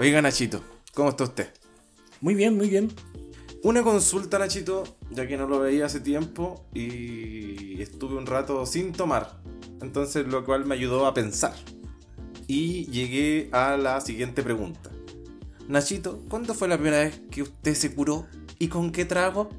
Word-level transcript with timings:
Oiga, 0.00 0.22
Nachito, 0.22 0.64
¿cómo 0.94 1.10
está 1.10 1.24
usted? 1.24 1.48
Muy 2.22 2.34
bien, 2.34 2.56
muy 2.56 2.70
bien. 2.70 2.88
Una 3.62 3.82
consulta, 3.82 4.38
Nachito, 4.38 4.96
ya 5.10 5.26
que 5.26 5.36
no 5.36 5.46
lo 5.46 5.60
veía 5.60 5.84
hace 5.84 6.00
tiempo 6.00 6.64
y 6.72 7.82
estuve 7.82 8.16
un 8.16 8.24
rato 8.24 8.64
sin 8.64 8.92
tomar. 8.92 9.42
Entonces, 9.82 10.26
lo 10.26 10.46
cual 10.46 10.64
me 10.64 10.74
ayudó 10.74 11.04
a 11.04 11.12
pensar. 11.12 11.52
Y 12.46 12.86
llegué 12.86 13.50
a 13.52 13.76
la 13.76 14.00
siguiente 14.00 14.42
pregunta. 14.42 14.90
Nachito, 15.68 16.24
¿cuándo 16.30 16.54
fue 16.54 16.68
la 16.68 16.78
primera 16.78 17.00
vez 17.00 17.20
que 17.30 17.42
usted 17.42 17.74
se 17.74 17.94
curó 17.94 18.26
y 18.58 18.68
con 18.68 18.92
qué 18.92 19.04
trago? 19.04 19.50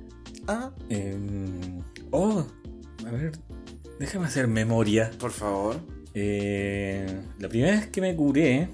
Ah. 0.48 0.72
Em, 0.90 1.84
oh, 2.10 2.48
a 3.06 3.12
ver, 3.12 3.34
déjame 4.00 4.26
hacer 4.26 4.48
memoria. 4.48 5.12
Por 5.20 5.30
favor. 5.30 5.76
Eh, 6.16 7.22
la 7.38 7.48
primera 7.48 7.74
vez 7.74 7.88
que 7.90 8.02
me 8.02 8.16
curé 8.16 8.72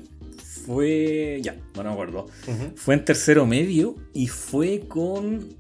fue. 0.68 1.40
Ya, 1.42 1.56
no 1.76 1.84
me 1.84 1.92
acuerdo. 1.92 2.28
Fue 2.76 2.94
en 2.94 3.06
tercero 3.06 3.46
medio 3.46 3.96
y 4.14 4.28
fue 4.28 4.84
con. 4.88 5.56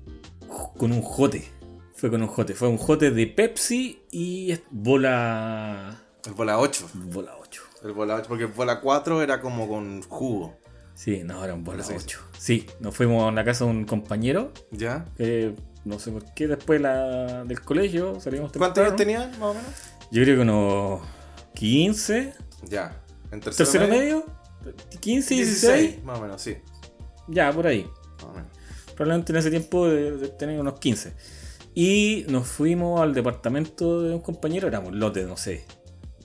con 0.77 0.91
un 0.91 1.01
jote. 1.01 1.47
Fue 1.95 2.11
con 2.11 2.21
un 2.21 2.27
jote. 2.27 2.53
Fue 2.53 2.67
un 2.67 2.77
jote 2.77 3.11
de 3.11 3.25
Pepsi 3.25 4.03
y 4.11 4.53
bola. 4.69 6.03
El 6.25 6.33
bola 6.33 6.59
8. 6.59 6.89
Bola 6.93 7.35
8. 7.39 7.63
El 7.83 7.93
bola 7.93 8.15
8, 8.15 8.25
porque 8.27 8.43
el 8.43 8.51
bola 8.51 8.81
4 8.81 9.21
era 9.21 9.39
como 9.39 9.67
con 9.67 10.01
jugo. 10.03 10.57
Sí, 10.93 11.21
no, 11.23 11.43
era 11.43 11.53
un 11.53 11.63
bola 11.63 11.85
8. 11.87 12.19
Sí, 12.37 12.67
nos 12.79 12.93
fuimos 12.93 13.29
a 13.29 13.31
la 13.31 13.45
casa 13.45 13.63
de 13.63 13.71
un 13.71 13.85
compañero. 13.85 14.51
¿Ya? 14.71 15.05
no 15.85 15.99
sé 15.99 16.11
por 16.11 16.33
qué 16.33 16.47
después 16.47 16.81
la, 16.81 17.45
del 17.45 17.61
colegio 17.61 18.19
salimos 18.19 18.51
¿Cuántos 18.51 18.83
años 18.83 18.97
tenías, 18.97 19.29
más 19.37 19.51
o 19.51 19.53
menos? 19.53 19.71
Yo 20.11 20.23
creo 20.23 20.35
que 20.35 20.41
unos 20.41 21.01
15. 21.53 22.33
Ya. 22.67 23.01
¿En 23.31 23.39
tercero, 23.39 23.87
medio? 23.87 24.25
15, 24.99 25.35
16, 25.35 26.03
Más 26.03 26.19
o 26.19 26.21
menos, 26.21 26.41
sí. 26.41 26.57
Ya, 27.27 27.51
por 27.51 27.67
ahí. 27.67 27.87
Probablemente 28.95 29.31
en 29.31 29.37
ese 29.37 29.49
tiempo 29.49 29.87
de, 29.87 30.29
tener 30.29 30.59
unos 30.59 30.79
15. 30.79 31.13
Y 31.75 32.25
nos 32.29 32.47
fuimos 32.47 33.01
al 33.01 33.13
departamento 33.13 34.01
de 34.01 34.15
un 34.15 34.21
compañero, 34.21 34.67
éramos 34.67 34.93
lote, 34.93 35.23
no 35.25 35.37
sé, 35.37 35.65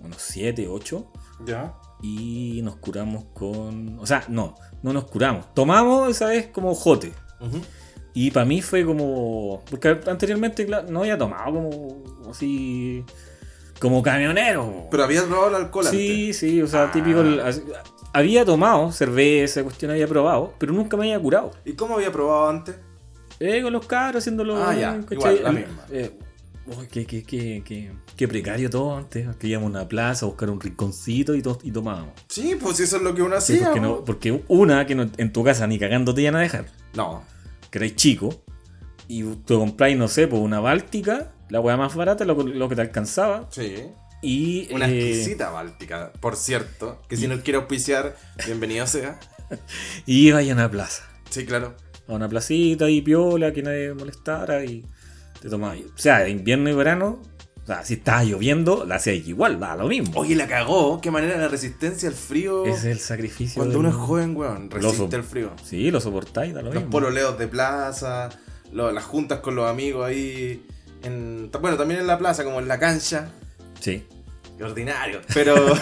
unos 0.01 0.23
7, 0.23 0.69
8. 0.69 1.13
Ya. 1.47 1.75
Y 2.03 2.61
nos 2.63 2.77
curamos 2.77 3.25
con. 3.35 3.99
O 3.99 4.07
sea, 4.07 4.25
no, 4.29 4.55
no 4.83 4.93
nos 4.93 5.05
curamos. 5.05 5.53
Tomamos 5.55 6.11
esa 6.11 6.27
vez 6.27 6.49
como 6.49 6.75
jote. 6.75 7.13
Y 8.15 8.31
para 8.31 8.47
mí 8.47 8.63
fue 8.63 8.85
como. 8.85 9.63
Porque 9.69 10.01
anteriormente 10.07 10.67
no 10.89 11.01
había 11.01 11.19
tomado 11.19 11.53
como 11.53 12.31
así 12.31 13.05
como 13.83 14.03
camionero. 14.03 14.87
Pero 14.91 15.05
había 15.05 15.25
probado 15.25 15.49
el 15.49 15.55
alcohol 15.57 15.87
Sí, 15.87 16.33
sí, 16.33 16.63
o 16.63 16.69
sea, 16.69 16.85
ah. 16.85 16.93
típico. 16.93 17.23
Había 18.13 18.45
tomado 18.45 18.93
cerveza, 18.93 19.63
cuestión 19.63 19.91
había 19.91 20.07
probado, 20.07 20.55
pero 20.59 20.73
nunca 20.73 20.97
me 20.97 21.05
había 21.05 21.21
curado. 21.21 21.53
¿Y 21.65 21.73
cómo 21.73 21.97
había 21.97 22.13
probado 22.13 22.49
antes? 22.49 22.77
Eh, 23.41 23.63
con 23.63 23.73
los 23.73 23.87
carros, 23.87 24.23
haciéndolo. 24.23 24.63
Ah, 24.63 24.75
ya, 24.75 25.01
igual, 25.11 25.43
la 25.43 25.53
misma. 25.53 25.87
Eh, 25.91 26.11
qué, 26.91 27.07
qué, 27.07 27.23
qué, 27.25 27.93
qué, 28.17 28.29
precario 28.29 28.71
todo 28.71 28.97
antes. 28.97 29.35
Que 29.37 29.49
íbamos 29.49 29.69
a 29.69 29.71
una 29.71 29.89
plaza 29.89 30.27
a 30.27 30.29
buscar 30.29 30.51
un 30.51 30.61
rinconcito 30.61 31.35
y, 31.35 31.43
y 31.63 31.73
tomábamos. 31.73 32.15
Sí, 32.29 32.57
pues 32.61 32.79
eso 32.81 32.99
es 32.99 33.03
lo 33.03 33.15
que 33.15 33.23
uno 33.23 33.37
hacía. 33.37 33.65
porque, 33.65 33.81
no, 33.81 34.05
porque, 34.05 34.45
una, 34.49 34.87
que 34.87 34.93
en 35.17 35.33
tu 35.33 35.43
casa 35.43 35.67
ni 35.67 35.79
cagando 35.79 36.15
te 36.15 36.23
iban 36.23 36.37
a 36.37 36.41
dejar. 36.41 36.67
No. 36.95 37.25
Que 37.71 37.79
eres 37.79 37.97
chico. 37.97 38.43
Y 39.09 39.23
tú 39.23 39.59
compráis, 39.59 39.97
no 39.97 40.07
sé, 40.07 40.29
pues 40.29 40.41
una 40.41 40.61
báltica 40.61 41.33
la 41.53 41.61
hueá 41.61 41.77
más 41.77 41.95
barata, 41.95 42.25
lo, 42.25 42.35
lo, 42.35 42.69
que 42.69 42.75
te 42.75 42.81
alcanzaba. 42.81 43.47
Sí. 43.51 43.75
Y, 44.23 44.73
Una 44.73 44.89
eh, 44.89 45.11
exquisita 45.11 45.51
báltica, 45.51 46.13
por 46.21 46.37
cierto. 46.37 47.03
Que 47.09 47.17
si 47.17 47.27
no 47.27 47.43
quiere 47.43 47.59
auspiciar, 47.59 48.17
bienvenido 48.47 48.87
sea. 48.87 49.19
y 50.07 50.29
iba 50.29 50.39
a 50.39 50.43
una 50.43 50.71
plaza. 50.71 51.05
Sí, 51.31 51.45
claro. 51.45 51.75
A 52.09 52.13
una 52.13 52.29
placita 52.29 52.89
y 52.89 53.03
piola, 53.03 53.53
que 53.53 53.63
nadie 53.63 53.93
molestara 53.95 54.65
y 54.65 54.85
te. 55.41 55.49
O 55.49 55.73
sea, 55.97 56.29
invierno 56.29 56.71
y 56.71 56.75
verano, 56.75 57.21
o 57.63 57.67
sea, 57.67 57.85
si 57.85 57.95
estaba 57.95 58.23
lloviendo, 58.25 58.85
la 58.85 58.97
hacía 58.97 59.15
igual, 59.15 59.59
da 59.59 59.77
lo 59.77 59.89
mismo. 59.89 60.21
Oye, 60.21 60.37
la 60.37 60.47
cagó. 60.47 61.01
Qué 61.01 61.11
manera 61.11 61.37
la 61.37 61.49
resistencia 61.49 62.09
al 62.09 62.15
frío. 62.15 62.65
Es 62.65 62.85
el 62.85 63.01
sacrificio. 63.01 63.61
Cuando 63.61 63.79
uno 63.79 63.89
es 63.89 63.95
joven, 63.95 64.37
weón, 64.37 64.71
resiste 64.71 65.17
el 65.17 65.25
frío. 65.25 65.53
Sí, 65.65 65.91
lo 65.91 66.01
soportáis, 66.01 66.55
da 66.55 66.63
lo 66.63 66.71
mismo. 66.71 66.83
Los 66.83 66.91
pololeos 66.91 67.39
de 67.39 67.49
plaza, 67.49 68.31
las 68.73 69.05
juntas 69.05 69.41
con 69.41 69.57
los 69.57 69.69
amigos 69.69 70.07
ahí 70.07 70.65
bueno, 71.61 71.77
también 71.77 72.01
en 72.01 72.07
la 72.07 72.19
plaza, 72.19 72.45
como 72.45 72.61
en 72.61 72.69
la 72.69 72.79
cancha. 72.79 73.31
Sí. 73.81 74.07
Qué 74.57 74.65
ordinario. 74.65 75.21
Pero. 75.33 75.55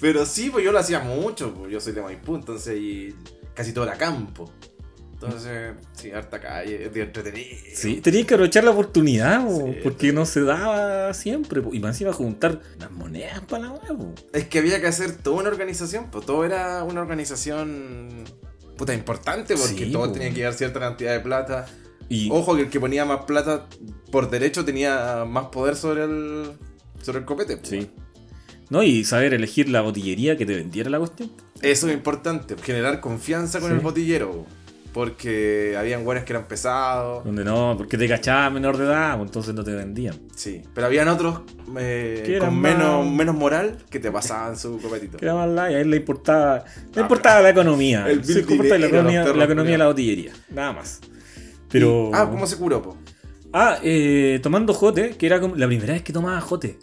pero 0.00 0.26
sí, 0.26 0.50
pues 0.50 0.64
yo 0.64 0.72
lo 0.72 0.78
hacía 0.78 1.00
mucho. 1.00 1.54
Pues 1.54 1.72
yo 1.72 1.80
soy 1.80 1.92
de 1.92 2.02
Maipú, 2.02 2.36
entonces 2.36 2.78
y 2.78 3.14
casi 3.54 3.72
todo 3.72 3.84
era 3.84 3.96
campo. 3.96 4.50
Entonces, 5.22 5.74
sí, 5.92 6.10
harta 6.12 6.40
calle, 6.40 6.86
es 6.86 6.96
entretenido. 6.96 7.54
Sí, 7.74 8.00
tenías 8.00 8.24
que 8.24 8.34
aprovechar 8.34 8.64
la 8.64 8.70
oportunidad, 8.70 9.46
porque 9.82 10.14
no 10.14 10.24
se 10.24 10.40
daba 10.40 11.12
siempre. 11.12 11.62
Y 11.72 11.78
más 11.78 12.00
iba 12.00 12.10
a 12.10 12.14
juntar 12.14 12.62
las 12.78 12.90
monedas 12.90 13.40
para 13.40 13.64
la 13.64 13.72
huevo. 13.72 14.14
Es 14.32 14.48
que 14.48 14.60
había 14.60 14.80
que 14.80 14.86
hacer 14.86 15.18
toda 15.18 15.40
una 15.40 15.50
organización, 15.50 16.06
pues 16.10 16.24
todo 16.24 16.46
era 16.46 16.84
una 16.84 17.02
organización 17.02 18.24
puta 18.78 18.94
importante, 18.94 19.56
porque 19.56 19.86
todos 19.86 20.14
tenían 20.14 20.32
que 20.32 20.38
llevar 20.38 20.54
cierta 20.54 20.80
cantidad 20.80 21.12
de 21.12 21.20
plata. 21.20 21.66
Ojo 22.30 22.56
que 22.56 22.62
el 22.62 22.70
que 22.70 22.80
ponía 22.80 23.04
más 23.04 23.26
plata 23.26 23.68
por 24.10 24.30
derecho 24.30 24.64
tenía 24.64 25.26
más 25.26 25.48
poder 25.48 25.76
sobre 25.76 26.04
el, 26.04 26.52
sobre 27.02 27.20
el 27.20 27.24
copete. 27.24 27.58
Sí. 27.62 27.90
No, 28.70 28.82
y 28.82 29.04
saber 29.04 29.34
elegir 29.34 29.68
la 29.68 29.80
botillería 29.80 30.36
que 30.36 30.46
te 30.46 30.54
vendiera 30.54 30.88
la 30.90 30.98
cuestión. 30.98 31.30
Eso 31.60 31.88
es 31.88 31.94
importante, 31.94 32.56
generar 32.62 33.00
confianza 33.00 33.60
con 33.60 33.72
el 33.72 33.80
botillero. 33.80 34.46
Porque 34.92 35.76
habían 35.78 36.02
güeyes 36.02 36.24
que 36.24 36.32
eran 36.32 36.46
pesados. 36.48 37.24
Donde 37.24 37.44
no, 37.44 37.76
porque 37.78 37.96
te 37.96 38.08
cachaban 38.08 38.54
menor 38.54 38.76
de 38.76 38.86
edad, 38.86 39.16
pues 39.16 39.28
entonces 39.28 39.54
no 39.54 39.62
te 39.62 39.72
vendían. 39.72 40.18
Sí, 40.34 40.62
pero 40.74 40.88
habían 40.88 41.06
otros 41.06 41.42
eh, 41.78 42.38
con 42.40 42.60
menos, 42.60 43.08
menos 43.08 43.36
moral 43.36 43.78
que 43.88 44.00
te 44.00 44.10
pasaban 44.10 44.56
su 44.56 44.80
copetito. 44.80 45.18
Que 45.18 45.26
era 45.26 45.34
más 45.34 45.48
light, 45.48 45.76
a 45.76 45.80
él 45.80 45.90
le 45.90 45.98
importaba, 45.98 46.64
le 46.92 47.02
importaba 47.02 47.40
la 47.40 47.50
economía. 47.50 48.08
El 48.08 48.20
la 48.20 48.86
economía, 48.86 49.24
la 49.32 49.44
economía 49.44 49.72
de 49.72 49.78
la 49.78 49.86
botillería, 49.86 50.32
nada 50.50 50.72
más. 50.72 51.00
Pero... 51.68 52.10
ah, 52.12 52.28
¿cómo 52.28 52.48
se 52.48 52.56
curó, 52.56 52.82
po? 52.82 52.96
Ah, 53.52 53.78
eh, 53.82 54.38
tomando 54.42 54.74
jote, 54.74 55.10
que 55.10 55.26
era 55.26 55.40
como 55.40 55.56
la 55.56 55.66
primera 55.66 55.92
vez 55.92 56.02
que 56.02 56.12
tomaba 56.12 56.40
jote. 56.40 56.78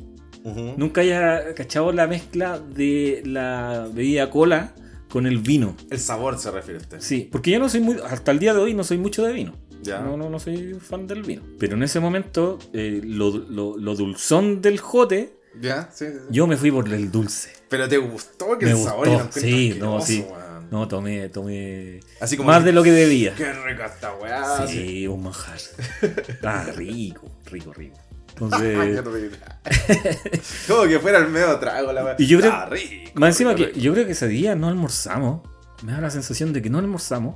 Nunca 0.77 1.01
haya 1.01 1.53
cachado 1.55 1.91
la 1.91 2.07
mezcla 2.07 2.57
de 2.57 3.21
la 3.25 3.89
bebida 3.93 4.29
cola 4.29 4.73
con 5.09 5.25
el 5.25 5.39
vino. 5.39 5.75
El 5.89 5.99
sabor 5.99 6.39
se 6.39 6.51
refiere 6.51 6.79
a 6.79 6.81
usted. 6.83 6.97
Sí, 7.01 7.27
porque 7.29 7.51
yo 7.51 7.59
no 7.59 7.67
soy 7.67 7.81
muy, 7.81 7.97
hasta 8.05 8.31
el 8.31 8.39
día 8.39 8.53
de 8.53 8.61
hoy 8.61 8.73
no 8.73 8.85
soy 8.85 8.97
mucho 8.97 9.25
de 9.25 9.33
vino. 9.33 9.55
Ya. 9.83 9.99
No, 9.99 10.15
no, 10.15 10.29
no 10.29 10.39
soy 10.39 10.75
fan 10.75 11.05
del 11.05 11.23
vino. 11.23 11.43
Pero 11.59 11.75
en 11.75 11.83
ese 11.83 11.99
momento, 11.99 12.59
eh, 12.71 13.01
lo, 13.03 13.29
lo, 13.37 13.95
dulzón 13.95 14.61
del 14.61 14.79
jote, 14.79 15.33
ya, 15.59 15.89
sí, 15.91 16.05
yo 16.29 16.47
me 16.47 16.55
fui 16.55 16.71
por 16.71 16.87
el 16.93 17.11
dulce. 17.11 17.51
Pero 17.69 17.89
te 17.89 17.97
gustó 17.97 18.57
que 18.57 18.69
el 18.69 18.77
sabor 18.77 19.27
Sí, 19.31 19.75
no, 19.79 19.99
sí. 20.01 20.25
No, 20.71 20.87
tomé, 20.87 21.29
tomé 21.29 21.99
Así 22.19 22.35
como 22.37 22.47
más 22.47 22.63
de 22.63 22.71
lo 22.71 22.83
que 22.83 22.91
debía. 22.91 23.33
Qué 23.35 23.51
rica 23.53 23.85
esta 23.85 24.13
weá. 24.15 24.67
Sí, 24.67 25.07
un 25.07 25.23
manjar. 25.23 25.57
ah, 26.43 26.65
rico, 26.75 27.29
rico, 27.45 27.73
rico. 27.73 27.97
Entonces. 28.29 29.01
como 30.67 30.83
que 30.83 30.99
fuera 30.99 31.19
el 31.19 31.29
medio 31.29 31.57
trago 31.59 31.91
la 31.91 32.03
weá. 32.03 32.15
Y 32.19 32.27
yo 32.27 32.39
creo, 32.39 32.51
ah, 32.51 32.65
rico, 32.65 33.11
más 33.15 33.29
encima 33.29 33.55
que 33.55 33.73
yo 33.79 33.93
creo 33.93 34.05
que 34.05 34.11
ese 34.11 34.27
día 34.27 34.55
no 34.55 34.67
almorzamos. 34.67 35.47
Me 35.83 35.91
da 35.91 36.01
la 36.01 36.09
sensación 36.09 36.53
de 36.53 36.61
que 36.61 36.69
no 36.69 36.79
almorzamos. 36.79 37.35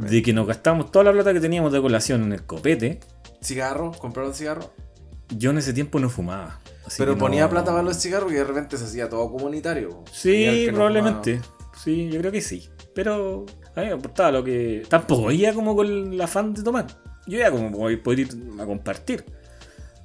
De 0.00 0.22
que 0.22 0.32
nos 0.32 0.46
gastamos 0.46 0.90
toda 0.90 1.04
la 1.04 1.12
plata 1.12 1.32
que 1.32 1.40
teníamos 1.40 1.72
de 1.72 1.80
colación 1.80 2.24
en 2.24 2.32
el 2.32 2.42
copete. 2.44 2.98
¿Cigarro? 3.40 3.92
¿Compraron 3.92 4.34
cigarro? 4.34 4.72
Yo 5.28 5.50
en 5.50 5.58
ese 5.58 5.72
tiempo 5.72 6.00
no 6.00 6.10
fumaba. 6.10 6.58
Pero 6.96 7.16
ponía 7.16 7.48
plata 7.48 7.70
para 7.70 7.82
los 7.82 8.00
cigarros 8.00 8.32
y 8.32 8.34
de 8.34 8.44
repente 8.44 8.76
se 8.76 8.84
hacía 8.84 9.08
todo 9.08 9.30
comunitario. 9.30 10.02
Sí, 10.12 10.68
probablemente. 10.72 11.40
Sí, 11.82 12.08
yo 12.10 12.18
creo 12.20 12.32
que 12.32 12.40
sí. 12.40 12.68
Pero 12.94 13.46
a 13.74 13.80
mí 13.80 13.86
me 13.86 13.92
importaba 13.92 14.32
lo 14.32 14.44
que. 14.44 14.84
Tampoco 14.88 15.30
iba 15.30 15.52
como 15.52 15.76
con 15.76 15.86
el 16.12 16.20
afán 16.20 16.54
de 16.54 16.62
tomar. 16.62 16.86
Yo 17.26 17.38
iba 17.38 17.50
como 17.50 17.70
poder 18.02 18.20
ir 18.20 18.28
a 18.58 18.66
compartir. 18.66 19.24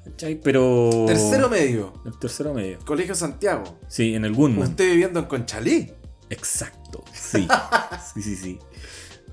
¿Cachai? 0.05 0.39
Pero. 0.41 1.05
Tercero 1.07 1.49
medio. 1.49 1.93
El 2.05 2.17
tercero 2.19 2.53
medio. 2.53 2.79
Colegio 2.85 3.15
Santiago. 3.15 3.63
Sí, 3.87 4.13
en 4.15 4.25
el 4.25 4.33
Gunman. 4.33 4.69
Usted 4.69 4.85
viviendo 4.91 5.19
en 5.19 5.25
Conchalí. 5.25 5.91
Exacto. 6.29 7.03
Sí. 7.13 7.47
sí, 8.13 8.21
sí, 8.21 8.35
sí. 8.35 8.59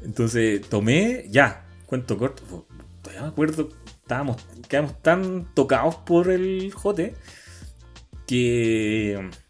Entonces 0.03 0.63
tomé, 0.69 1.27
ya, 1.29 1.67
cuento 1.87 2.17
corto. 2.17 2.67
Todavía 3.03 3.23
me 3.23 3.29
acuerdo, 3.29 3.69
estábamos, 3.87 4.37
quedamos 4.69 5.01
tan 5.03 5.53
tocados 5.55 5.97
por 5.97 6.31
el 6.31 6.73
jote 6.73 7.15
que 8.27 9.19
¿Has 9.19 9.50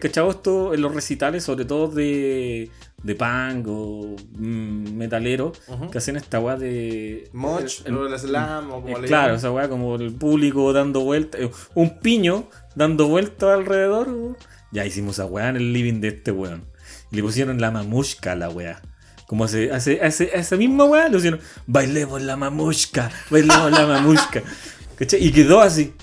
cachado 0.00 0.30
esto 0.30 0.74
en 0.74 0.82
los 0.82 0.94
recitales, 0.94 1.44
sobre 1.44 1.64
todo 1.64 1.88
de, 1.88 2.70
de 3.02 3.14
punk 3.14 3.66
o 3.68 4.16
mm, 4.32 4.94
metalero, 4.94 5.52
que 5.90 5.98
hacen 5.98 6.16
esta 6.16 6.38
weá 6.40 6.56
de. 6.56 7.28
Moch, 7.32 7.84
el, 7.84 7.96
el, 7.96 8.18
slam 8.18 8.70
o 8.70 8.82
como 8.82 8.98
le 8.98 9.08
Claro, 9.08 9.34
esa 9.34 9.50
weá 9.50 9.68
como 9.68 9.96
el 9.96 10.12
público 10.12 10.72
dando 10.72 11.00
vueltas, 11.00 11.40
eh, 11.40 11.50
un 11.74 11.98
piño 11.98 12.48
dando 12.74 13.08
vueltas 13.08 13.50
alrededor 13.50 14.36
Ya 14.70 14.86
hicimos 14.86 15.16
esa 15.16 15.26
weá 15.26 15.48
en 15.48 15.56
el 15.56 15.72
living 15.72 16.00
de 16.00 16.08
este 16.08 16.32
weón. 16.32 16.64
Le 17.10 17.22
pusieron 17.22 17.60
la 17.60 17.70
mamushka 17.70 18.32
a 18.32 18.36
la 18.36 18.50
weá. 18.50 18.82
Como 19.26 19.44
hace, 19.44 19.72
hace, 19.72 20.00
hace, 20.02 20.30
esa 20.34 20.56
misma 20.56 20.84
weá, 20.84 21.08
le 21.08 21.14
pusieron, 21.14 21.40
bailemos 21.66 22.20
la 22.22 22.36
mamushka, 22.36 23.10
bailemos 23.30 23.70
la 23.70 23.86
mamushka. 23.86 24.42
¿Cachai? 24.96 25.24
Y 25.24 25.32
quedó 25.32 25.60
así. 25.60 25.94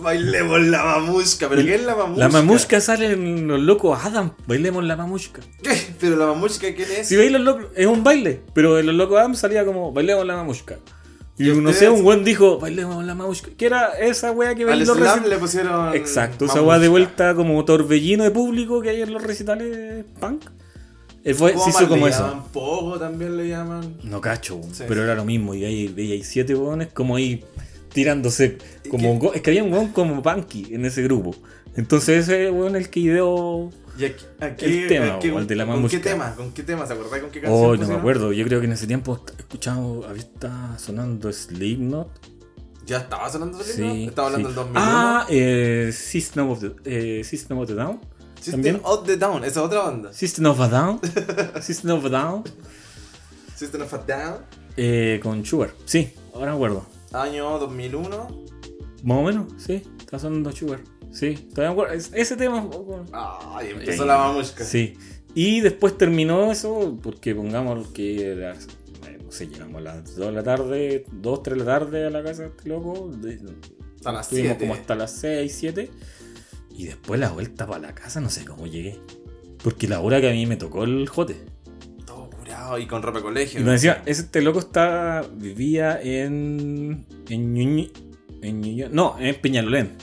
Bailemos 0.00 0.60
la 0.62 0.84
mamushka. 0.84 1.48
¿Pero 1.48 1.62
qué 1.64 1.74
es 1.76 1.82
la 1.84 1.96
mamushka? 1.96 2.20
La 2.20 2.28
mamushka 2.28 2.80
sale 2.80 3.12
en 3.12 3.48
los 3.48 3.60
locos 3.60 3.98
Adam, 4.04 4.32
bailemos 4.46 4.84
la 4.84 4.96
mamushka. 4.96 5.40
¿Qué? 5.62 5.76
¿Pero 5.98 6.16
la 6.16 6.26
mamushka 6.26 6.72
quién 6.74 6.88
es? 6.98 7.08
Si 7.08 7.16
veis 7.16 7.32
los 7.32 7.40
locos, 7.40 7.66
es 7.74 7.86
un 7.86 8.04
baile, 8.04 8.40
pero 8.54 8.78
en 8.78 8.86
los 8.86 8.94
locos 8.94 9.18
Adam 9.18 9.34
salía 9.34 9.64
como, 9.64 9.92
bailemos 9.92 10.24
la 10.26 10.36
mamushka. 10.36 10.76
Y 11.36 11.50
¿Y 11.50 11.54
no 11.60 11.72
sé, 11.72 11.88
un 11.88 12.02
buen 12.02 12.24
dijo, 12.24 12.58
bailemos 12.58 13.04
la 13.04 13.14
mamushka. 13.14 13.50
Que 13.56 13.66
era 13.66 13.92
esa 13.98 14.30
weá 14.32 14.54
que 14.54 14.64
Al 14.64 14.78
los 14.84 14.98
reci- 14.98 15.24
le 15.26 15.36
pusieron. 15.38 15.94
Exacto, 15.94 16.44
esa 16.44 16.54
mamushka. 16.56 16.68
weá 16.68 16.78
de 16.80 16.88
vuelta 16.88 17.34
como 17.34 17.64
torbellino 17.64 18.24
de 18.24 18.30
público 18.30 18.80
que 18.80 18.90
hay 18.90 19.02
en 19.02 19.12
los 19.12 19.22
recitales 19.22 20.04
punk. 20.20 20.44
Eh, 21.24 21.34
fue- 21.34 21.52
¿Cómo 21.52 21.64
se 21.64 21.70
hizo 21.70 21.88
como 21.88 22.06
le 22.06 22.12
eso. 22.12 22.26
llaman? 22.28 22.44
Pogo 22.52 22.98
también 22.98 23.36
le 23.36 23.48
llaman. 23.48 23.98
No 24.04 24.20
cacho, 24.20 24.60
Sí. 24.72 24.84
pero 24.88 25.02
era 25.02 25.14
lo 25.16 25.24
mismo. 25.24 25.54
Y 25.54 25.64
ahí 25.64 25.88
veía 25.88 26.24
siete 26.24 26.54
weones 26.54 26.88
como 26.92 27.16
ahí 27.16 27.44
tirándose. 27.92 28.58
¿Y 28.84 28.88
Como 28.88 29.12
un 29.12 29.34
es 29.34 29.42
que 29.42 29.50
había 29.50 29.62
un 29.64 29.72
weón 29.72 29.88
como 29.88 30.22
punky 30.22 30.74
en 30.74 30.84
ese 30.84 31.02
grupo. 31.02 31.34
Entonces 31.76 32.24
ese 32.24 32.48
es 32.48 32.74
el 32.74 32.90
que 32.90 33.00
ideó. 33.00 33.70
Y 33.98 34.04
aquí, 34.04 34.24
aquí- 34.40 34.64
El 34.64 34.88
tema, 34.88 35.14
aquí- 35.16 35.30
o 35.30 35.38
el 35.38 35.46
de 35.46 35.56
la 35.56 35.66
¿Con 35.66 35.74
mamushka. 35.76 35.96
qué 35.98 36.02
tema? 36.10 36.34
¿Con 36.36 36.52
qué 36.52 36.62
tema? 36.62 36.86
¿Se 36.86 36.92
acordás 36.92 37.20
con 37.20 37.30
qué 37.30 37.40
canción? 37.40 37.64
Oh, 37.70 37.76
no 37.76 37.88
me 37.88 37.94
acuerdo. 37.94 38.32
Yo 38.32 38.44
creo 38.44 38.60
que 38.60 38.66
en 38.66 38.72
ese 38.72 38.86
tiempo 38.86 39.20
escuchamos. 39.38 40.06
Había 40.06 40.22
estaba 40.22 40.78
sonando 40.78 41.32
Slipknot. 41.32 42.08
¿Ya 42.86 42.98
estaba 42.98 43.28
sonando 43.30 43.58
el 43.60 43.64
Sí. 43.66 44.04
Estaba 44.08 44.28
hablando 44.28 44.48
sí. 44.48 44.54
del 44.54 44.64
2001. 44.64 44.80
Ah, 44.82 45.26
eh, 45.28 45.90
System 45.92 46.48
of 46.50 46.60
the, 46.60 46.72
eh, 46.84 47.24
System 47.24 47.58
of 47.58 47.66
the 47.68 47.74
Down. 47.74 48.00
System 48.36 48.52
también. 48.54 48.80
of 48.84 49.04
the 49.06 49.16
Down, 49.16 49.44
esa 49.44 49.62
otra 49.62 49.80
banda. 49.82 50.12
System 50.12 50.46
of 50.46 50.60
a 50.60 50.68
Down. 50.68 51.00
System 51.60 51.90
of 51.98 52.04
a 52.04 52.08
Down. 52.08 52.44
System 53.56 53.82
of 53.82 53.92
a 53.94 53.98
Down. 53.98 54.36
Eh, 54.76 55.18
con 55.22 55.44
Sugar. 55.44 55.70
Sí, 55.84 56.12
ahora 56.32 56.52
me 56.52 56.56
acuerdo. 56.56 56.86
Año 57.12 57.58
2001. 57.58 58.28
Más 59.04 59.18
o 59.18 59.22
menos, 59.22 59.52
sí. 59.58 59.82
Está 59.98 60.18
sonando 60.18 60.52
Sugar. 60.52 60.80
Sí, 61.10 61.34
todavía 61.54 61.68
me 61.68 61.72
acuerdo. 61.72 61.94
Es- 61.94 62.10
Ese 62.14 62.36
tema. 62.36 62.68
Ay, 63.12 63.70
empezó 63.70 64.04
la 64.04 64.18
mamushka. 64.18 64.64
Sí. 64.64 64.94
Y 65.34 65.60
después 65.60 65.96
terminó 65.96 66.50
eso, 66.50 66.98
porque 67.02 67.34
pongamos 67.34 67.88
que 67.88 68.34
las, 68.36 68.66
eh, 69.06 69.18
no 69.22 69.30
sé, 69.30 69.46
llegamos 69.48 69.76
a 69.76 69.80
las 69.84 70.16
2 70.16 70.26
de 70.26 70.32
la 70.32 70.42
tarde, 70.42 71.04
2, 71.12 71.42
3 71.42 71.58
de 71.58 71.64
la 71.64 71.78
tarde 71.78 72.06
a 72.06 72.10
la 72.10 72.22
casa 72.22 72.42
de 72.42 72.48
este 72.48 72.68
loco. 72.68 73.10
de- 73.16 73.38
Hasta 73.96 74.12
las 74.12 74.26
estuvimos 74.26 74.48
7. 74.56 74.58
como 74.60 74.74
hasta 74.74 74.94
las 74.94 75.12
6, 75.12 75.54
7. 75.58 75.90
Y 76.76 76.86
después 76.86 77.18
la 77.20 77.30
vuelta 77.30 77.66
para 77.66 77.80
la 77.80 77.94
casa, 77.94 78.20
no 78.20 78.30
sé 78.30 78.44
cómo 78.44 78.66
llegué. 78.66 78.98
Porque 79.62 79.88
la 79.88 80.00
hora 80.00 80.20
que 80.20 80.28
a 80.30 80.32
mí 80.32 80.46
me 80.46 80.56
tocó 80.56 80.84
el 80.84 81.08
jote. 81.08 81.36
Y 82.76 82.86
con 82.86 83.02
ropa 83.02 83.18
de 83.18 83.24
colegio. 83.24 83.60
Y 83.60 83.64
me 83.64 83.72
decía, 83.72 84.02
este 84.06 84.42
loco 84.42 84.58
está, 84.58 85.24
vivía 85.36 86.00
en. 86.02 87.06
en 87.28 87.54
Ñuñi- 87.54 87.92
en 88.42 88.94
no, 88.94 89.16
en 89.18 89.34
Peñalolén. 89.40 89.96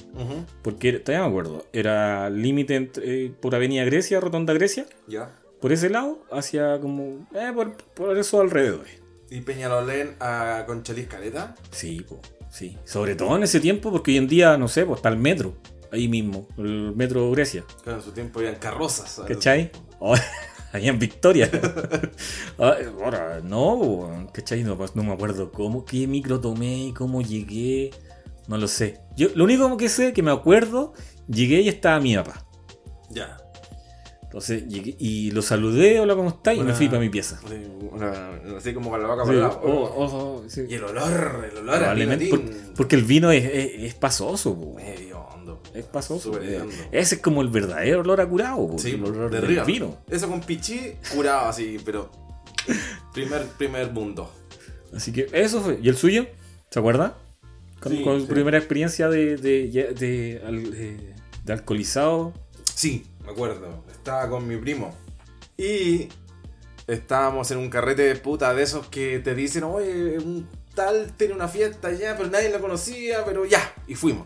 Porque 0.62 0.94
todavía 0.94 1.24
me 1.26 1.30
acuerdo. 1.30 1.66
Era 1.74 2.30
límite 2.30 2.76
entre- 2.76 3.26
eh, 3.26 3.32
por 3.40 3.56
Avenida 3.56 3.84
Grecia, 3.86 4.20
Rotonda 4.20 4.54
Grecia. 4.54 4.86
Ya. 5.08 5.40
Por 5.62 5.72
ese 5.72 5.90
lado, 5.90 6.24
hacia 6.32 6.80
como. 6.80 7.28
Eh, 7.34 7.52
por, 7.54 7.78
por 7.78 8.18
eso 8.18 8.42
alrededor. 8.42 8.86
Y 9.30 9.42
Peñalolén 9.42 10.16
a 10.20 10.64
Conchalís 10.68 11.08
Caleta. 11.08 11.56
Sí, 11.72 12.02
po, 12.08 12.20
sí. 12.52 12.78
Sobre 12.84 13.16
todo 13.16 13.36
en 13.38 13.44
ese 13.44 13.60
tiempo, 13.60 13.92
porque 13.92 14.12
hoy 14.12 14.18
en 14.18 14.28
día, 14.28 14.58
no 14.58 14.68
sé, 14.68 14.86
pues 14.86 14.98
está 14.98 15.10
el 15.10 15.18
metro. 15.18 15.56
Ahí 15.92 16.08
mismo, 16.10 16.48
el 16.58 16.94
metro 16.96 17.32
Grecia. 17.32 17.64
Claro, 17.84 18.00
en 18.00 18.04
su 18.06 18.12
tiempo 18.12 18.40
habían 18.40 18.56
carrozas. 18.56 19.10
¿sabes? 19.12 19.34
¿Cachai? 19.38 19.72
Oh, 20.00 20.14
ahí 20.76 20.88
en 20.88 21.00
Victoria. 21.00 21.50
Ah, 22.60 22.76
Ahora, 23.04 23.42
no, 23.44 24.28
¿cachai? 24.34 24.64
No, 24.64 24.78
no 24.94 25.04
me 25.04 25.12
acuerdo 25.14 25.52
cómo, 25.52 25.84
qué 25.84 26.08
micro 26.08 26.40
tomé, 26.40 26.94
cómo 26.98 27.22
llegué. 27.22 27.92
No 28.48 28.58
lo 28.58 28.68
sé. 28.68 29.00
Yo 29.18 29.28
lo 29.36 29.44
único 29.44 29.76
que 29.78 29.90
sé, 29.90 30.14
que 30.14 30.24
me 30.24 30.32
acuerdo, 30.32 30.94
llegué 31.28 31.62
y 31.62 31.68
estaba 31.70 32.00
mi 32.00 32.16
papá. 32.16 32.46
Ya. 33.10 33.38
Entonces 34.24 34.68
llegué 34.68 34.96
y 35.00 35.32
lo 35.32 35.42
saludé, 35.42 36.00
hola, 36.00 36.16
¿cómo 36.16 36.30
estás? 36.30 36.56
Y 36.58 36.62
me 36.62 36.74
fui 36.74 36.88
para 36.88 37.00
mi 37.00 37.10
pieza. 37.10 37.40
Una- 37.92 38.32
así 38.58 38.74
como 38.74 38.90
con 38.90 39.02
la 39.02 39.08
boca 39.08 39.24
Sí, 39.24 39.28
para 39.28 39.38
el 39.38 39.42
lado. 39.44 39.62
oh, 39.64 39.94
oh, 39.96 40.06
oh, 40.06 40.44
sí. 40.50 40.62
Y 40.70 40.74
el 40.76 40.84
olor, 40.84 41.50
el 41.52 41.58
olor 41.58 41.78
Probablemente 41.78 42.28
por- 42.30 42.42
porque 42.76 42.96
el 42.98 43.04
vino 43.04 43.32
es, 43.32 43.46
es- 43.46 43.84
es 43.84 43.94
pasoso. 43.96 44.56
Medio. 44.76 45.15
Es 45.76 45.86
pasoso. 45.86 46.40
Eh. 46.42 46.62
Ese 46.92 47.16
es 47.16 47.22
como 47.22 47.42
el 47.42 47.50
verdadero 47.50 48.00
olor 48.02 48.22
a 48.22 48.28
curado, 48.28 48.68
po, 48.68 48.80
Sí, 48.80 48.92
el 48.92 49.04
olor 49.04 49.30
de 49.32 49.42
del 49.42 49.64
vino. 49.66 49.98
Eso 50.10 50.28
con 50.30 50.42
pichí 50.42 50.94
curado 51.14 51.48
así, 51.50 51.78
pero. 51.84 52.10
Primer, 53.14 53.46
primer 53.58 53.92
mundo. 53.92 54.32
Así 54.96 55.12
que 55.12 55.28
eso 55.32 55.62
fue. 55.62 55.80
¿Y 55.82 55.90
el 55.90 55.96
suyo? 55.98 56.26
¿Se 56.72 56.80
acuerda? 56.80 57.18
Con, 57.80 57.92
Sí, 57.92 58.04
con 58.04 58.20
su 58.22 58.26
sí. 58.28 58.34
primera 58.34 58.58
experiencia 58.58 59.10
de, 59.10 59.38
de, 59.38 59.68
de, 59.70 59.94
de 59.94 60.42
al- 60.46 60.72
de- 60.72 61.14
de 61.44 61.54
alcoholizado. 61.54 62.34
Sí, 62.74 63.06
me 63.24 63.32
acuerdo. 63.32 63.84
Estaba 63.92 64.30
con 64.30 64.48
mi 64.48 64.58
primo. 64.58 64.96
Y 65.58 66.10
estábamos 66.88 67.52
en 67.52 67.60
un 67.60 67.70
carrete 67.70 68.04
de 68.04 68.16
puta 68.16 68.54
de 68.54 68.64
esos 68.64 68.88
que 68.88 69.20
te 69.20 69.36
dicen, 69.36 69.64
oye, 69.64 70.18
un 70.20 70.48
tal 70.74 71.14
tiene 71.18 71.34
una 71.34 71.48
fiesta 71.48 71.92
ya, 71.92 72.18
pero 72.18 72.30
nadie 72.30 72.50
lo 72.50 72.60
conocía, 72.60 73.24
pero 73.26 73.46
ya. 73.46 73.74
Y 73.88 73.96
fuimos. 73.96 74.26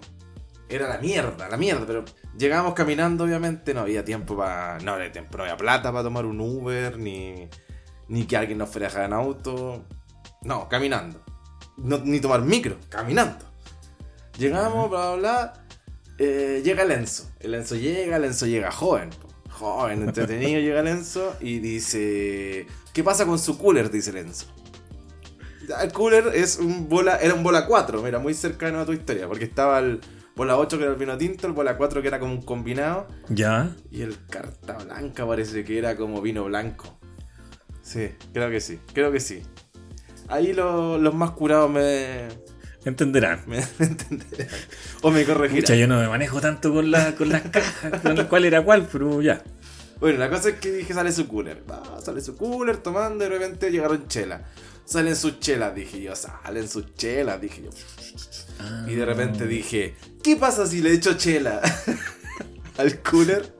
Era 0.69 0.88
la 0.88 1.00
mierda, 1.00 1.50
la 1.50 1.57
mierda, 1.57 1.86
pero 1.88 2.06
llegamos 2.38 2.75
caminando, 2.75 3.24
obviamente, 3.24 3.74
no 3.74 3.81
había 3.81 4.06
tiempo 4.06 4.38
para. 4.38 4.80
No 4.80 4.94
había 4.94 5.12
tiempo, 5.12 5.38
no 5.38 5.44
había 5.44 5.57
plata 5.57 5.92
para 5.92 6.04
tomar 6.04 6.25
un 6.25 6.39
Uber, 6.39 6.98
ni, 7.00 7.50
ni 8.07 8.25
que 8.25 8.38
alguien 8.38 8.60
nos 8.60 8.69
fuera 8.69 8.88
a 8.88 8.89
dejar 8.89 9.06
en 9.06 9.13
auto. 9.13 9.83
No, 10.44 10.69
caminando. 10.69 11.24
No, 11.77 11.98
ni 12.00 12.19
tomar 12.19 12.42
micro, 12.44 12.77
caminando. 12.89 13.45
Llegamos, 14.38 14.89
bla, 14.89 15.16
bla, 15.16 15.18
bla. 15.18 15.54
eh, 16.18 16.62
llega 16.63 16.83
el 16.83 16.92
Enzo. 16.92 17.30
El 17.39 17.56
Enzo 17.56 17.75
llega, 17.75 18.18
el 18.18 18.25
Enzo 18.25 18.45
llega 18.45 18.72
joven. 18.72 19.10
Joven, 19.50 20.04
entretenido, 20.04 20.60
llega 20.62 20.80
el 20.81 20.88
Enzo 20.88 21.36
y 21.42 21.60
dice... 21.60 22.68
¿Qué 22.94 23.04
pasa 23.04 23.25
con 23.25 23.39
su 23.39 23.57
cooler? 23.57 23.89
Dice 23.92 24.12
el 24.12 24.18
Enzo. 24.18 24.45
El 25.81 25.92
cooler 25.92 26.31
es 26.33 26.57
un 26.57 26.89
bola, 26.89 27.18
era 27.18 27.33
un 27.33 27.44
bola 27.44 27.65
4, 27.68 28.01
mira, 28.01 28.18
muy 28.19 28.33
cercano 28.33 28.80
a 28.80 28.86
tu 28.86 28.94
historia, 28.94 29.27
porque 29.27 29.44
estaba 29.45 29.80
el 29.80 30.00
bola 30.39 30.57
8 30.57 30.77
que 30.77 30.83
era 30.86 30.94
el 30.94 30.97
vino 31.00 31.18
tinto, 31.18 31.47
el 31.47 31.53
bola 31.53 31.75
4 31.77 32.01
que 32.01 32.07
era 32.07 32.18
como 32.19 32.31
un 32.33 32.41
combinado, 32.41 33.07
Ya. 33.30 33.75
y 33.91 34.01
el 34.01 34.15
carta 34.27 34.77
blanca 34.77 35.27
parece 35.27 35.63
que 35.65 35.77
era 35.77 35.95
como 35.97 36.21
vino 36.21 36.46
blanco. 36.46 36.98
Sí, 37.81 38.12
creo 38.34 38.50
que 38.50 38.62
sí, 38.62 38.79
creo 38.93 39.12
que 39.12 39.19
sí. 39.19 39.41
Ahí 40.29 40.53
lo- 40.53 40.98
los 40.98 41.13
más 41.13 41.31
curados 41.31 41.69
me, 41.69 42.27
Entenderán. 42.86 43.41
me 43.48 43.58
entenderán. 43.79 44.48
O 45.01 45.12
me 45.12 45.25
corregirán. 45.25 45.77
Yo 45.77 45.88
no 45.88 46.00
me 46.00 46.08
manejo 46.08 46.39
tanto 46.39 46.74
con, 46.74 46.89
la, 46.89 47.15
con 47.15 47.29
las 47.29 47.41
cajas, 47.43 48.01
con 48.01 48.15
cuál 48.27 48.46
era 48.46 48.63
cuál, 48.63 48.88
pero 48.91 49.22
ya. 49.22 49.43
Bueno, 50.00 50.19
la 50.19 50.29
cosa 50.29 50.50
es 50.50 50.55
que 50.55 50.72
dije, 50.72 50.93
sale 50.93 51.12
su 51.12 51.27
cooler. 51.27 51.63
Va, 51.69 52.00
sale 52.01 52.22
su 52.22 52.38
cooler 52.38 52.77
tomando 52.77 53.25
y 53.25 53.27
de 53.29 53.38
repente 53.38 53.69
llegaron 53.72 54.08
chelas. 54.08 54.41
Salen 54.86 55.15
sus 55.15 55.39
chelas, 55.41 55.75
dije 55.75 56.01
yo, 56.01 56.15
salen 56.15 56.67
sus 56.69 56.96
chelas, 56.96 57.39
dije 57.41 57.63
yo. 57.63 57.69
Y 58.88 58.96
de 58.96 59.06
repente 59.06 59.48
dije, 59.48 59.96
¿qué 60.24 60.36
pasa 60.36 60.68
si 60.68 60.82
le 60.82 60.94
echo 60.94 61.13
chela 61.13 61.62
al 62.78 63.01
cooler? 63.01 63.54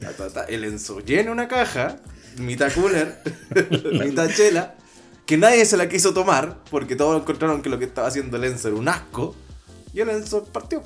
Ta, 0.00 0.12
ta, 0.12 0.30
ta. 0.30 0.44
El 0.44 0.64
Enzo 0.64 1.00
llena 1.00 1.32
una 1.32 1.48
caja, 1.48 2.00
mitad 2.38 2.72
cooler, 2.72 3.20
mitad 3.92 4.30
chela, 4.30 4.76
que 5.26 5.36
nadie 5.36 5.64
se 5.64 5.76
la 5.76 5.88
quiso 5.88 6.14
tomar, 6.14 6.62
porque 6.70 6.96
todos 6.96 7.20
encontraron 7.20 7.62
que 7.62 7.68
lo 7.68 7.78
que 7.78 7.84
estaba 7.84 8.08
haciendo 8.08 8.36
el 8.36 8.44
Enzo 8.44 8.68
era 8.68 8.76
un 8.76 8.88
asco. 8.88 9.36
Y 9.92 10.00
el 10.00 10.08
Enzo 10.10 10.44
partió. 10.44 10.82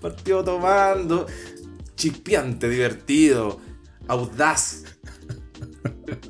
Partió 0.00 0.44
tomando, 0.44 1.26
chispeante, 1.96 2.68
divertido, 2.68 3.60
audaz. 4.06 4.84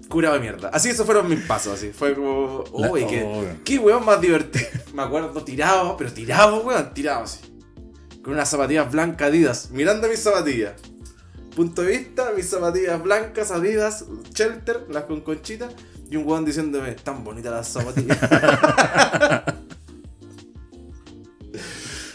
Curado 0.09 0.35
de 0.35 0.41
mierda. 0.41 0.69
Así 0.69 0.91
esos 0.91 1.07
fueron 1.07 1.29
mis 1.29 1.41
pasos, 1.41 1.75
así. 1.75 1.91
Fue 1.93 2.15
como, 2.15 2.65
La- 2.77 2.91
uy, 2.91 3.05
qué, 3.07 3.23
oh. 3.25 3.45
qué 3.65 3.79
weón 3.79 4.05
más 4.05 4.21
divertido. 4.21 4.67
Me 4.95 5.03
acuerdo 5.03 5.43
tirado, 5.45 5.97
pero 5.97 6.13
tirado, 6.13 6.63
weón, 6.63 6.95
tirado 6.95 7.25
así. 7.25 7.41
Con 8.23 8.35
unas 8.35 8.49
zapatillas 8.49 8.91
blancas 8.91 9.29
Adidas, 9.29 9.71
mirando 9.71 10.09
mis 10.09 10.21
zapatillas. 10.21 10.75
Punto 11.55 11.83
de 11.83 11.99
vista, 11.99 12.33
mis 12.35 12.47
zapatillas 12.49 13.03
blancas 13.03 13.51
Adidas, 13.51 14.05
Shelter, 14.33 14.87
las 14.89 15.05
con 15.05 15.21
conchita. 15.21 15.69
Y 16.11 16.17
un 16.17 16.27
weón 16.27 16.45
diciéndome, 16.45 16.93
tan 16.93 17.25
bonitas 17.25 17.53
las 17.53 17.69
zapatillas. 17.69 18.19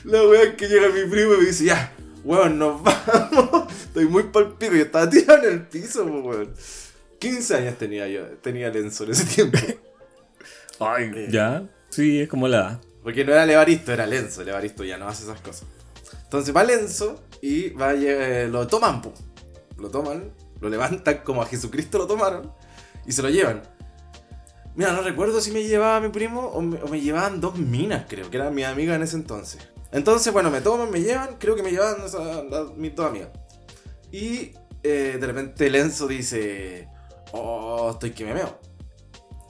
La 0.06 0.24
weón 0.24 0.56
que 0.56 0.68
llega 0.68 0.90
mi 0.90 1.10
primo 1.10 1.34
y 1.36 1.38
me 1.38 1.46
dice, 1.46 1.66
ya, 1.66 1.94
weón, 2.24 2.58
nos 2.60 2.82
vamos. 2.84 3.72
Estoy 3.84 4.06
muy 4.06 4.24
palpico 4.24 4.76
y 4.76 4.82
estaba 4.82 5.10
tirado 5.10 5.44
en 5.44 5.54
el 5.54 5.68
piso, 5.68 6.06
weón. 6.06 6.54
15 7.20 7.56
años 7.56 7.78
tenía 7.78 8.08
yo, 8.08 8.26
tenía 8.42 8.70
Lenzo 8.70 9.04
en 9.04 9.12
ese 9.12 9.26
tiempo. 9.26 9.58
Ay, 10.80 11.12
ya. 11.30 11.68
Sí, 11.90 12.22
es 12.22 12.30
como 12.30 12.48
la 12.48 12.58
edad. 12.58 12.82
Porque 13.04 13.26
no 13.26 13.34
era 13.34 13.46
Levaristo, 13.46 13.92
era 13.92 14.06
Lenzo. 14.06 14.44
Levaristo 14.44 14.84
ya 14.84 14.98
no 14.98 15.08
hace 15.08 15.24
esas 15.24 15.42
cosas. 15.42 15.66
Entonces 16.24 16.56
va 16.56 16.64
Lenzo 16.64 17.22
y 17.42 17.70
va, 17.72 17.94
eh, 17.94 18.48
lo 18.50 18.68
toman, 18.68 19.02
po. 19.02 19.14
lo 19.78 19.90
toman, 19.90 20.32
lo 20.62 20.70
levantan 20.70 21.20
como 21.24 21.42
a 21.42 21.46
Jesucristo 21.46 21.98
lo 21.98 22.08
tomaron 22.08 22.52
y 23.06 23.12
se 23.12 23.22
lo 23.22 23.30
llevan. 23.30 23.64
Mira, 24.76 24.94
no 24.94 25.02
recuerdo 25.02 25.42
si 25.42 25.52
me 25.52 25.64
llevaba 25.64 26.00
mi 26.00 26.10
primo 26.10 26.42
o 26.42 26.62
me, 26.62 26.82
o 26.82 26.88
me 26.88 27.02
llevaban 27.02 27.42
dos 27.42 27.58
minas, 27.58 28.06
creo, 28.08 28.30
que 28.30 28.38
eran 28.38 28.54
mis 28.54 28.66
amigas 28.66 28.96
en 28.98 29.02
ese 29.04 29.16
entonces. 29.16 29.60
Entonces, 29.92 30.32
bueno, 30.32 30.52
me 30.52 30.62
toman, 30.62 30.92
me 30.92 31.02
llevan, 31.02 31.38
creo 31.40 31.56
que 31.56 31.64
me 31.64 31.72
la- 31.72 31.96
mis 32.78 32.96
dos 32.96 33.08
amigas. 33.08 33.30
Y 34.12 34.54
eh, 34.84 35.18
de 35.20 35.28
repente 35.28 35.70
Lenzo 35.70 36.08
dice, 36.08 36.88
oh, 37.32 37.92
estoy 37.94 38.12
que 38.12 38.26
me 38.26 38.34
meo. 38.34 38.60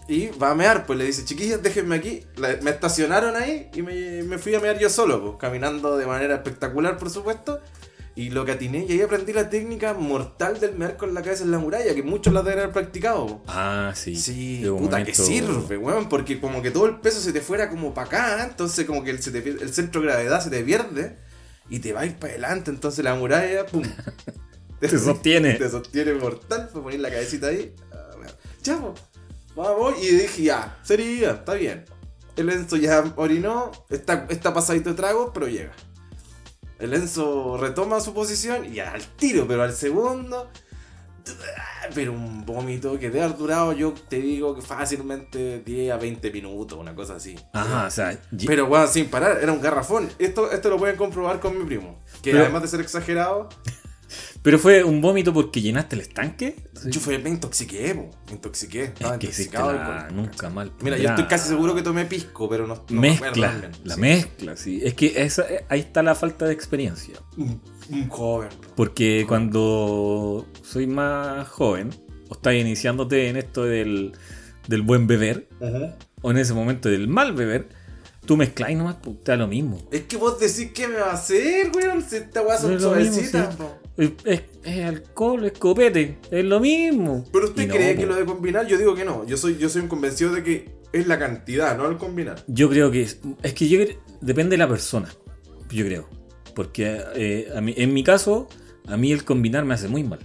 Y 0.07 0.29
va 0.29 0.51
a 0.51 0.55
mear, 0.55 0.85
pues 0.87 0.97
le 0.97 1.05
dice, 1.05 1.23
chiquillas, 1.23 1.61
déjenme 1.61 1.95
aquí. 1.95 2.23
La- 2.35 2.57
me 2.63 2.71
estacionaron 2.71 3.35
ahí 3.35 3.69
y 3.75 3.81
me, 3.83 4.23
me 4.23 4.37
fui 4.39 4.55
a 4.55 4.59
mear 4.59 4.79
yo 4.79 4.89
solo, 4.89 5.21
pues, 5.21 5.35
caminando 5.39 5.97
de 5.97 6.07
manera 6.07 6.35
espectacular, 6.35 6.97
por 6.97 7.09
supuesto. 7.11 7.59
Y 8.15 8.31
lo 8.31 8.43
que 8.43 8.51
atiné, 8.53 8.85
y 8.89 8.91
ahí 8.93 9.01
aprendí 9.01 9.31
la 9.33 9.49
técnica 9.49 9.93
mortal 9.93 10.59
del 10.59 10.75
mear 10.75 10.97
con 10.97 11.13
la 11.13 11.21
cabeza 11.21 11.43
en 11.43 11.51
la 11.51 11.59
muralla, 11.59 11.93
que 11.95 12.01
muchos 12.03 12.33
la 12.33 12.41
deben 12.41 12.59
haber 12.59 12.73
practicado. 12.73 13.27
po. 13.27 13.41
Ah, 13.47 13.93
sí. 13.95 14.15
Sí, 14.15 14.61
De 14.63 14.71
puta 14.71 14.97
momento- 14.97 15.05
que 15.05 15.13
sirve, 15.15 15.77
weón, 15.77 16.09
porque 16.09 16.41
como 16.41 16.61
que 16.63 16.71
todo 16.71 16.87
el 16.87 16.99
peso 16.99 17.21
se 17.21 17.31
te 17.31 17.39
fuera 17.39 17.69
como 17.69 17.93
para 17.93 18.07
acá, 18.07 18.43
entonces 18.49 18.85
como 18.85 19.03
que 19.03 19.11
el, 19.11 19.21
se 19.21 19.31
te 19.31 19.41
pierde- 19.43 19.61
el 19.61 19.71
centro 19.73 20.01
de 20.01 20.07
gravedad 20.07 20.43
se 20.43 20.49
te 20.49 20.61
pierde 20.63 21.17
y 21.69 21.79
te 21.79 21.93
va 21.93 22.01
a 22.01 22.05
ir 22.07 22.15
para 22.17 22.33
adelante, 22.33 22.71
entonces 22.71 23.05
la 23.05 23.13
muralla, 23.15 23.65
pum. 23.67 23.83
Te 24.89 24.97
sostiene. 24.99 25.53
Te 25.55 25.69
sostiene 25.69 26.13
mortal, 26.13 26.69
para 26.71 26.83
poner 26.83 26.99
la 26.99 27.09
cabecita 27.09 27.47
ahí. 27.47 27.73
ah. 27.91 28.05
Ya, 28.63 28.79
vamos, 29.55 29.93
y 30.01 30.07
dije, 30.07 30.43
ya, 30.43 30.77
sería, 30.83 31.31
está 31.31 31.53
bien. 31.53 31.85
El 32.35 32.49
Enzo 32.49 32.75
ya 32.77 33.03
orinó, 33.17 33.71
está, 33.89 34.25
está 34.29 34.53
pasadito 34.53 34.89
de 34.91 34.95
trago, 34.95 35.31
pero 35.33 35.47
llega. 35.47 35.71
El 36.77 36.93
Enzo 36.93 37.57
retoma 37.57 37.99
su 37.99 38.13
posición 38.13 38.73
y 38.73 38.79
al 38.79 39.01
tiro, 39.17 39.45
pero 39.47 39.63
al 39.63 39.73
segundo. 39.73 40.49
Pero 41.93 42.13
un 42.13 42.45
vómito 42.45 42.97
que 42.99 43.09
debe 43.09 43.23
haber 43.23 43.37
durado, 43.37 43.73
yo 43.73 43.93
te 43.93 44.17
digo 44.17 44.55
que 44.55 44.61
fácilmente 44.61 45.59
10 45.65 45.91
a 45.93 45.97
20 45.97 46.31
minutos, 46.31 46.77
una 46.79 46.95
cosa 46.95 47.15
así. 47.15 47.35
Ajá, 47.53 47.87
o 47.87 47.91
sea, 47.91 48.19
Pero 48.45 48.67
bueno, 48.67 48.87
sin 48.87 49.07
parar, 49.09 49.39
era 49.41 49.51
un 49.51 49.61
garrafón. 49.61 50.09
Esto, 50.19 50.51
esto 50.51 50.69
lo 50.69 50.77
pueden 50.77 50.95
comprobar 50.95 51.39
con 51.39 51.57
mi 51.57 51.65
primo. 51.65 52.01
Que 52.21 52.31
Pero- 52.31 52.43
además 52.45 52.61
de 52.63 52.67
ser 52.69 52.79
exagerado, 52.81 53.49
pero 54.41 54.57
fue 54.59 54.83
un 54.83 55.01
vómito 55.01 55.33
porque 55.33 55.61
llenaste 55.61 55.95
el 55.95 56.01
estanque. 56.01 56.55
yo 56.85 56.99
fue, 57.01 57.17
me 57.19 57.29
intoxiqué, 57.29 57.93
po, 57.95 58.09
me 58.27 58.33
intoxiqué. 58.33 58.83
Estaba 58.85 59.13
Es 59.15 59.19
que 59.19 59.25
intoxicado. 59.27 59.73
la- 59.73 59.97
alcohol. 60.03 60.15
nunca 60.15 60.49
mal. 60.49 60.71
Mira, 60.81 60.97
yo 60.97 61.09
estoy 61.09 61.25
casi 61.25 61.49
seguro 61.49 61.75
que 61.75 61.81
tomé 61.81 62.05
pisco, 62.05 62.47
pero 62.49 62.65
no, 62.67 62.85
no 62.89 63.01
me 63.01 63.11
acuerdo 63.11 63.35
mezcla, 63.41 63.71
la 63.83 63.95
Sí. 63.95 64.01
mezcla, 64.01 64.55
sí. 64.57 64.79
Es 64.83 64.93
que 64.93 65.21
esa, 65.23 65.41
eh, 65.51 65.65
ahí 65.69 65.81
está 65.81 66.01
la 66.03 66.15
falta 66.15 66.45
de 66.45 66.53
experiencia. 66.53 67.15
Un, 67.37 67.61
un 67.89 68.07
joven. 68.09 68.49
po. 68.49 68.75
Porque 68.75 69.25
cuando 69.27 70.47
soy 70.63 70.87
más 70.87 71.47
joven, 71.49 71.89
o 72.29 72.33
estás 72.35 72.53
iniciándote 72.55 73.27
en 73.29 73.37
esto 73.37 73.65
del, 73.65 74.13
del 74.67 74.81
buen 74.83 75.07
beber, 75.07 75.49
o 76.21 76.31
en 76.31 76.37
ese 76.37 76.53
momento 76.53 76.87
del 76.89 77.07
mal 77.07 77.33
beber, 77.33 77.69
tú 78.29 78.37
mezclas 78.37 78.69
y 78.69 78.75
nomás 78.75 78.97
pues, 79.01 79.23
te 79.23 79.31
da 79.31 79.37
lo 79.39 79.47
mismo. 79.47 79.81
Es 79.91 80.01
que 80.03 80.15
vos 80.15 80.39
decís 80.39 80.69
qué 80.71 80.87
me 80.87 80.97
va 80.97 81.09
a 81.09 81.13
hacer, 81.13 81.71
weón. 81.75 82.03
Si 82.07 82.17
esta 82.17 82.43
weá 82.43 82.59
son 82.59 82.73
Es 82.73 82.81
lo 82.83 82.91
mismo, 82.91 83.15
sí. 83.15 83.37
Es, 83.97 84.11
es- 84.23 84.41
es 84.63 84.85
alcohol, 84.85 85.45
es 85.45 85.53
copete, 85.57 86.19
es 86.29 86.45
lo 86.45 86.59
mismo. 86.59 87.25
Pero 87.33 87.45
usted 87.45 87.67
no, 87.67 87.73
cree 87.73 87.95
que 87.95 88.05
lo 88.05 88.15
de 88.15 88.25
combinar, 88.25 88.67
yo 88.67 88.77
digo 88.77 88.93
que 88.93 89.03
no. 89.03 89.25
Yo 89.25 89.35
soy, 89.35 89.57
yo 89.57 89.67
soy 89.67 89.81
un 89.81 89.87
convencido 89.87 90.31
de 90.31 90.43
que 90.43 90.69
es 90.93 91.07
la 91.07 91.17
cantidad, 91.17 91.75
no 91.75 91.87
el 91.89 91.97
combinar. 91.97 92.43
Yo 92.45 92.69
creo 92.69 92.91
que 92.91 93.01
es, 93.01 93.19
es 93.41 93.53
que 93.55 93.67
yo 93.67 93.79
depende 94.21 94.51
de 94.53 94.57
la 94.59 94.69
persona, 94.69 95.09
yo 95.71 95.83
creo. 95.85 96.07
Porque 96.53 97.01
eh, 97.15 97.51
a 97.55 97.61
mí- 97.61 97.73
en 97.77 97.91
mi 97.95 98.03
caso, 98.03 98.47
a 98.87 98.95
mí 98.95 99.11
el 99.11 99.23
combinar 99.25 99.65
me 99.65 99.73
hace 99.73 99.87
muy 99.87 100.03
mal. 100.03 100.19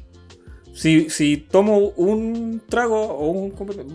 Si, 0.75 1.09
si 1.09 1.39
tomo 1.39 1.79
un 1.97 2.61
trago 2.69 3.01
o 3.01 3.31
un, 3.31 3.55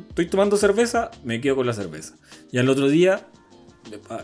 estoy 0.10 0.26
tomando 0.28 0.58
cerveza, 0.58 1.12
me 1.24 1.40
quedo 1.42 1.58
con 1.58 1.68
la 1.68 1.74
cerveza. 1.74 2.16
Y 2.52 2.58
al 2.58 2.70
otro 2.70 2.88
día, 2.88 3.28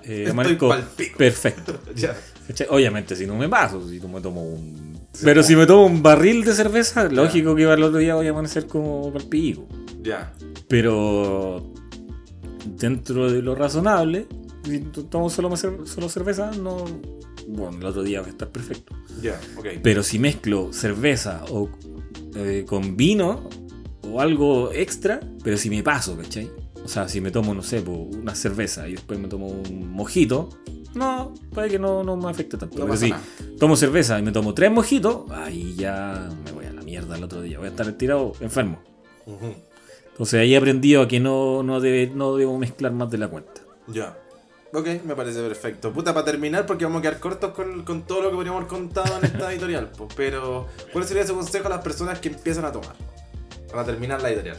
eh, 0.04 0.28
amanezco 0.30 0.70
perfecto. 1.18 1.80
Obviamente, 2.70 3.16
si 3.16 3.26
no 3.26 3.36
me 3.36 3.50
paso, 3.50 3.88
si 3.88 4.00
no 4.00 4.08
me 4.08 4.22
tomo 4.22 4.44
un. 4.44 5.00
Pero 5.24 5.44
si 5.44 5.56
me 5.56 5.66
tomo 5.66 5.86
un 5.86 6.04
barril 6.04 6.44
de 6.44 6.54
cerveza, 6.54 7.10
lógico 7.10 7.56
que 7.56 7.66
al 7.66 7.82
otro 7.82 8.00
día 8.00 8.16
voy 8.16 8.28
a 8.28 8.32
amanecer 8.32 8.68
como 8.68 9.12
palpico. 9.12 9.68
Ya. 10.02 10.34
Pero 10.68 11.74
dentro 12.66 13.32
de 13.32 13.42
lo 13.42 13.56
razonable, 13.56 14.28
si 14.64 14.80
tomo 14.80 15.30
solo, 15.30 15.56
solo 15.56 16.10
cerveza, 16.10 16.52
no. 16.52 16.86
Bueno, 17.48 17.78
el 17.78 17.86
otro 17.86 18.04
día 18.04 18.22
va 18.22 18.28
a 18.28 18.30
estar 18.32 18.50
perfecto. 18.50 18.96
Ya, 19.22 19.40
ok. 19.58 19.68
Pero 19.82 20.04
si 20.04 20.20
mezclo 20.20 20.74
cerveza 20.74 21.44
o 21.50 21.70
eh, 22.36 22.66
con 22.68 22.98
vino 22.98 23.50
o 24.04 24.22
algo 24.22 24.72
extra, 24.72 25.20
pero 25.44 25.58
si 25.58 25.70
me 25.70 25.82
paso, 25.84 26.18
¿cachai? 26.18 26.50
O 26.86 26.88
sea, 26.88 27.10
si 27.10 27.20
me 27.20 27.32
tomo, 27.32 27.56
no 27.56 27.64
sé, 27.64 27.80
una 27.82 28.36
cerveza 28.36 28.88
y 28.88 28.92
después 28.92 29.20
me 29.20 29.28
tomo 29.28 29.48
un 29.48 29.92
mojito, 29.92 30.50
no, 30.94 31.34
puede 31.52 31.70
que 31.70 31.80
no, 31.80 32.04
no 32.04 32.16
me 32.16 32.30
afecte 32.30 32.58
tanto. 32.58 32.78
No 32.78 32.86
pero 32.86 32.96
si 32.96 33.10
nada. 33.10 33.24
tomo 33.60 33.76
cerveza 33.76 34.20
y 34.20 34.22
me 34.22 34.32
tomo 34.32 34.54
tres 34.54 34.72
mojitos, 34.72 35.30
ahí 35.32 35.74
ya 35.76 36.30
me 36.46 36.52
voy 36.52 36.66
a 36.66 36.72
la 36.72 36.84
mierda 36.84 37.18
el 37.18 37.24
otro 37.24 37.42
día. 37.42 37.58
Voy 37.58 37.68
a 37.68 37.72
estar 37.72 37.92
tirado 37.94 38.34
enfermo. 38.40 38.80
Entonces 40.12 40.40
ahí 40.40 40.54
he 40.54 40.58
aprendido 40.58 41.02
a 41.02 41.08
que 41.08 41.20
no, 41.20 41.64
no, 41.64 41.82
debe, 41.82 42.12
no 42.14 42.38
debo 42.38 42.58
mezclar 42.58 42.94
más 42.94 43.10
de 43.10 43.18
la 43.18 43.28
cuenta. 43.28 43.62
Ya. 43.88 44.18
Ok, 44.72 44.88
me 45.04 45.16
parece 45.16 45.42
perfecto. 45.42 45.92
Puta, 45.92 46.14
para 46.14 46.26
terminar, 46.26 46.68
porque 46.68 46.86
vamos 46.86 47.00
a 47.00 47.02
quedar 47.02 47.20
cortos 47.20 47.52
con, 47.54 47.84
con 47.84 48.04
todo 48.04 48.22
lo 48.22 48.30
que 48.30 48.36
podríamos 48.36 48.60
haber 48.60 48.70
contado 48.70 49.18
en 49.18 49.26
esta 49.26 49.52
editorial. 49.52 49.92
pues, 49.98 50.14
pero, 50.16 50.68
¿cuál 50.94 51.06
sería 51.06 51.26
su 51.26 51.34
consejo 51.34 51.66
a 51.66 51.72
las 51.72 51.84
personas 51.84 52.20
que 52.20 52.30
empiezan 52.30 52.64
a 52.66 52.72
tomar? 52.72 52.96
Para 53.72 53.86
terminar 53.86 54.22
la 54.22 54.30
editorial. 54.30 54.58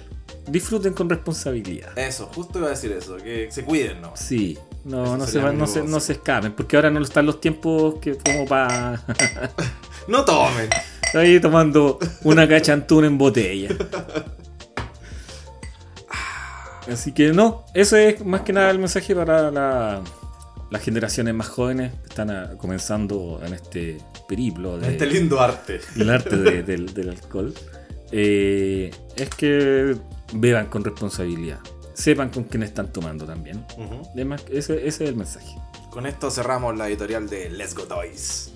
Disfruten 0.49 0.93
con 0.93 1.09
responsabilidad. 1.11 1.99
Eso, 1.99 2.31
justo 2.35 2.59
iba 2.59 2.69
a 2.69 2.71
decir 2.71 2.93
eso, 2.93 3.17
que 3.17 3.49
se 3.51 3.65
cuiden, 3.65 4.01
¿no? 4.01 4.13
Sí, 4.17 4.57
no, 4.85 5.17
no, 5.17 5.27
se, 5.27 5.41
va- 5.41 5.53
no, 5.53 5.67
se, 5.67 5.83
no 5.83 5.99
se 6.01 6.13
escapen, 6.13 6.53
porque 6.53 6.77
ahora 6.77 6.91
no 6.91 7.01
están 7.01 7.27
los 7.27 7.41
tiempos 7.41 7.97
que 8.01 8.17
como 8.17 8.47
para 8.47 9.03
No 10.09 10.25
tomen. 10.25 10.69
ahí 11.15 11.41
tomando 11.41 11.99
una 12.23 12.47
cachantún 12.49 13.05
en 13.07 13.19
botella. 13.19 13.71
Así 16.91 17.11
que 17.13 17.33
no, 17.33 17.65
eso 17.75 17.97
es 17.97 18.25
más 18.25 18.43
que 18.43 18.53
nada 18.53 18.71
el 18.71 18.79
mensaje 18.79 19.15
para 19.15 19.51
la- 19.51 20.03
las 20.71 20.83
generaciones 20.83 21.35
más 21.35 21.49
jóvenes 21.49 21.93
que 22.03 22.09
están 22.09 22.31
ah, 22.31 22.51
comenzando 22.59 23.41
en 23.45 23.55
este 23.55 23.99
periplo 24.29 24.79
de, 24.79 24.91
Este 24.93 25.07
lindo 25.07 25.41
arte. 25.41 25.81
el 25.97 26.11
arte 26.11 26.37
de- 26.37 26.63
del, 26.63 26.93
del 26.95 27.11
alcohol. 27.11 27.53
Eh, 28.13 28.91
es 29.17 29.29
que 29.31 29.97
beban 30.33 30.67
con 30.67 30.85
responsabilidad. 30.85 31.61
Sepan 31.95 32.29
con 32.31 32.45
quién 32.45 32.63
están 32.63 32.93
tomando 32.93 33.25
también. 33.25 33.65
Además, 34.13 34.45
ese, 34.51 34.87
ese 34.87 35.05
es 35.05 35.11
el 35.11 35.17
mensaje. 35.17 35.57
Con 35.91 36.07
esto 36.07 36.31
cerramos 36.31 36.77
la 36.77 36.89
editorial 36.89 37.29
de 37.29 37.49
Let's 37.51 37.75
Go 37.75 37.85
Toys. 37.85 38.53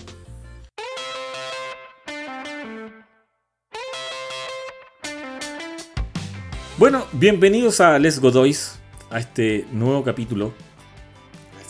Bueno, 6.78 7.06
bienvenidos 7.12 7.80
a 7.80 7.98
Les 7.98 8.20
Godoys, 8.20 8.76
a 9.10 9.18
este 9.18 9.66
nuevo 9.72 10.02
capítulo. 10.02 10.52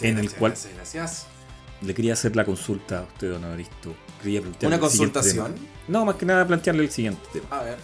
En 0.01 0.11
el 0.19 0.29
Gracias, 0.29 0.35
cual- 0.39 0.53
Gracias, 0.53 0.75
gracias. 0.75 1.27
Le 1.83 1.95
quería 1.95 2.13
hacer 2.13 2.37
la 2.37 2.45
consulta 2.45 3.01
a 3.01 3.03
usted, 3.05 3.31
don 3.33 3.45
Evaristo. 3.45 3.95
Quería 4.23 4.43
plantearle 4.43 4.77
¿Una 4.77 4.81
consultación? 4.81 5.55
No, 5.89 6.05
más 6.05 6.17
que 6.17 6.27
nada 6.27 6.47
plantearle 6.47 6.83
el 6.85 6.91
siguiente 6.91 7.23
tema. 7.33 7.47
A 7.51 7.63
ver. 7.63 7.79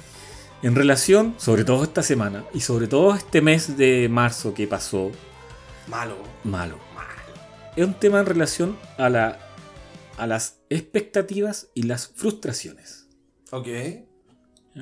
En 0.62 0.74
relación, 0.74 1.34
sobre 1.38 1.64
todo 1.64 1.84
esta 1.84 2.02
semana, 2.02 2.44
y 2.54 2.60
sobre 2.60 2.88
todo 2.88 3.14
este 3.14 3.40
mes 3.40 3.76
de 3.76 4.08
marzo 4.08 4.54
que 4.54 4.66
pasó, 4.66 5.10
Malo. 5.86 6.16
malo. 6.44 6.78
Es 7.76 7.84
un 7.86 7.94
tema 7.94 8.20
en 8.20 8.26
relación 8.26 8.76
a, 8.96 9.08
la, 9.10 9.38
a 10.16 10.26
las 10.26 10.60
expectativas 10.70 11.68
y 11.74 11.82
las 11.82 12.08
frustraciones. 12.08 13.06
Ok. 13.52 13.68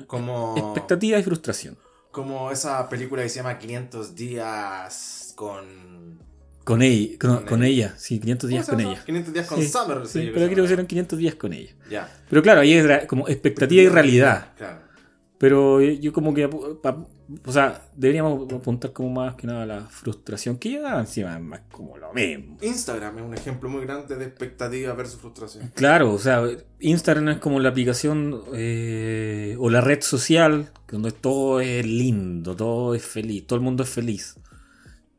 Como, 0.07 0.55
Expectativa 0.57 1.19
y 1.19 1.23
frustración. 1.23 1.77
como 2.11 2.51
esa 2.51 2.87
película 2.89 3.21
que 3.21 3.29
se 3.29 3.35
llama 3.37 3.57
500 3.59 4.15
días 4.15 5.33
con... 5.35 6.23
Con 6.63 6.81
ella, 6.81 7.17
con, 7.19 7.35
Con 7.37 7.45
con 7.45 7.63
ella. 7.63 7.87
ella, 7.89 7.95
sí, 7.99 8.19
500 8.19 8.49
días 8.49 8.65
¿Cómo 8.65 8.75
con 8.77 8.83
llama? 8.83 8.93
ella. 8.95 9.05
500 9.05 9.33
días 9.33 9.47
con 9.47 9.61
Sí, 9.61 9.67
Summer. 9.67 10.07
sí, 10.07 10.11
sí, 10.13 10.19
pero 10.19 10.33
creo 10.33 10.45
aquí 10.47 10.55
se 10.55 10.63
hicieron 10.63 10.87
500 10.87 11.19
días 11.19 11.35
con 11.35 11.53
ella. 11.53 11.75
Ya. 11.91 12.23
Pero 12.29 12.41
claro, 12.41 12.61
ahí 12.61 12.73
es 12.73 13.05
como 13.07 13.27
expectativa 13.27 13.83
y 13.83 13.89
realidad. 13.89 14.53
Claro. 14.57 14.79
Pero 15.37 15.81
yo 15.81 16.13
como 16.13 16.33
que, 16.33 16.45
o 16.45 17.51
sea, 17.51 17.81
deberíamos 17.93 18.51
apuntar 18.53 18.93
como 18.93 19.09
más 19.09 19.35
que 19.35 19.47
nada 19.47 19.63
a 19.63 19.65
la 19.65 19.81
frustración, 19.81 20.57
que 20.57 20.71
ya 20.71 20.97
encima 20.97 21.35
es 21.35 21.43
más 21.43 21.61
como 21.69 21.97
lo 21.97 22.13
mismo. 22.13 22.57
Instagram 22.61 23.17
es 23.17 23.23
un 23.25 23.33
ejemplo 23.33 23.69
muy 23.69 23.81
grande 23.81 24.15
de 24.15 24.25
expectativa 24.25 24.93
versus 24.93 25.19
frustración. 25.19 25.71
Claro, 25.75 26.13
o 26.13 26.19
sea, 26.19 26.41
Instagram 26.79 27.29
es 27.29 27.37
como 27.39 27.59
la 27.59 27.69
aplicación 27.69 28.43
eh, 28.53 29.57
o 29.59 29.69
la 29.69 29.81
red 29.81 30.01
social 30.01 30.71
donde 30.87 31.11
todo 31.11 31.59
es 31.59 31.85
lindo, 31.85 32.55
todo 32.55 32.95
es 32.95 33.03
feliz, 33.03 33.45
todo 33.45 33.57
el 33.57 33.63
mundo 33.63 33.83
es 33.83 33.89
feliz. 33.89 34.39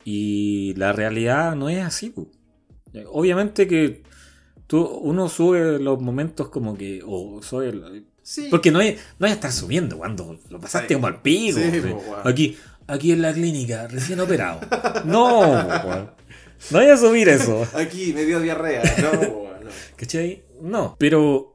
Y 0.02 0.73
la 0.76 0.92
realidad 0.92 1.56
no 1.56 1.68
es 1.68 1.85
así. 1.85 2.11
pu. 2.11 2.30
Obviamente 3.11 3.66
que 3.66 4.02
tú, 4.66 4.82
uno 4.87 5.28
sube 5.28 5.78
los 5.78 6.00
momentos 6.00 6.49
como 6.49 6.76
que, 6.76 7.02
o 7.04 7.42
sube, 7.42 8.04
Sí. 8.26 8.49
Porque 8.50 8.73
no 8.73 8.80
hay, 8.80 8.99
no 9.21 9.26
hay 9.26 9.30
a 9.30 9.35
estar 9.37 9.52
subiendo 9.52 9.99
cuando 9.99 10.37
lo 10.50 10.59
pasaste 10.59 10.88
Sí. 10.88 10.95
como 10.95 11.06
al 11.06 11.23
pico. 11.23 11.61
Sí, 11.61 11.80
po, 11.80 12.02
aquí, 12.25 12.56
aquí 12.88 13.12
en 13.12 13.23
la 13.23 13.33
clínica, 13.33 13.87
recién 13.87 14.18
operado. 14.18 14.59
no, 15.04 15.62
no 16.73 16.78
hay 16.80 16.88
a 16.88 16.97
subir 16.97 17.28
eso. 17.28 17.64
Aquí 17.75 18.12
me 18.12 18.25
dio 18.25 18.40
diarrea. 18.40 18.83
No, 19.00 19.12
no. 19.12 19.71
¿Cachai? 19.95 20.42
No. 20.61 20.97
Pero 20.99 21.54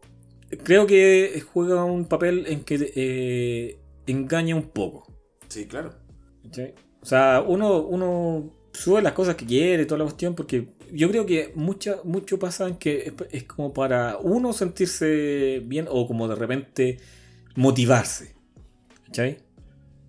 creo 0.63 0.87
que 0.87 1.43
juega 1.51 1.83
un 1.83 2.05
papel 2.05 2.45
en 2.47 2.63
que 2.63 2.93
eh, 2.95 3.79
engaña 4.07 4.55
un 4.55 4.69
poco. 4.69 5.05
Sí, 5.49 5.65
claro. 5.65 5.93
¿cachai? 6.45 6.73
O 7.01 7.05
sea, 7.05 7.43
uno, 7.45 7.79
uno 7.81 8.49
sube 8.71 9.01
las 9.01 9.11
cosas 9.11 9.35
que 9.35 9.45
quiere, 9.45 9.85
toda 9.85 9.97
la 9.97 10.05
cuestión, 10.05 10.35
porque 10.35 10.67
yo 10.91 11.09
creo 11.09 11.25
que 11.25 11.51
mucha, 11.55 11.97
mucho 12.03 12.37
pasa 12.39 12.67
en 12.67 12.75
que 12.75 13.07
es, 13.07 13.13
es 13.31 13.43
como 13.43 13.73
para 13.73 14.17
uno 14.17 14.53
sentirse 14.53 15.61
bien 15.65 15.87
o 15.89 16.07
como 16.07 16.27
de 16.27 16.35
repente 16.35 16.97
motivarse. 17.55 18.33
¿Cachai? 19.05 19.37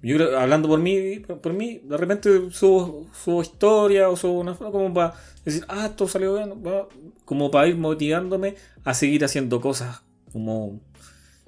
Yo 0.03 0.17
creo, 0.17 0.39
hablando 0.39 0.69
por 0.69 0.81
mí, 0.81 1.21
por, 1.21 1.41
por 1.41 1.53
mí, 1.53 1.81
de 1.85 1.97
repente 1.97 2.51
subo, 2.51 3.07
subo 3.13 3.43
historia 3.43 4.09
o 4.09 4.17
subo 4.17 4.41
una 4.41 4.55
foto 4.55 4.73
como 4.73 4.93
para 4.93 5.15
decir, 5.45 5.65
ah, 5.69 5.87
esto 5.87 6.09
salió 6.09 6.35
bien, 6.35 6.51
va", 6.67 6.89
como 7.25 7.51
para 7.53 7.69
ir 7.69 7.77
motivándome 7.77 8.57
a 8.85 8.95
seguir 8.95 9.25
haciendo 9.25 9.61
cosas 9.61 10.03
como 10.33 10.81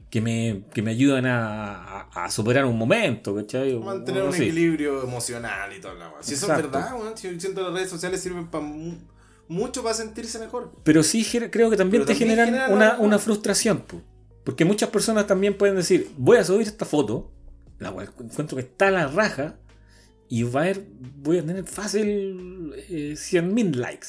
que 0.08 0.20
me, 0.20 0.62
que 0.72 0.82
me 0.82 0.92
ayudan 0.92 1.26
a, 1.26 2.02
a- 2.12 2.24
a 2.26 2.30
superar 2.30 2.64
un 2.66 2.78
momento, 2.78 3.34
¿cachai? 3.34 3.74
Mantener 3.76 4.22
un 4.22 4.28
así. 4.28 4.44
equilibrio 4.44 5.02
emocional 5.02 5.72
y 5.76 5.80
toda 5.80 5.94
la 5.94 6.08
weá. 6.10 6.22
Si 6.22 6.34
eso 6.34 6.46
es 6.52 6.56
verdad, 6.56 6.94
weón. 6.96 7.16
Si 7.16 7.28
yo 7.32 7.40
siento 7.40 7.60
que 7.60 7.64
las 7.66 7.74
redes 7.74 7.90
sociales 7.90 8.20
sirven 8.20 8.46
para 8.46 8.64
mucho 9.48 9.82
para 9.82 9.94
sentirse 9.94 10.38
mejor. 10.38 10.72
Pero 10.84 11.02
sí 11.02 11.24
creo 11.24 11.70
que 11.70 11.76
también 11.76 12.04
Pero 12.04 12.14
te 12.16 12.18
también 12.24 12.44
generan 12.46 12.72
una, 12.72 12.98
una 12.98 13.18
frustración. 13.18 13.80
po. 13.80 14.00
Porque 14.44 14.64
muchas 14.64 14.90
personas 14.90 15.26
también 15.26 15.56
pueden 15.56 15.76
decir, 15.76 16.10
voy 16.18 16.36
a 16.38 16.44
subir 16.44 16.66
esta 16.66 16.84
foto, 16.84 17.30
la 17.78 17.90
cual 17.92 18.10
encuentro 18.20 18.56
que 18.56 18.62
está 18.62 18.88
a 18.88 18.90
la 18.90 19.06
raja, 19.08 19.56
y 20.28 20.42
va 20.42 20.60
a 20.60 20.62
haber, 20.64 20.84
voy 21.18 21.38
a 21.38 21.44
tener 21.44 21.64
fácil 21.64 22.72
eh, 22.88 23.14
100.000 23.16 23.74
likes. 23.76 24.06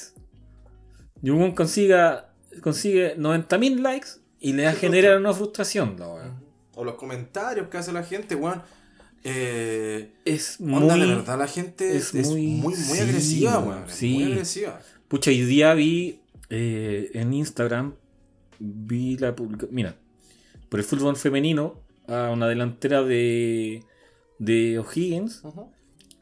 Y 1.22 1.30
un 1.30 1.51
consiga, 1.54 2.34
consigue 2.62 3.15
90.000 3.18 3.80
likes 3.82 4.08
y 4.39 4.54
le 4.54 4.65
va 4.65 4.72
a 4.72 4.74
generar 4.74 5.18
una 5.18 5.34
frustración. 5.34 5.96
la. 5.98 6.38
O 6.75 6.84
los 6.84 6.96
comentarios 6.96 7.70
que 7.70 7.77
hace 7.77 7.92
la 7.94 8.04
gente, 8.04 8.36
weón. 8.36 8.62
Eh, 9.24 10.13
Es 10.25 10.60
muy... 10.60 10.84
onda, 10.84 10.96
de 10.98 11.08
verdad, 11.08 11.39
la 11.39 11.48
gente 11.48 11.96
es, 11.98 12.13
es 12.13 12.27
muy, 12.27 12.46
muy- 12.48 12.75
muy, 12.75 12.75
sí, 12.75 13.00
agresiva, 13.01 13.60
weón, 13.60 13.84
sí. 13.88 14.13
Muy 14.13 14.24
agresiva. 14.34 14.80
Pucha, 15.16 15.32
hoy 15.32 15.46
día 15.46 15.74
vi 15.74 16.20
eh, 16.50 17.10
en 17.14 17.34
Instagram, 17.34 17.94
vi 18.60 19.16
la 19.18 19.34
publicación, 19.34 19.74
mira, 19.74 19.96
por 20.68 20.82
el 20.82 20.86
fútbol 20.86 21.16
femenino, 21.16 21.76
a 22.10 22.32
una 22.32 22.50
delantera 22.50 23.02
de, 23.02 23.86
de 24.40 24.78
O'Higgins, 24.78 25.42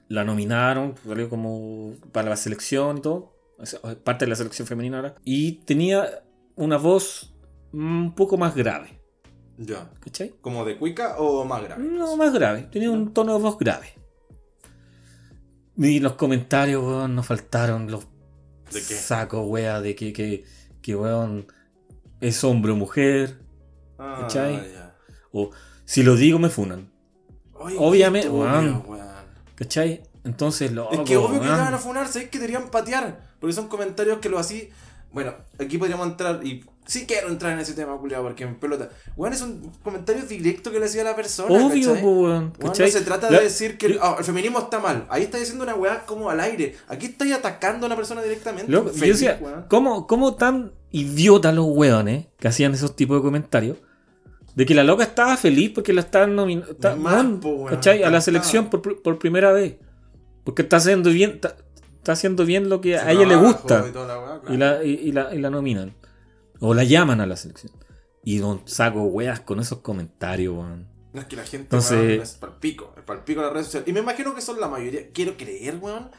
la 0.10 0.24
nominaron, 0.24 0.94
salió 1.08 1.28
como 1.28 1.96
para 2.12 2.30
la 2.30 2.36
selección 2.36 3.00
y 3.00 3.02
todo, 3.02 3.36
o 3.58 3.66
sea, 3.66 3.80
parte 4.04 4.26
de 4.26 4.30
la 4.30 4.36
selección 4.36 4.68
femenina 4.68 4.98
ahora, 4.98 5.16
y 5.26 5.54
tenía 5.66 6.22
una 6.56 6.78
voz 6.78 7.34
un 7.72 8.14
poco 8.14 8.38
más 8.38 8.54
grave, 8.54 9.00
Ya. 9.58 9.90
¿cachai? 10.02 10.36
¿Como 10.40 10.66
de 10.66 10.78
cuica 10.78 11.18
o 11.18 11.44
más 11.46 11.64
grave? 11.64 11.84
No, 11.84 12.16
más 12.16 12.32
grave, 12.32 12.68
tenía 12.72 12.92
un 12.92 13.12
tono 13.12 13.36
de 13.36 13.42
voz 13.42 13.58
grave. 13.58 13.88
Y 15.76 16.00
los 16.00 16.14
comentarios, 16.14 17.10
nos 17.10 17.26
faltaron 17.26 17.90
los 17.90 18.13
¿De 18.74 18.82
qué? 18.82 18.96
saco, 18.96 19.42
wea, 19.44 19.82
de 19.82 19.96
que, 19.96 20.14
que, 20.14 20.44
que 20.82 20.96
weón, 20.96 21.48
es 22.20 22.44
hombre 22.44 22.72
o 22.72 22.76
mujer. 22.76 23.40
Ah, 23.98 24.20
¿Cachai? 24.22 24.56
ya. 24.74 24.96
O 25.32 25.52
si 25.86 26.04
lo 26.04 26.16
digo 26.16 26.40
me 26.40 26.50
funan. 26.50 26.92
Obviamente, 27.54 28.30
weón. 28.30 28.84
¿Cachai? 29.56 30.04
Entonces 30.24 30.72
lo. 30.72 30.92
Es 30.92 31.02
que 31.02 31.18
obvio 31.18 31.42
que 31.42 31.48
te 31.48 31.52
van 31.52 31.74
a 31.74 31.78
funar, 31.78 32.08
sabes 32.08 32.30
que 32.30 32.40
deberían 32.40 32.70
patear. 32.70 33.20
Porque 33.40 33.54
son 33.54 33.68
comentarios 33.68 34.20
que 34.20 34.30
lo 34.30 34.40
así. 34.40 34.70
Bueno, 35.12 35.34
aquí 35.60 35.78
podríamos 35.78 36.08
entrar 36.08 36.46
y. 36.46 36.66
Sí 36.86 37.06
quiero 37.08 37.30
entrar 37.30 37.54
en 37.54 37.60
ese 37.60 37.74
tema, 37.74 37.98
culiado, 37.98 38.24
porque 38.24 38.46
me 38.46 38.54
pelota. 38.56 38.90
Weón, 39.16 39.34
es 39.34 39.42
un 39.42 39.72
comentario 39.84 40.24
directo 40.24 40.70
que 40.72 40.80
le 40.80 40.86
hacía 40.86 41.02
a 41.02 41.06
la 41.06 41.16
persona. 41.16 41.48
Obvio, 41.50 41.94
¿cachai? 41.94 42.04
weón. 42.06 42.18
Weón, 42.24 42.54
no 42.60 42.68
¿cachai? 42.68 42.92
se 42.92 43.02
trata 43.02 43.32
La- 43.32 43.38
de 43.38 43.46
decir 43.46 43.78
que 43.78 43.98
ah, 44.02 44.16
el 44.20 44.26
feminismo 44.26 44.60
está 44.60 44.80
mal. 44.80 45.06
Ahí 45.10 45.24
está 45.24 45.38
diciendo 45.38 45.64
una 45.64 45.76
weá 45.76 46.06
como 46.06 46.30
al 46.30 46.40
aire. 46.42 46.76
Aquí 46.90 47.06
estoy 47.06 47.32
atacando 47.32 47.86
a 47.86 47.88
una 47.88 47.96
persona 47.96 48.22
directamente. 48.22 48.72
Yo 48.72 48.84
decía, 48.84 49.40
weón. 49.42 49.66
¿cómo, 49.70 50.08
¿cómo 50.08 50.36
tan 50.36 50.74
idiotas 50.92 51.56
los 51.56 51.66
weones 51.68 52.28
que 52.38 52.48
hacían 52.50 52.74
esos 52.74 52.96
tipos 52.96 53.18
de 53.18 53.22
comentarios? 53.24 53.78
De 54.54 54.66
que 54.66 54.76
la 54.76 54.84
loca 54.84 55.04
estaba 55.04 55.36
feliz 55.38 55.72
porque 55.74 55.94
la 55.94 56.02
estaban 56.02 56.36
nominando. 56.36 57.40
Po, 57.40 57.50
weón, 57.50 57.70
¿Cachai? 57.76 58.04
A 58.04 58.10
la 58.10 58.20
selección 58.22 58.70
por, 58.70 59.02
por 59.02 59.18
primera 59.20 59.52
vez. 59.52 59.76
Porque 60.44 60.64
está 60.64 60.78
haciendo 60.78 61.10
bien, 61.12 61.32
está, 61.32 61.56
está 61.98 62.12
haciendo 62.12 62.46
bien 62.46 62.68
lo 62.70 62.82
que 62.82 62.98
a 62.98 63.10
ella 63.12 63.26
le 63.26 63.36
gusta. 63.38 63.86
y 63.88 63.92
toda 63.94 64.08
la 64.08 64.20
weá, 64.20 64.40
claro. 64.42 64.54
Y 64.54 64.58
la, 64.58 64.84
y, 64.84 64.90
y 65.08 65.12
la, 65.14 65.34
y 65.34 65.40
la 65.40 65.50
nominan. 65.50 65.96
O 66.66 66.74
la 66.74 66.84
llaman 66.86 67.20
a 67.20 67.26
la 67.26 67.36
selección. 67.36 67.74
Y 68.24 68.38
don 68.38 68.62
saco 68.66 69.04
weas 69.04 69.42
con 69.42 69.60
esos 69.60 69.80
comentarios, 69.80 70.56
weón. 70.56 70.88
No 71.12 71.20
es 71.22 71.28
que 71.28 71.36
la 71.36 71.44
gente 71.44 71.64
Entonces- 71.66 71.92
weón, 72.08 72.22
es 72.22 72.32
palpico, 72.36 72.94
es 72.98 73.04
palpico 73.04 73.42
las 73.42 73.52
redes 73.52 73.66
sociales. 73.68 73.90
Y 73.90 73.92
me 73.94 74.00
imagino 74.00 74.34
que 74.34 74.42
son 74.42 74.60
la 74.62 74.70
mayoría. 74.70 75.10
Quiero 75.12 75.36
creer, 75.36 75.78
weón, 75.82 76.10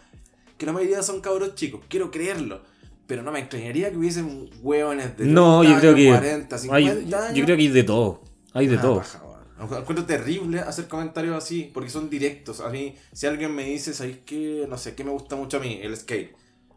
que 0.59 0.67
la 0.67 0.73
mayoría 0.73 1.03
son 1.03 1.21
cabros 1.23 1.55
chicos. 1.55 1.81
Quiero 1.89 2.11
creerlo. 2.11 2.63
Pero 3.07 3.23
no 3.23 3.33
me 3.33 3.39
extrañaría 3.39 3.91
que 3.91 3.97
hubiesen 3.97 4.51
weones 4.63 5.17
de 5.17 5.25
No, 5.27 5.61
30 5.61 5.75
yo 5.75 5.81
creo 5.81 5.95
que. 5.95 6.09
40, 6.09 6.59
50 6.59 6.77
hay- 6.93 7.09
yo, 7.09 7.19
años. 7.19 7.35
yo 7.39 7.45
creo 7.45 7.57
que 7.57 7.63
hay 7.63 7.69
de 7.69 7.83
todo. 7.85 8.23
Hay 8.53 8.67
de 8.67 8.77
Ah, 8.77 8.81
todo. 8.83 8.97
paja. 8.97 9.21
Encuentro 9.61 10.05
terrible 10.05 10.61
hacer 10.61 10.89
comentarios 10.89 11.37
así, 11.37 11.71
porque 11.73 11.89
son 11.89 12.11
directos. 12.11 12.61
A 12.61 12.69
mí, 12.69 12.97
si 13.13 13.27
alguien 13.27 13.55
me 13.55 13.65
dice, 13.65 13.95
¿sabéis 13.95 14.19
qué? 14.27 14.67
No 14.69 14.77
sé, 14.77 14.95
¿qué 14.95 15.05
me 15.05 15.11
gusta 15.11 15.37
mucho 15.37 15.57
a 15.57 15.61
mí? 15.61 15.79
El 15.83 15.97
skate. 15.97 16.35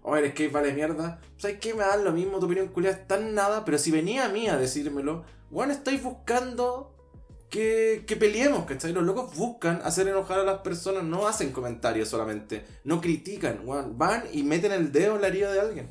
O 0.10 0.16
el 0.16 0.32
skate 0.32 0.54
vale 0.54 0.72
mierda. 0.72 1.20
¿Sabes 1.36 1.58
qué? 1.60 1.74
Me 1.74 1.82
dan 1.82 2.06
lo 2.06 2.14
mismo, 2.14 2.40
tu 2.40 2.46
opinión 2.46 2.70
culiada 2.70 2.96
es 2.96 3.08
tan 3.10 3.36
nada. 3.36 3.66
Pero 3.66 3.78
si 3.78 3.92
venía 3.92 4.26
a 4.26 4.30
mí 4.30 4.48
a 4.48 4.56
decírmelo, 4.56 5.26
bueno, 5.50 5.74
estáis 5.74 6.02
buscando 6.02 6.96
que, 7.50 8.06
que 8.08 8.16
peleemos, 8.16 8.64
¿cachai? 8.64 8.94
Los 8.94 9.04
locos 9.04 9.36
buscan 9.36 9.82
hacer 9.84 10.08
enojar 10.08 10.40
a 10.40 10.44
las 10.44 10.60
personas, 10.60 11.04
no 11.04 11.28
hacen 11.28 11.52
comentarios 11.52 12.08
solamente. 12.08 12.64
No 12.86 13.02
critican, 13.02 13.60
weón. 13.66 13.98
Van 13.98 14.24
y 14.32 14.44
meten 14.44 14.72
el 14.72 14.94
dedo 14.94 15.16
en 15.16 15.22
la 15.24 15.28
herida 15.28 15.52
de 15.52 15.60
alguien. 15.60 15.88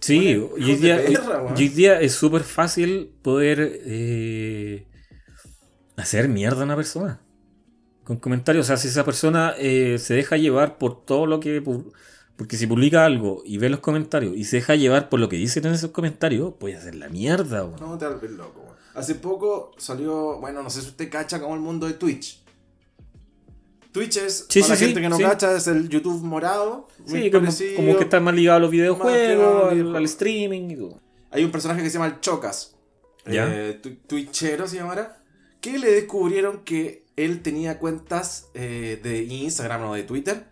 Sí, 0.00 0.36
Bueno, 0.36 0.54
hoy 0.54 0.76
día, 0.76 1.02
perra, 1.06 1.42
hoy 1.42 1.68
día 1.68 1.98
es 2.02 2.12
súper 2.12 2.42
fácil 2.42 3.14
poder 3.22 3.80
eh, 3.86 4.86
hacer 5.96 6.28
mierda 6.28 6.60
a 6.60 6.64
una 6.64 6.76
persona. 6.76 7.22
Con 8.04 8.18
comentarios. 8.18 8.66
O 8.66 8.68
sea, 8.68 8.76
si 8.76 8.88
esa 8.88 9.06
persona 9.06 9.54
eh, 9.56 9.96
se 9.98 10.12
deja 10.12 10.36
llevar 10.36 10.76
por 10.76 11.06
todo 11.06 11.24
lo 11.24 11.40
que. 11.40 11.62
Porque 12.36 12.56
si 12.58 12.66
publica 12.66 13.04
algo 13.06 13.42
y 13.46 13.56
ve 13.58 13.68
los 13.70 13.80
comentarios 13.80 14.36
y 14.36 14.44
se 14.44 14.56
deja 14.56 14.74
llevar 14.74 15.08
por 15.08 15.20
lo 15.20 15.28
que 15.28 15.36
dicen 15.36 15.64
en 15.66 15.72
esos 15.72 15.90
comentarios, 15.90 16.52
puede 16.58 16.76
hacer 16.76 16.94
la 16.94 17.08
mierda, 17.08 17.64
weón. 17.64 17.80
No 17.80 17.96
te 17.96 18.06
vuelves 18.06 18.30
loco, 18.32 18.60
weón. 18.60 18.76
Hace 18.94 19.14
poco 19.14 19.72
salió, 19.78 20.38
bueno, 20.38 20.62
no 20.62 20.68
sé 20.70 20.82
si 20.82 20.88
usted 20.88 21.10
cacha 21.10 21.40
como 21.40 21.54
el 21.54 21.60
mundo 21.60 21.86
de 21.86 21.94
Twitch. 21.94 22.42
Twitch 23.92 24.18
es, 24.18 24.46
Sí, 24.50 24.60
para 24.60 24.70
la 24.70 24.76
sí, 24.76 24.84
gente 24.84 25.00
sí, 25.00 25.02
que 25.02 25.08
no 25.08 25.18
cacha, 25.18 25.56
es 25.56 25.66
el 25.68 25.88
YouTube 25.88 26.22
morado. 26.22 26.88
Sí, 27.06 27.30
como, 27.30 27.48
como 27.76 27.96
que 27.96 28.04
está 28.04 28.20
más 28.20 28.34
ligado 28.34 28.58
a 28.58 28.60
los 28.60 28.70
videojuegos, 28.70 29.72
al, 29.72 29.96
al 29.96 30.04
streaming 30.04 30.70
y 30.70 30.76
todo. 30.76 31.00
Hay 31.30 31.44
un 31.44 31.50
personaje 31.50 31.82
que 31.82 31.88
se 31.88 31.94
llama 31.94 32.06
el 32.06 32.20
Chocas. 32.20 32.74
Ya. 33.26 33.46
Eh, 33.50 33.74
tu- 33.82 33.94
Twitchero 34.06 34.68
se 34.68 34.76
llamará. 34.76 35.22
Que 35.60 35.78
le 35.78 35.90
descubrieron 35.90 36.62
que 36.64 37.06
él 37.16 37.40
tenía 37.42 37.78
cuentas 37.78 38.48
eh, 38.54 39.00
de 39.02 39.24
Instagram 39.24 39.84
o 39.84 39.94
de 39.94 40.02
Twitter. 40.02 40.44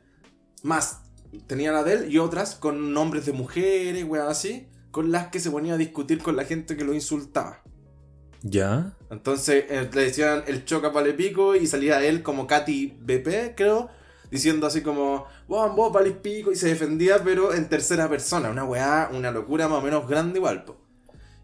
Más, 0.62 1.02
tenía 1.46 1.72
la 1.72 1.82
de 1.82 1.94
él 1.94 2.12
y 2.12 2.18
otras 2.18 2.54
con 2.54 2.92
nombres 2.92 3.26
de 3.26 3.32
mujeres, 3.32 4.04
weón, 4.04 4.28
así. 4.28 4.68
Con 4.90 5.10
las 5.10 5.28
que 5.28 5.40
se 5.40 5.50
ponía 5.50 5.74
a 5.74 5.76
discutir 5.76 6.22
con 6.22 6.36
la 6.36 6.44
gente 6.44 6.76
que 6.76 6.84
lo 6.84 6.94
insultaba. 6.94 7.62
Ya. 8.42 8.92
Entonces 9.10 9.64
eh, 9.68 9.90
le 9.92 10.02
decían 10.02 10.44
el 10.46 10.64
choca 10.64 10.90
vale 10.90 11.14
pico 11.14 11.56
y 11.56 11.66
salía 11.66 12.04
él 12.04 12.22
como 12.22 12.46
Katy 12.46 12.98
BP, 13.00 13.56
creo, 13.56 13.88
diciendo 14.30 14.66
así 14.66 14.82
como, 14.82 15.26
vos, 15.48 15.74
vos 15.74 15.92
valís 15.92 16.12
pico 16.12 16.52
y 16.52 16.56
se 16.56 16.68
defendía, 16.68 17.24
pero 17.24 17.54
en 17.54 17.68
tercera 17.68 18.08
persona. 18.08 18.50
Una 18.50 18.64
weá, 18.64 19.10
una 19.12 19.30
locura 19.30 19.66
más 19.66 19.78
o 19.78 19.82
menos 19.82 20.06
grande 20.06 20.38
igual. 20.38 20.64
po. 20.64 20.76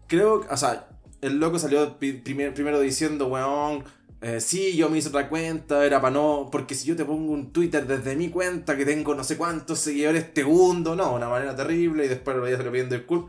Creo, 0.07 0.45
o 0.49 0.57
sea, 0.57 0.89
el 1.21 1.39
loco 1.39 1.59
salió 1.59 1.97
primero 1.97 2.79
diciendo, 2.79 3.27
weón, 3.27 3.83
eh, 4.21 4.39
sí, 4.39 4.75
yo 4.75 4.89
me 4.89 4.99
hice 4.99 5.09
otra 5.09 5.27
cuenta, 5.29 5.83
era 5.85 5.99
para 6.01 6.13
no, 6.13 6.49
porque 6.51 6.75
si 6.75 6.87
yo 6.87 6.95
te 6.95 7.05
pongo 7.05 7.31
un 7.33 7.51
Twitter 7.51 7.87
desde 7.87 8.15
mi 8.15 8.29
cuenta 8.29 8.77
que 8.77 8.85
tengo 8.85 9.15
no 9.15 9.23
sé 9.23 9.35
cuántos 9.37 9.79
seguidores, 9.79 10.33
te 10.33 10.43
hundo, 10.43 10.95
no, 10.95 11.15
una 11.15 11.27
manera 11.29 11.55
terrible 11.55 12.05
y 12.05 12.07
después 12.07 12.35
lo 12.35 12.43
voy 12.43 12.53
a 12.53 12.57
salir 12.57 12.71
pidiendo 12.71 12.95
el 12.95 13.05
cool. 13.05 13.27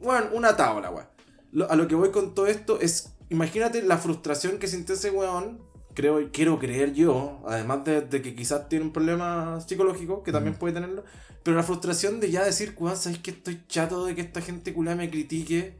Bueno, 0.00 0.26
una 0.32 0.56
tabla, 0.56 0.90
weón. 0.90 1.06
Lo- 1.52 1.70
a 1.70 1.76
lo 1.76 1.88
que 1.88 1.94
voy 1.94 2.10
con 2.10 2.34
todo 2.34 2.46
esto 2.46 2.80
es, 2.80 3.14
imagínate 3.30 3.82
la 3.82 3.96
frustración 3.98 4.58
que 4.58 4.66
siente 4.68 4.94
ese 4.94 5.10
weón, 5.10 5.60
creo, 5.94 6.30
quiero 6.32 6.58
creer 6.58 6.92
yo, 6.94 7.42
además 7.46 7.84
de, 7.84 8.00
de 8.02 8.22
que 8.22 8.34
quizás 8.34 8.68
tiene 8.68 8.84
un 8.86 8.92
problema 8.92 9.60
psicológico, 9.60 10.22
que 10.22 10.32
también 10.32 10.54
puede 10.56 10.74
tenerlo, 10.74 11.04
pero 11.42 11.56
la 11.56 11.62
frustración 11.62 12.20
de 12.20 12.30
ya 12.30 12.44
decir, 12.44 12.74
weón, 12.78 12.96
¿sabes 12.96 13.18
que 13.18 13.30
estoy 13.30 13.62
chato 13.68 14.04
de 14.04 14.14
que 14.14 14.20
esta 14.20 14.40
gente 14.40 14.72
culá 14.74 14.94
me 14.94 15.10
critique 15.10 15.74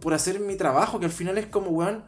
por 0.00 0.14
hacer 0.14 0.38
mi 0.40 0.56
trabajo? 0.56 1.00
Que 1.00 1.06
al 1.06 1.12
final 1.12 1.36
es 1.38 1.46
como, 1.46 1.70
weón, 1.70 2.04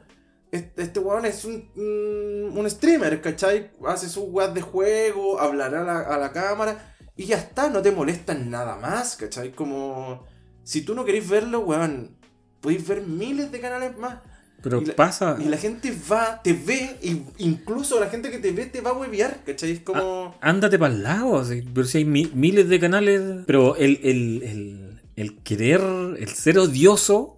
este, 0.51 0.83
este 0.83 1.01
weón 1.01 1.27
es 1.27 1.45
un, 1.45 1.71
un, 1.77 2.59
un 2.59 2.71
streamer, 2.71 3.21
¿cachai? 3.21 3.71
Hace 3.87 4.09
sus 4.09 4.25
weas 4.29 4.55
de 4.55 4.61
juego, 4.61 5.41
hablará 5.41 5.83
a 5.83 5.85
la, 5.85 6.01
a 6.01 6.19
la 6.19 6.33
cámara 6.33 6.95
y 7.17 7.25
ya 7.27 7.37
está, 7.37 7.71
no 7.71 7.83
te 7.83 7.91
molestan 7.91 8.51
nada 8.51 8.77
más, 8.77 9.17
¿cachai? 9.17 9.53
Como 9.53 10.25
si 10.65 10.83
tú 10.83 10.95
no 10.95 11.05
querés 11.05 11.29
verlo, 11.29 11.61
weón, 11.61 12.17
podéis 12.61 12.87
ver 12.87 13.03
miles 13.03 13.51
de 13.51 13.61
canales 13.61 13.97
más. 13.97 14.19
Pero 14.63 14.83
y 14.83 14.87
la, 14.87 14.97
pasa. 14.97 15.37
Y 15.39 15.45
la 15.45 15.57
gente 15.57 15.95
va, 16.11 16.43
te 16.43 16.53
ve, 16.53 16.97
e 17.03 17.23
incluso 17.39 18.01
la 18.01 18.09
gente 18.09 18.31
que 18.31 18.39
te 18.39 18.53
ve 18.53 18.67
te 18.67 18.81
va 18.81 18.91
a 18.91 18.95
huevear, 18.95 19.45
¿cachai? 19.45 19.71
Es 19.71 19.81
como. 19.81 20.35
Ah, 20.41 20.49
ándate 20.49 20.79
para 20.79 20.93
el 20.93 21.03
lado, 21.03 21.45
pero 21.73 21.87
si 21.87 21.99
hay 21.99 22.05
mi, 22.05 22.31
miles 22.35 22.69
de 22.69 22.81
canales. 22.81 23.23
Pero 23.47 23.77
el, 23.77 24.01
el, 24.03 24.43
el, 24.43 25.01
el, 25.17 25.39
querer, 25.39 25.81
el 26.19 26.29
ser 26.29 26.59
odioso. 26.59 27.36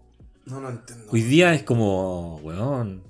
No 0.49 0.61
lo 0.61 0.71
entiendo. 0.71 1.07
Hoy 1.11 1.23
día 1.23 1.55
es 1.55 1.63
como, 1.63 2.37
weón. 2.39 3.03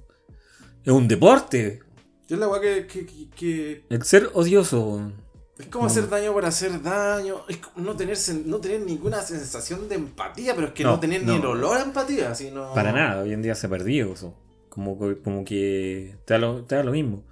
Es 0.85 0.93
un 0.93 1.07
deporte. 1.07 1.81
Yo 2.27 2.37
es 2.37 2.41
la 2.41 2.49
weá 2.49 2.61
que, 2.61 2.87
que, 2.87 3.07
que, 3.07 3.31
que, 3.31 3.85
El 3.89 4.03
ser 4.03 4.31
odioso. 4.35 5.13
Es 5.59 5.67
como 5.67 5.85
no. 5.85 5.91
hacer 5.91 6.09
daño 6.09 6.33
por 6.33 6.45
hacer 6.45 6.83
daño. 6.83 7.43
Es 7.49 7.59
no 7.77 7.97
tener, 7.97 8.19
no 8.45 8.59
tener 8.59 8.81
ninguna 8.81 9.21
sensación 9.23 9.89
de 9.89 9.97
empatía, 9.97 10.55
pero 10.55 10.69
es 10.69 10.73
que 10.73 10.85
no, 10.85 10.93
no 10.93 11.01
tener 11.01 11.23
no. 11.25 11.33
ni 11.33 11.39
el 11.39 11.47
olor 11.47 11.77
a 11.77 11.83
empatía. 11.83 12.35
Sino... 12.35 12.75
Para 12.75 12.93
nada, 12.93 13.23
hoy 13.23 13.33
en 13.33 13.43
día 13.43 13.55
se 13.55 13.67
ha 13.67 13.71
perdido 13.71 14.13
eso. 14.13 14.35
Como, 14.69 14.99
como 15.23 15.45
que 15.45 16.17
te 16.25 16.35
da 16.35 16.39
lo, 16.39 16.65
te 16.65 16.75
da 16.77 16.83
lo 16.83 16.93
mismo. 16.93 17.25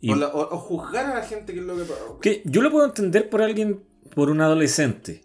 Y, 0.00 0.12
o, 0.12 0.16
la, 0.16 0.28
o, 0.28 0.54
o, 0.54 0.58
juzgar 0.58 1.06
a 1.06 1.14
la 1.14 1.22
gente 1.22 1.52
que 1.54 1.60
es 1.60 1.64
lo 1.64 1.76
que 1.76 1.84
Que 2.20 2.42
yo 2.44 2.62
lo 2.62 2.70
puedo 2.70 2.86
entender 2.86 3.30
por 3.30 3.42
alguien, 3.42 3.84
por 4.14 4.30
un 4.30 4.40
adolescente. 4.40 5.24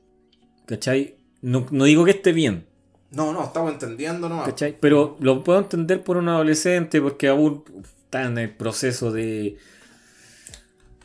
¿Cachai? 0.66 1.18
No, 1.42 1.66
no 1.72 1.86
digo 1.86 2.06
que 2.06 2.12
esté 2.12 2.32
bien. 2.32 2.71
No, 3.12 3.34
no, 3.34 3.44
estamos 3.44 3.72
entendiendo 3.74 4.30
nomás. 4.30 4.48
¿Cachai? 4.48 4.78
Pero 4.80 5.18
lo 5.20 5.44
puedo 5.44 5.60
entender 5.60 6.04
por 6.04 6.18
un 6.18 6.30
adolescente 6.30 7.02
porque 7.02 7.28
aún 7.28 7.64
está 8.06 8.24
en 8.24 8.38
el 8.38 8.56
proceso 8.56 9.12
de 9.12 9.58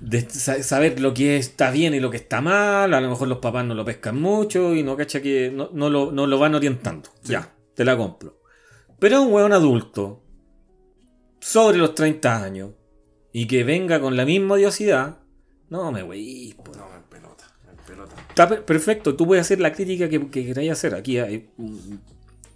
de 0.01 0.29
saber 0.29 1.01
lo 1.01 1.15
que 1.15 1.37
está 1.37 1.71
bien 1.71 1.95
y 1.95 2.01
lo 2.01 2.11
que 2.11 2.19
está 2.19 2.41
mal, 2.41 2.93
a 2.93 3.01
lo 3.01 3.09
mejor 3.09 3.29
los 3.29 3.39
papás 3.39 3.65
no 3.65 3.75
lo 3.75 3.85
pescan 3.85 4.21
mucho 4.21 4.75
y 4.75 4.83
no 4.83 4.97
cacha 4.97 5.23
que 5.23 5.51
no, 5.51 5.71
no, 5.73 5.89
lo, 5.89 6.13
no 6.13 6.27
lo, 6.27 6.39
van 6.39 6.55
orientando. 6.55 7.11
Sí. 7.23 7.33
Ya, 7.33 7.55
te 7.75 7.85
la 7.85 7.97
compro. 7.97 8.41
Pero 8.99 9.23
un 9.23 9.33
weón 9.33 9.53
adulto, 9.53 10.23
sobre 11.41 11.79
los 11.79 11.95
30 11.95 12.43
años, 12.43 12.71
y 13.33 13.47
que 13.47 13.65
venga 13.65 14.01
con 14.01 14.17
la 14.17 14.25
misma 14.25 14.55
odiosidad, 14.55 15.19
no 15.69 15.93
me 15.93 16.03
wey. 16.03 16.55
No, 16.77 16.89
me 16.89 17.01
pelota, 17.09 17.45
me 17.67 17.83
pelota. 17.83 18.15
Está 18.37 18.51
per 18.51 18.67
perfecto, 18.67 19.17
tú 19.17 19.27
puedes 19.27 19.47
hacer 19.47 19.61
la 19.61 19.73
crítica 19.73 20.11
que, 20.11 20.29
que 20.29 20.45
queráis 20.45 20.71
hacer. 20.71 20.95
Aquí 20.95 21.17
hay, 21.17 21.49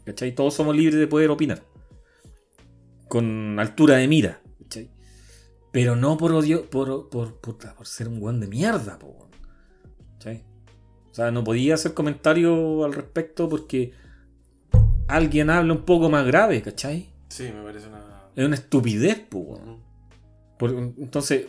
¿cachai? 0.05 0.35
Todos 0.35 0.53
somos 0.53 0.77
libres 0.77 0.97
de 0.97 1.07
poder 1.07 1.31
opinar. 1.31 1.63
Con 3.09 3.59
altura 3.59 3.97
de 3.97 4.07
mira. 4.07 4.43
¿cachai? 4.63 4.91
Pero 5.73 5.97
no 5.97 6.19
por 6.19 6.33
odio, 6.33 6.69
por, 6.69 7.09
por, 7.09 7.41
por, 7.41 7.57
por 7.57 7.87
ser 7.87 8.09
un 8.09 8.23
weón 8.23 8.41
de 8.41 8.47
mierda, 8.47 8.99
po. 8.99 9.31
¿Sí? 10.19 10.43
O 11.11 11.15
sea, 11.15 11.31
no 11.31 11.43
podía 11.43 11.77
hacer 11.77 11.95
comentario 11.95 12.85
al 12.85 12.93
respecto 12.93 13.49
porque 13.49 13.95
alguien 15.09 15.49
habla 15.49 15.73
un 15.73 15.87
poco 15.87 16.11
más 16.11 16.27
grave, 16.27 16.61
¿cachai? 16.61 17.09
Sí, 17.29 17.45
me 17.45 17.63
parece 17.63 17.89
una. 17.89 18.29
Es 18.37 18.45
una 18.45 18.55
estupidez, 18.55 19.19
po. 19.21 19.59
Por, 20.59 20.73
entonces, 20.73 21.47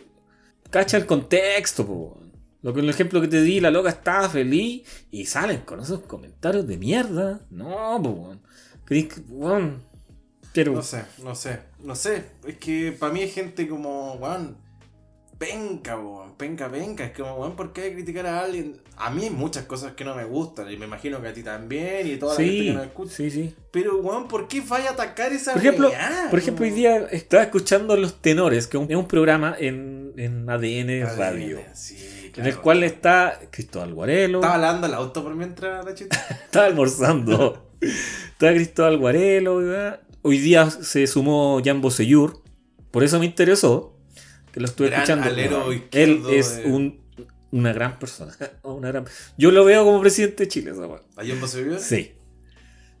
cacha 0.70 0.96
el 0.96 1.04
contexto, 1.04 1.86
po. 1.86 2.22
Lo 2.62 2.72
que 2.72 2.80
el 2.80 2.88
ejemplo 2.88 3.20
que 3.20 3.28
te 3.28 3.42
di, 3.42 3.60
la 3.60 3.70
loca 3.70 3.90
estaba 3.90 4.28
feliz 4.28 4.82
y 5.10 5.26
salen 5.26 5.62
con 5.62 5.80
esos 5.80 6.00
comentarios 6.00 6.66
de 6.66 6.78
mierda. 6.78 7.40
No. 7.50 8.38
¿Crees 8.84 9.14
que, 9.14 9.20
weón? 9.28 9.82
Pero... 10.52 10.72
No 10.72 10.82
sé, 10.82 11.04
no 11.22 11.34
sé, 11.34 11.58
no 11.82 11.96
sé. 11.96 12.24
Es 12.46 12.56
que 12.58 12.92
para 12.92 13.12
mí 13.12 13.22
es 13.22 13.34
gente 13.34 13.66
como, 13.66 14.14
weón, 14.14 14.56
penca, 15.38 15.98
weón, 15.98 16.36
penca, 16.36 16.70
penca. 16.70 17.04
Es 17.04 17.16
como, 17.16 17.34
weón, 17.34 17.56
¿por 17.56 17.72
qué 17.72 17.92
criticar 17.92 18.26
a 18.26 18.44
alguien? 18.44 18.80
A 18.96 19.10
mí 19.10 19.24
hay 19.24 19.30
muchas 19.30 19.64
cosas 19.64 19.94
que 19.94 20.04
no 20.04 20.14
me 20.14 20.24
gustan 20.24 20.70
y 20.70 20.76
me 20.76 20.84
imagino 20.86 21.20
que 21.20 21.28
a 21.28 21.32
ti 21.32 21.42
también 21.42 22.06
y 22.06 22.16
toda 22.16 22.36
sí, 22.36 22.42
la 22.42 22.48
gente 22.48 22.64
que 22.64 22.72
nos 22.74 22.86
escucha. 22.86 23.16
Sí, 23.16 23.30
sí. 23.32 23.54
Pero, 23.72 23.96
weón, 23.96 24.28
¿por 24.28 24.46
qué 24.46 24.60
vaya 24.60 24.90
a 24.90 24.92
atacar 24.92 25.32
esa 25.32 25.54
Por 25.54 25.62
ejemplo, 25.62 25.90
por 26.30 26.38
ejemplo 26.38 26.64
hoy 26.64 26.70
día 26.70 27.08
estaba 27.10 27.42
escuchando 27.42 27.96
Los 27.96 28.20
Tenores, 28.20 28.68
que 28.68 28.76
es 28.76 28.96
un 28.96 29.08
programa 29.08 29.56
en, 29.58 30.12
en 30.16 30.48
ADN, 30.48 31.02
ADN 31.02 31.18
Radio. 31.18 31.58
Sí, 31.74 32.21
en 32.36 32.46
el 32.46 32.56
cual 32.58 32.82
está 32.82 33.40
Cristóbal 33.50 33.94
Guarelo. 33.94 34.38
Estaba 34.38 34.54
hablando 34.54 34.86
el 34.86 34.94
auto 34.94 35.22
por 35.22 35.34
mientras 35.34 35.84
la 35.84 35.94
chita. 35.94 36.16
estaba 36.44 36.66
almorzando. 36.66 37.70
estaba 37.80 38.52
Cristóbal 38.54 38.98
Guarelo, 38.98 39.56
¿verdad? 39.56 40.00
Hoy 40.22 40.38
día 40.38 40.70
se 40.70 41.06
sumó 41.06 41.60
Jan 41.64 41.80
Bosellur. 41.80 42.42
Por 42.90 43.04
eso 43.04 43.18
me 43.18 43.26
interesó. 43.26 43.96
Que 44.52 44.60
lo 44.60 44.66
estuve 44.66 44.88
Gran 44.88 45.00
escuchando. 45.02 45.28
alero 45.30 45.72
Él 45.92 46.22
es 46.30 46.58
de- 46.58 46.64
un, 46.66 47.00
una 47.50 47.72
gran 47.72 47.98
persona. 47.98 48.32
Una 48.62 48.88
gran- 48.88 49.04
Yo 49.38 49.50
lo 49.50 49.64
veo 49.64 49.84
como 49.84 50.00
presidente 50.00 50.44
de 50.44 50.48
Chile, 50.48 50.70
esa 50.72 50.86
weá. 50.86 51.00
¿Ayer 51.16 51.36
no 51.38 51.46
se 51.46 51.62
vio? 51.62 51.78
Sí. 51.78 52.12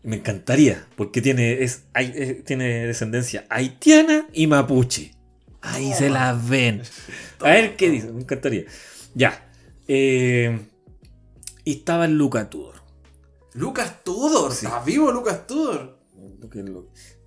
Me 0.02 0.16
encantaría. 0.16 0.86
Porque 0.96 1.20
tiene, 1.22 1.62
es, 1.62 1.84
hay- 1.94 2.42
tiene 2.44 2.86
descendencia 2.86 3.44
haitiana 3.50 4.26
y 4.32 4.46
mapuche. 4.46 5.12
Ahí 5.60 5.92
se 5.92 6.10
la 6.10 6.32
ven. 6.32 6.82
A 7.40 7.50
ver 7.50 7.76
qué 7.76 7.88
dice. 7.90 8.10
Me 8.12 8.22
encantaría. 8.22 8.64
Ya. 9.14 9.50
Eh, 9.88 10.68
y 11.64 11.72
estaba 11.72 12.06
el 12.06 12.16
Luca 12.16 12.48
Tudor. 12.50 12.82
Lucas 13.54 14.02
Tudor. 14.04 14.52
Sí. 14.52 14.66
¿Está 14.66 14.82
vivo 14.82 15.12
Lucas 15.12 15.46
Tudor? 15.46 15.98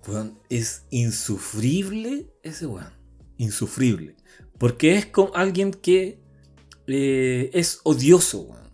Weón, 0.06 0.38
es 0.48 0.84
insufrible 0.90 2.26
ese 2.42 2.66
weón. 2.66 2.92
Insufrible. 3.38 4.16
Porque 4.58 4.96
es 4.96 5.06
con 5.06 5.30
alguien 5.34 5.72
que 5.72 6.20
eh, 6.86 7.50
es 7.52 7.80
odioso, 7.84 8.40
weón. 8.42 8.70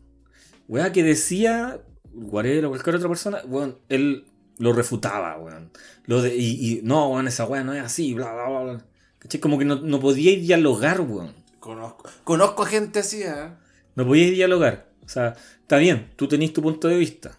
Weón 0.68 0.92
que 0.92 1.02
decía, 1.02 1.82
Guarelo 2.12 2.68
o 2.68 2.70
cualquier 2.70 2.96
otra 2.96 3.08
persona, 3.08 3.40
weón, 3.46 3.78
él 3.88 4.26
lo 4.58 4.72
refutaba, 4.72 5.38
weón. 5.38 5.70
Lo 6.06 6.20
de, 6.22 6.36
y, 6.36 6.78
y, 6.78 6.80
no, 6.82 7.08
weón, 7.08 7.28
esa 7.28 7.46
weón 7.46 7.66
no 7.66 7.74
es 7.74 7.82
así, 7.82 8.14
bla, 8.14 8.32
bla, 8.32 8.48
bla. 8.48 8.60
bla. 8.60 8.86
¿Cachai? 9.18 9.40
Como 9.40 9.58
que 9.58 9.64
no, 9.64 9.76
no 9.76 10.00
podía 10.00 10.38
dialogar, 10.38 11.00
weón. 11.00 11.41
Conozco, 11.62 12.08
conozco 12.24 12.64
a 12.64 12.66
gente 12.66 12.98
así, 12.98 13.22
¿eh? 13.22 13.50
No 13.94 14.04
podías 14.04 14.32
dialogar. 14.32 14.88
O 15.04 15.08
sea, 15.08 15.36
está 15.60 15.76
bien, 15.76 16.10
tú 16.16 16.26
tenés 16.26 16.52
tu 16.52 16.60
punto 16.60 16.88
de 16.88 16.96
vista. 16.96 17.36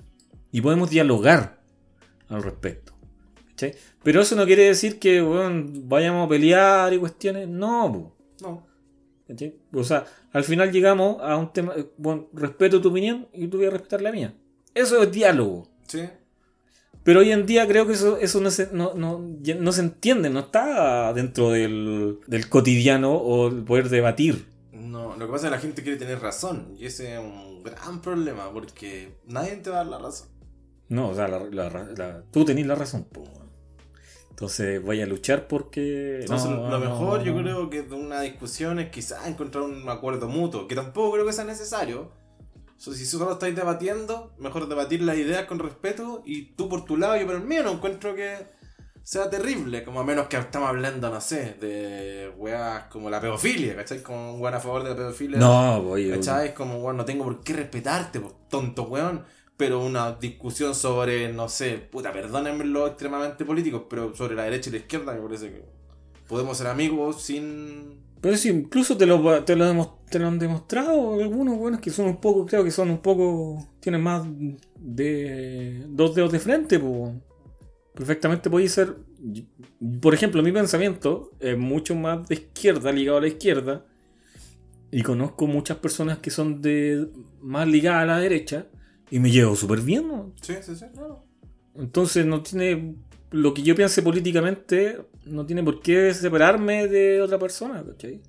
Y 0.50 0.62
podemos 0.62 0.90
dialogar 0.90 1.60
al 2.30 2.42
respecto. 2.42 2.94
Pero 4.02 4.22
eso 4.22 4.36
no 4.38 4.46
quiere 4.46 4.64
decir 4.64 4.98
que 5.00 5.22
vayamos 5.22 6.26
a 6.26 6.30
pelear 6.30 6.94
y 6.94 6.98
cuestiones. 7.00 7.48
No, 7.50 7.92
po, 7.92 8.16
No. 8.42 8.68
¿cachai? 9.28 9.56
O 9.74 9.84
sea, 9.84 10.06
al 10.32 10.44
final 10.46 10.72
llegamos 10.72 11.22
a 11.22 11.36
un 11.38 11.52
tema. 11.52 11.74
eh, 11.76 11.86
Bueno, 11.98 12.28
respeto 12.34 12.80
tu 12.82 12.90
opinión 12.90 13.28
y 13.34 13.48
tú 13.48 13.58
voy 13.58 13.68
a 13.68 13.72
respetar 13.72 14.02
la 14.02 14.12
mía. 14.12 14.34
Eso 14.74 15.02
es 15.04 15.12
diálogo. 15.12 15.70
Sí. 15.88 16.02
Pero 17.04 17.20
hoy 17.20 17.32
en 17.32 17.46
día 17.46 17.68
creo 17.68 17.86
que 17.86 17.94
eso, 17.94 18.18
eso 18.18 18.40
no, 18.40 18.50
se, 18.50 18.70
no, 18.72 18.94
no, 18.94 19.20
no 19.20 19.72
se 19.74 19.82
entiende, 19.82 20.30
no 20.30 20.40
está 20.42 21.12
dentro 21.14 21.50
del, 21.52 22.20
del 22.28 22.48
cotidiano 22.50 23.14
o 23.14 23.48
el 23.50 23.64
poder 23.64 23.90
debatir. 23.90 24.46
No, 24.72 25.16
lo 25.18 25.26
que 25.26 25.32
pasa 25.32 25.48
es 25.48 25.52
que 25.52 25.56
la 25.58 25.62
gente 25.62 25.84
quiere 25.84 25.98
tener 25.98 26.20
razón. 26.22 26.76
Y 26.80 26.86
ese 26.86 27.14
es 27.16 27.20
un 27.20 27.62
gran 27.64 28.02
problema 28.02 28.52
porque 28.54 29.16
nadie 29.28 29.58
te 29.58 29.70
va 29.70 29.82
a 29.82 29.84
dar 29.84 29.88
la 29.88 30.00
razón. 30.00 30.28
No, 30.90 31.10
o 31.10 31.16
sea, 31.16 31.28
la, 31.28 31.40
la- 31.40 31.70
la- 31.70 32.24
tú 32.32 32.46
tenés 32.46 32.66
la 32.68 32.76
razón. 32.76 33.04
po. 33.06 33.24
Entonces 34.30 34.84
vaya 34.84 35.04
a 35.04 35.08
luchar 35.08 35.48
porque... 35.48 36.20
Entonces, 36.22 36.50
no, 36.50 36.70
lo 36.70 36.80
mejor 36.80 37.24
yo 37.24 37.36
creo 37.38 37.70
que 37.70 37.84
de 37.84 37.96
una 37.96 38.22
discusión 38.22 38.80
es 38.80 38.90
quizás 38.90 39.28
encontrar 39.28 39.64
un 39.64 39.88
acuerdo 39.90 40.28
mutuo, 40.28 40.68
que 40.68 40.76
tampoco 40.76 41.14
creo 41.14 41.26
que 41.26 41.34
sea 41.34 41.44
necesario. 41.46 42.10
O 42.84 42.86
sea, 42.86 42.96
si 42.96 43.06
solo 43.06 43.32
estáis 43.32 43.56
debatiendo, 43.56 44.34
mejor 44.38 44.68
debatir 44.68 45.02
las 45.04 45.16
ideas 45.16 45.46
con 45.46 45.58
respeto 45.58 46.22
y 46.26 46.48
tú 46.56 46.68
por 46.68 46.84
tu 46.84 46.98
lado 46.98 47.16
yo 47.16 47.26
por 47.26 47.36
el 47.36 47.42
mío, 47.42 47.64
no 47.64 47.72
encuentro 47.72 48.14
que 48.14 48.46
sea 49.04 49.30
terrible, 49.30 49.86
como 49.86 50.02
a 50.02 50.04
menos 50.04 50.28
que 50.28 50.36
estamos 50.36 50.68
hablando, 50.68 51.10
no 51.10 51.22
sé, 51.22 51.56
de 51.62 52.34
weas 52.38 52.84
como 52.88 53.10
la 53.10 53.22
pedofilia, 53.22 53.78
¿cachai? 53.78 54.04
Como 54.04 54.34
un 54.34 54.42
weón 54.42 54.56
a 54.56 54.60
favor 54.60 54.84
de 54.84 54.90
la 54.90 54.96
pedofilia. 54.98 55.40
No, 55.40 55.82
voy. 55.82 56.10
¿Cachai? 56.10 56.50
Es 56.50 56.54
como, 56.54 56.80
weón, 56.80 56.98
no 56.98 57.06
tengo 57.06 57.24
por 57.24 57.42
qué 57.42 57.54
respetarte, 57.54 58.20
pues, 58.20 58.34
tonto 58.50 58.84
weón. 58.84 59.24
Pero 59.56 59.80
una 59.80 60.14
discusión 60.14 60.76
sobre, 60.76 61.32
no 61.32 61.48
sé, 61.48 61.78
puta, 61.78 62.12
perdónenme 62.12 62.66
los 62.66 62.90
extremadamente 62.90 63.46
políticos, 63.46 63.84
pero 63.90 64.14
sobre 64.14 64.36
la 64.36 64.44
derecha 64.44 64.70
y 64.70 64.74
la 64.74 64.80
izquierda 64.80 65.14
me 65.14 65.22
parece 65.22 65.52
que 65.52 65.64
podemos 66.28 66.58
ser 66.58 66.68
amigos 66.68 67.22
sin... 67.22 68.04
Pero 68.20 68.36
sí, 68.36 68.50
incluso 68.50 68.98
te 68.98 69.06
lo, 69.06 69.44
te 69.44 69.56
lo, 69.56 70.00
te 70.14 70.20
lo 70.20 70.28
han 70.28 70.38
demostrado 70.38 71.16
algunos 71.16 71.58
buenos 71.58 71.82
que 71.82 71.90
son 71.90 72.06
un 72.06 72.18
poco, 72.18 72.46
creo 72.46 72.64
que 72.64 72.70
son 72.70 72.92
un 72.92 73.00
poco, 73.00 73.68
tienen 73.80 74.02
más 74.02 74.24
de 74.80 75.86
dos 75.88 76.14
dedos 76.14 76.32
de 76.32 76.38
frente, 76.38 76.78
pues. 76.78 77.14
Perfectamente 77.96 78.48
podéis 78.48 78.74
ser, 78.74 78.96
por 80.00 80.14
ejemplo, 80.14 80.44
mi 80.44 80.52
pensamiento 80.52 81.32
es 81.40 81.58
mucho 81.58 81.96
más 81.96 82.28
de 82.28 82.36
izquierda, 82.36 82.92
ligado 82.92 83.18
a 83.18 83.22
la 83.22 83.28
izquierda, 83.28 83.88
y 84.92 85.02
conozco 85.02 85.48
muchas 85.48 85.78
personas 85.78 86.20
que 86.20 86.30
son 86.30 86.62
de 86.62 87.08
más 87.42 87.68
ligadas 87.68 88.04
a 88.04 88.06
la 88.06 88.20
derecha, 88.20 88.68
y 89.10 89.18
me 89.18 89.32
llevo 89.32 89.56
súper 89.56 89.82
bien, 89.82 90.10
¿no? 90.10 90.32
Sí, 90.44 90.54
sí, 90.62 90.76
sí, 90.76 90.86
claro. 90.94 91.26
Entonces 91.74 92.24
no 92.24 92.44
tiene. 92.44 92.98
Lo 93.32 93.52
que 93.56 93.64
yo 93.64 93.76
piense 93.76 94.04
políticamente 94.04 95.00
no 95.26 95.44
tiene 95.44 95.64
por 95.64 95.82
qué 95.82 96.14
separarme 96.14 96.88
de 96.88 97.20
otra 97.20 97.40
persona, 97.40 97.84
¿cachai? 97.84 98.22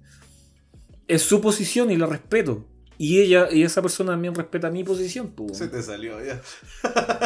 Es 1.09 1.23
su 1.23 1.41
posición 1.41 1.91
y 1.91 1.97
la 1.97 2.07
respeto. 2.07 2.65
Y 2.97 3.21
ella, 3.21 3.49
y 3.51 3.63
esa 3.65 3.83
persona 3.83 4.13
también 4.13 4.35
respeta 4.35 4.71
mi 4.71 4.85
posición, 4.85 5.33
pues. 5.33 5.59
Se 5.59 5.69
te 5.69 5.83
salió 5.83 6.25
ya. 6.25 6.41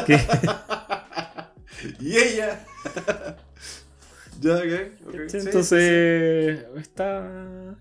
¿Qué? 0.06 0.18
y 2.00 2.16
ella. 2.16 2.64
ya, 4.40 4.54
ok. 4.54 5.08
okay. 5.08 5.28
Sí, 5.28 5.38
Entonces, 5.38 6.64
está. 6.76 7.76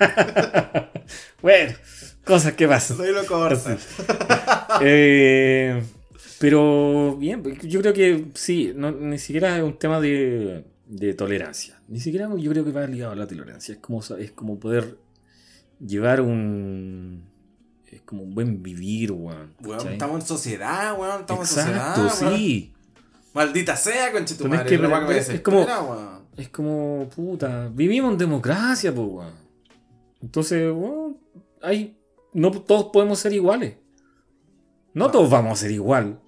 bueno, 1.42 1.74
cosas 2.24 2.52
que 2.54 2.66
pasan. 2.66 2.96
Soy 2.96 3.12
lo. 3.12 3.22
Eh, 4.80 5.82
pero 6.40 7.16
bien, 7.16 7.42
yo 7.62 7.80
creo 7.80 7.92
que 7.92 8.26
sí, 8.34 8.72
no, 8.74 8.90
ni 8.90 9.18
siquiera 9.18 9.56
es 9.56 9.62
un 9.62 9.78
tema 9.78 10.00
de, 10.00 10.64
de 10.86 11.14
tolerancia. 11.14 11.77
Ni 11.88 12.00
siquiera 12.00 12.28
yo 12.36 12.50
creo 12.50 12.64
que 12.64 12.72
va 12.72 12.86
ligado 12.86 13.12
a 13.12 13.16
la 13.16 13.26
tolerancia. 13.26 13.72
Es 13.74 13.80
como, 13.80 14.00
es 14.18 14.30
como 14.32 14.58
poder 14.58 14.98
llevar 15.84 16.20
un. 16.20 17.24
Es 17.86 18.02
como 18.02 18.22
un 18.24 18.34
buen 18.34 18.62
vivir, 18.62 19.12
weón. 19.12 19.54
Weón, 19.64 19.88
estamos 19.88 20.20
en 20.20 20.26
sociedad, 20.26 20.98
weón. 20.98 21.20
Estamos 21.20 21.50
Exacto, 21.50 22.02
en 22.02 22.08
sociedad. 22.10 22.30
weón. 22.32 22.38
sí. 22.40 22.72
Maldita 23.34 23.76
sea, 23.76 24.12
conche 24.12 24.34
tu 24.34 24.44
Pero 24.44 24.54
es 24.56 24.60
que- 24.68 24.78
más 24.78 25.26
que 25.26 25.34
es 25.34 25.40
como- 25.40 25.64
weón. 25.64 26.18
Es 26.36 26.48
como, 26.50 27.08
puta, 27.14 27.68
vivimos 27.74 28.12
en 28.12 28.18
democracia, 28.18 28.94
pues, 28.94 29.08
weón. 29.08 29.32
Entonces, 30.20 30.70
weón, 30.72 31.16
hay, 31.62 31.96
no 32.34 32.50
todos 32.50 32.90
podemos 32.92 33.18
ser 33.18 33.32
iguales. 33.32 33.76
No 34.94 35.10
todos 35.10 35.30
vamos 35.30 35.52
a 35.52 35.62
ser 35.62 35.70
igual. 35.70 36.20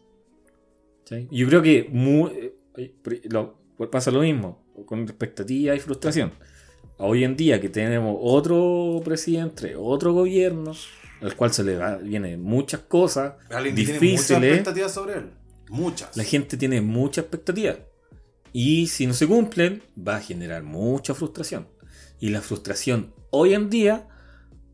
¿Sí? 1.05 1.29
Yo 1.31 1.47
creo 1.49 1.61
que 1.63 1.89
mu- 1.93 2.29
eh, 2.29 2.55
lo- 3.29 3.59
pasa 3.91 4.11
lo 4.11 4.21
mismo 4.21 4.63
con 4.87 5.03
expectativa 5.03 5.75
y 5.75 5.81
frustración. 5.81 6.33
Hoy 6.99 7.25
en 7.25 7.37
día 7.37 7.61
que 7.61 7.69
tenemos 7.69 8.17
otro 8.21 9.01
presidente, 9.05 9.75
otro 9.77 10.13
gobierno, 10.13 10.73
al 11.23 11.35
cual 11.37 11.53
se 11.53 11.65
le 11.65 11.77
va- 11.77 11.97
vienen 11.97 12.43
muchas 12.43 12.81
cosas 12.81 13.35
Alguien 13.51 13.75
que 13.75 13.83
tiene 13.85 13.93
muchas 14.01 14.01
difíciles, 14.01 14.43
expectativas 14.51 14.93
sobre 14.93 15.15
él. 15.15 15.31
Muchas. 15.71 16.17
la 16.17 16.25
gente 16.25 16.57
tiene 16.57 16.81
mucha 16.81 17.21
expectativa. 17.23 17.77
Y 18.53 18.89
si 18.89 19.07
no 19.07 19.15
se 19.15 19.27
cumplen, 19.29 19.83
va 19.97 20.17
a 20.17 20.21
generar 20.21 20.63
mucha 20.65 21.15
frustración. 21.15 21.69
Y 22.19 22.31
la 22.31 22.41
frustración 22.41 23.15
hoy 23.31 23.55
en 23.55 23.71
día 23.71 24.09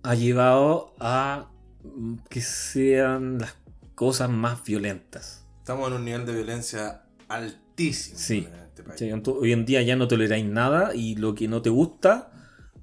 ha 0.02 0.14
llevado 0.14 0.94
a 0.98 1.50
mm, 1.84 2.14
que 2.30 2.40
sean 2.40 3.38
las 3.38 3.54
cosas 3.94 4.30
más 4.30 4.64
violentas. 4.64 5.44
Estamos 5.58 5.88
en 5.88 5.94
un 5.96 6.04
nivel 6.06 6.24
de 6.26 6.32
violencia 6.34 7.02
altísimo 7.28 8.18
Sí. 8.18 8.46
en 8.48 8.54
este 8.76 8.82
país. 8.82 8.98
¿Sí? 8.98 9.06
Ento- 9.06 9.38
Hoy 9.40 9.52
en 9.52 9.64
día 9.64 9.82
ya 9.82 9.96
no 9.96 10.06
toleráis 10.08 10.44
nada 10.44 10.94
y 10.94 11.14
lo 11.16 11.34
que 11.34 11.48
no 11.48 11.62
te 11.62 11.70
gusta, 11.70 12.30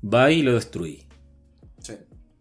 va 0.04 0.32
y 0.32 0.42
lo 0.42 0.54
destruís. 0.54 1.06
Sí. 1.80 1.94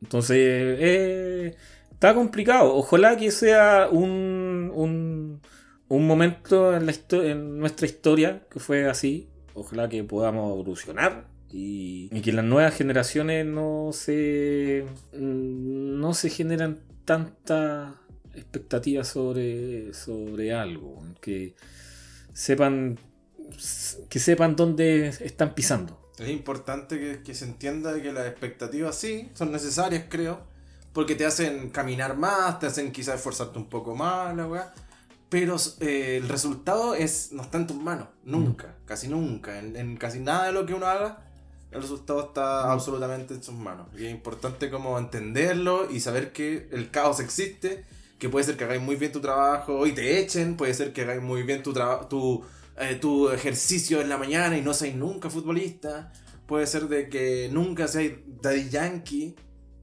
Entonces, 0.02 0.36
eh, 0.38 1.54
está 1.92 2.14
complicado. 2.14 2.74
Ojalá 2.74 3.16
que 3.16 3.30
sea 3.30 3.88
un, 3.90 4.70
un, 4.74 5.40
un 5.88 6.06
momento 6.06 6.74
en, 6.74 6.86
la 6.86 6.92
histo- 6.92 7.24
en 7.24 7.58
nuestra 7.58 7.86
historia 7.86 8.42
que 8.50 8.58
fue 8.58 8.88
así. 8.88 9.28
Ojalá 9.54 9.88
que 9.88 10.02
podamos 10.02 10.50
evolucionar 10.52 11.28
y, 11.50 12.08
y 12.10 12.20
que 12.22 12.32
las 12.32 12.44
nuevas 12.44 12.74
generaciones 12.74 13.44
no 13.44 13.90
se, 13.92 14.86
mm, 15.12 16.00
no 16.00 16.14
se 16.14 16.30
generan 16.30 16.80
tantas 17.04 17.94
expectativas 18.34 19.08
sobre, 19.08 19.92
sobre 19.92 20.52
algo. 20.54 21.02
Que 21.20 21.54
sepan, 22.32 22.98
que 24.08 24.18
sepan 24.18 24.56
dónde 24.56 25.08
están 25.08 25.54
pisando. 25.54 25.98
Es 26.18 26.28
importante 26.28 26.98
que, 26.98 27.22
que 27.22 27.34
se 27.34 27.44
entienda 27.46 28.00
que 28.00 28.12
las 28.12 28.26
expectativas 28.26 28.96
sí 28.96 29.30
son 29.34 29.50
necesarias, 29.52 30.04
creo. 30.08 30.40
Porque 30.92 31.14
te 31.14 31.24
hacen 31.24 31.70
caminar 31.70 32.16
más, 32.16 32.58
te 32.60 32.66
hacen 32.66 32.92
quizás 32.92 33.14
esforzarte 33.16 33.58
un 33.58 33.68
poco 33.68 33.96
más, 33.96 34.36
la 34.36 34.46
weá. 34.46 34.74
Pero 35.30 35.56
eh, 35.80 36.18
el 36.22 36.28
resultado 36.28 36.94
es, 36.94 37.32
no 37.32 37.42
está 37.42 37.56
en 37.56 37.66
tus 37.66 37.76
manos. 37.78 38.08
Nunca, 38.24 38.74
casi 38.84 39.08
nunca. 39.08 39.58
En, 39.58 39.74
en 39.76 39.96
casi 39.96 40.18
nada 40.20 40.46
de 40.46 40.52
lo 40.52 40.66
que 40.66 40.74
uno 40.74 40.86
haga, 40.86 41.24
el 41.70 41.80
resultado 41.80 42.20
está 42.26 42.70
absolutamente 42.70 43.32
en 43.32 43.42
sus 43.42 43.54
manos. 43.54 43.88
Y 43.98 44.04
es 44.04 44.10
importante 44.10 44.68
como 44.70 44.98
entenderlo 44.98 45.90
y 45.90 46.00
saber 46.00 46.32
que 46.32 46.68
el 46.72 46.90
caos 46.90 47.20
existe. 47.20 47.84
Que 48.18 48.28
puede 48.28 48.44
ser 48.44 48.56
que 48.58 48.64
hagáis 48.64 48.82
muy 48.82 48.96
bien 48.96 49.10
tu 49.10 49.20
trabajo 49.20 49.86
y 49.86 49.92
te 49.92 50.20
echen. 50.20 50.56
Puede 50.58 50.74
ser 50.74 50.92
que 50.92 51.00
hagáis 51.02 51.22
muy 51.22 51.42
bien 51.42 51.62
tu, 51.62 51.72
traba- 51.72 52.06
tu, 52.08 52.44
eh, 52.78 52.96
tu 53.00 53.30
ejercicio 53.30 54.00
en 54.00 54.08
la 54.08 54.16
mañana 54.18 54.56
y 54.56 54.62
no 54.62 54.74
seáis 54.74 54.94
nunca 54.96 55.30
futbolista. 55.30 56.12
Puede 56.46 56.66
ser 56.66 56.88
de 56.88 57.08
que 57.08 57.48
nunca 57.52 57.88
seáis 57.88 58.12
Daddy 58.42 58.68
Yankee. 58.68 59.34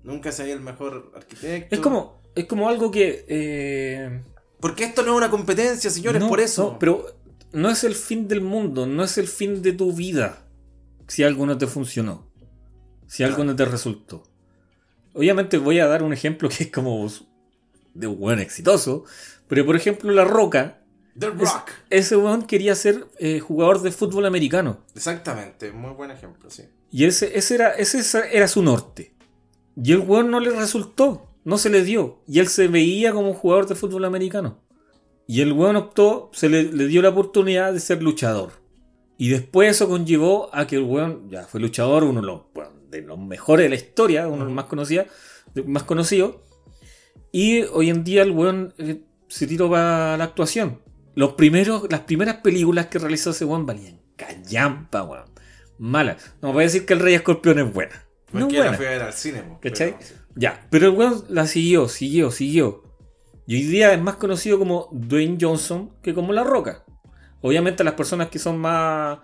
Nunca 0.04 0.32
seáis 0.32 0.54
el 0.54 0.62
mejor 0.62 1.12
arquitecto. 1.16 1.76
Es 1.76 1.82
como, 1.82 2.22
es 2.36 2.46
como 2.46 2.70
algo 2.70 2.90
que... 2.92 3.26
eh, 3.28 4.24
Porque 4.60 4.84
esto 4.86 5.04
no 5.04 5.12
es 5.14 5.18
una 5.18 5.30
competencia, 5.30 5.90
señores, 5.90 6.22
No, 6.22 6.30
por 6.30 6.40
eso. 6.40 6.72
no, 6.74 6.80
pero 6.80 7.06
no 7.52 7.70
es 7.70 7.84
el 7.84 7.96
fin 7.96 8.28
del 8.28 8.42
mundo, 8.42 8.86
no 8.86 9.04
es 9.04 9.18
el 9.18 9.28
fin 9.28 9.62
de 9.62 9.74
tu 9.74 9.94
vida. 9.94 10.46
Si 11.08 11.24
algo 11.24 11.46
no 11.46 11.58
te 11.58 11.68
funcionó. 11.68 12.28
Si 13.08 13.24
algo 13.24 13.44
no 13.44 13.56
te 13.56 13.66
resultó. 13.66 14.24
Obviamente 15.14 15.58
voy 15.58 15.80
a 15.80 15.88
dar 15.88 16.04
un 16.04 16.14
ejemplo 16.14 16.48
que 16.50 16.66
es 16.66 16.72
como 16.72 17.10
de 17.96 18.08
un 18.08 18.20
buen 18.20 18.40
exitoso. 18.40 19.04
Pero 19.48 19.66
por 19.66 19.76
ejemplo, 19.76 20.12
La 20.12 20.24
Roca. 20.26 20.79
The 21.18 21.28
es- 21.28 21.34
Rock. 21.54 21.70
ese 21.90 22.18
weón 22.18 22.44
quería 22.44 22.76
ser 22.76 23.08
eh, 23.20 23.40
jugador 23.40 23.82
de 23.82 23.92
fútbol 23.92 24.26
americano. 24.26 24.80
Exactamente, 24.96 25.72
muy 25.72 25.92
buen 25.92 26.12
ejemplo, 26.12 26.50
sí. 26.50 26.64
Y 26.92 27.06
ese, 27.06 27.38
ese, 27.38 27.56
era, 27.56 27.70
ese 27.72 28.02
era 28.32 28.48
su 28.48 28.62
norte. 28.64 29.14
Y 29.82 29.92
el 29.92 30.00
weón 30.00 30.32
no 30.32 30.40
le 30.40 30.50
resultó. 30.52 31.26
No 31.46 31.58
se 31.58 31.70
le 31.70 31.84
dio. 31.84 32.20
Y 32.28 32.40
él 32.40 32.48
se 32.48 32.68
veía 32.68 33.12
como 33.14 33.34
jugador 33.34 33.68
de 33.68 33.76
fútbol 33.76 34.06
americano. 34.06 34.60
Y 35.28 35.42
el 35.42 35.54
weón 35.54 35.76
optó, 35.76 36.30
se 36.34 36.50
le, 36.50 36.64
le 36.64 36.88
dio 36.88 37.02
la 37.02 37.10
oportunidad 37.10 37.72
de 37.74 37.80
ser 37.80 38.02
luchador. 38.02 38.52
Y 39.18 39.30
después 39.30 39.70
eso 39.72 39.88
conllevó 39.88 40.50
a 40.54 40.66
que 40.68 40.78
el 40.78 40.84
weón 40.84 41.30
ya 41.30 41.44
fue 41.44 41.60
luchador, 41.60 42.04
uno 42.04 42.22
de 42.22 42.28
los, 42.28 42.42
bueno, 42.54 42.72
de 42.90 43.02
los 43.02 43.18
mejores 43.20 43.66
de 43.66 43.70
la 43.70 43.76
historia, 43.76 44.28
uno 44.28 44.38
de 44.40 44.44
los 44.46 44.54
más, 44.54 44.66
conocida, 44.66 45.06
de- 45.54 45.64
más 45.64 45.84
conocidos. 45.84 46.38
Y 47.32 47.62
hoy 47.64 47.90
en 47.90 48.04
día 48.04 48.24
el 48.24 48.32
weón 48.32 48.74
eh, 48.78 49.02
se 49.28 49.46
tiró 49.48 49.70
para 49.70 50.18
la 50.18 50.24
actuación. 50.24 50.82
Los 51.20 51.34
primeros, 51.34 51.84
las 51.90 52.00
primeras 52.00 52.38
películas 52.38 52.86
que 52.86 52.98
realizó 52.98 53.32
ese 53.32 53.44
weón 53.44 53.66
valían 53.66 54.00
callampa, 54.16 55.04
weón. 55.04 55.26
Mala. 55.78 56.16
No 56.42 56.54
voy 56.54 56.62
a 56.62 56.68
decir 56.68 56.86
que 56.86 56.94
el 56.94 57.02
Rey 57.02 57.14
Escorpión 57.14 57.60
es 57.60 57.74
buena. 57.74 58.06
No 58.32 58.48
es 58.48 58.54
la 58.54 58.60
buena. 58.60 58.78
fui 58.78 58.86
a 58.86 58.90
ver 58.92 59.02
al 59.02 59.12
cine. 59.12 59.44
¿Cachai? 59.62 59.98
pero, 59.98 60.02
sí. 60.02 60.14
Ya, 60.36 60.66
pero 60.70 60.86
el 60.88 60.96
weón 60.96 61.26
la 61.28 61.46
siguió, 61.46 61.90
siguió, 61.90 62.32
siguió. 62.32 62.84
Y 63.46 63.56
hoy 63.58 63.64
día 63.64 63.92
es 63.92 64.02
más 64.02 64.16
conocido 64.16 64.60
como 64.60 64.88
Dwayne 64.94 65.38
Johnson 65.42 65.92
que 66.02 66.14
como 66.14 66.32
La 66.32 66.46
Roca. 66.46 66.86
Obviamente 67.42 67.84
las 67.84 67.96
personas 67.96 68.30
que 68.30 68.40
son 68.40 68.58
más 68.58 69.20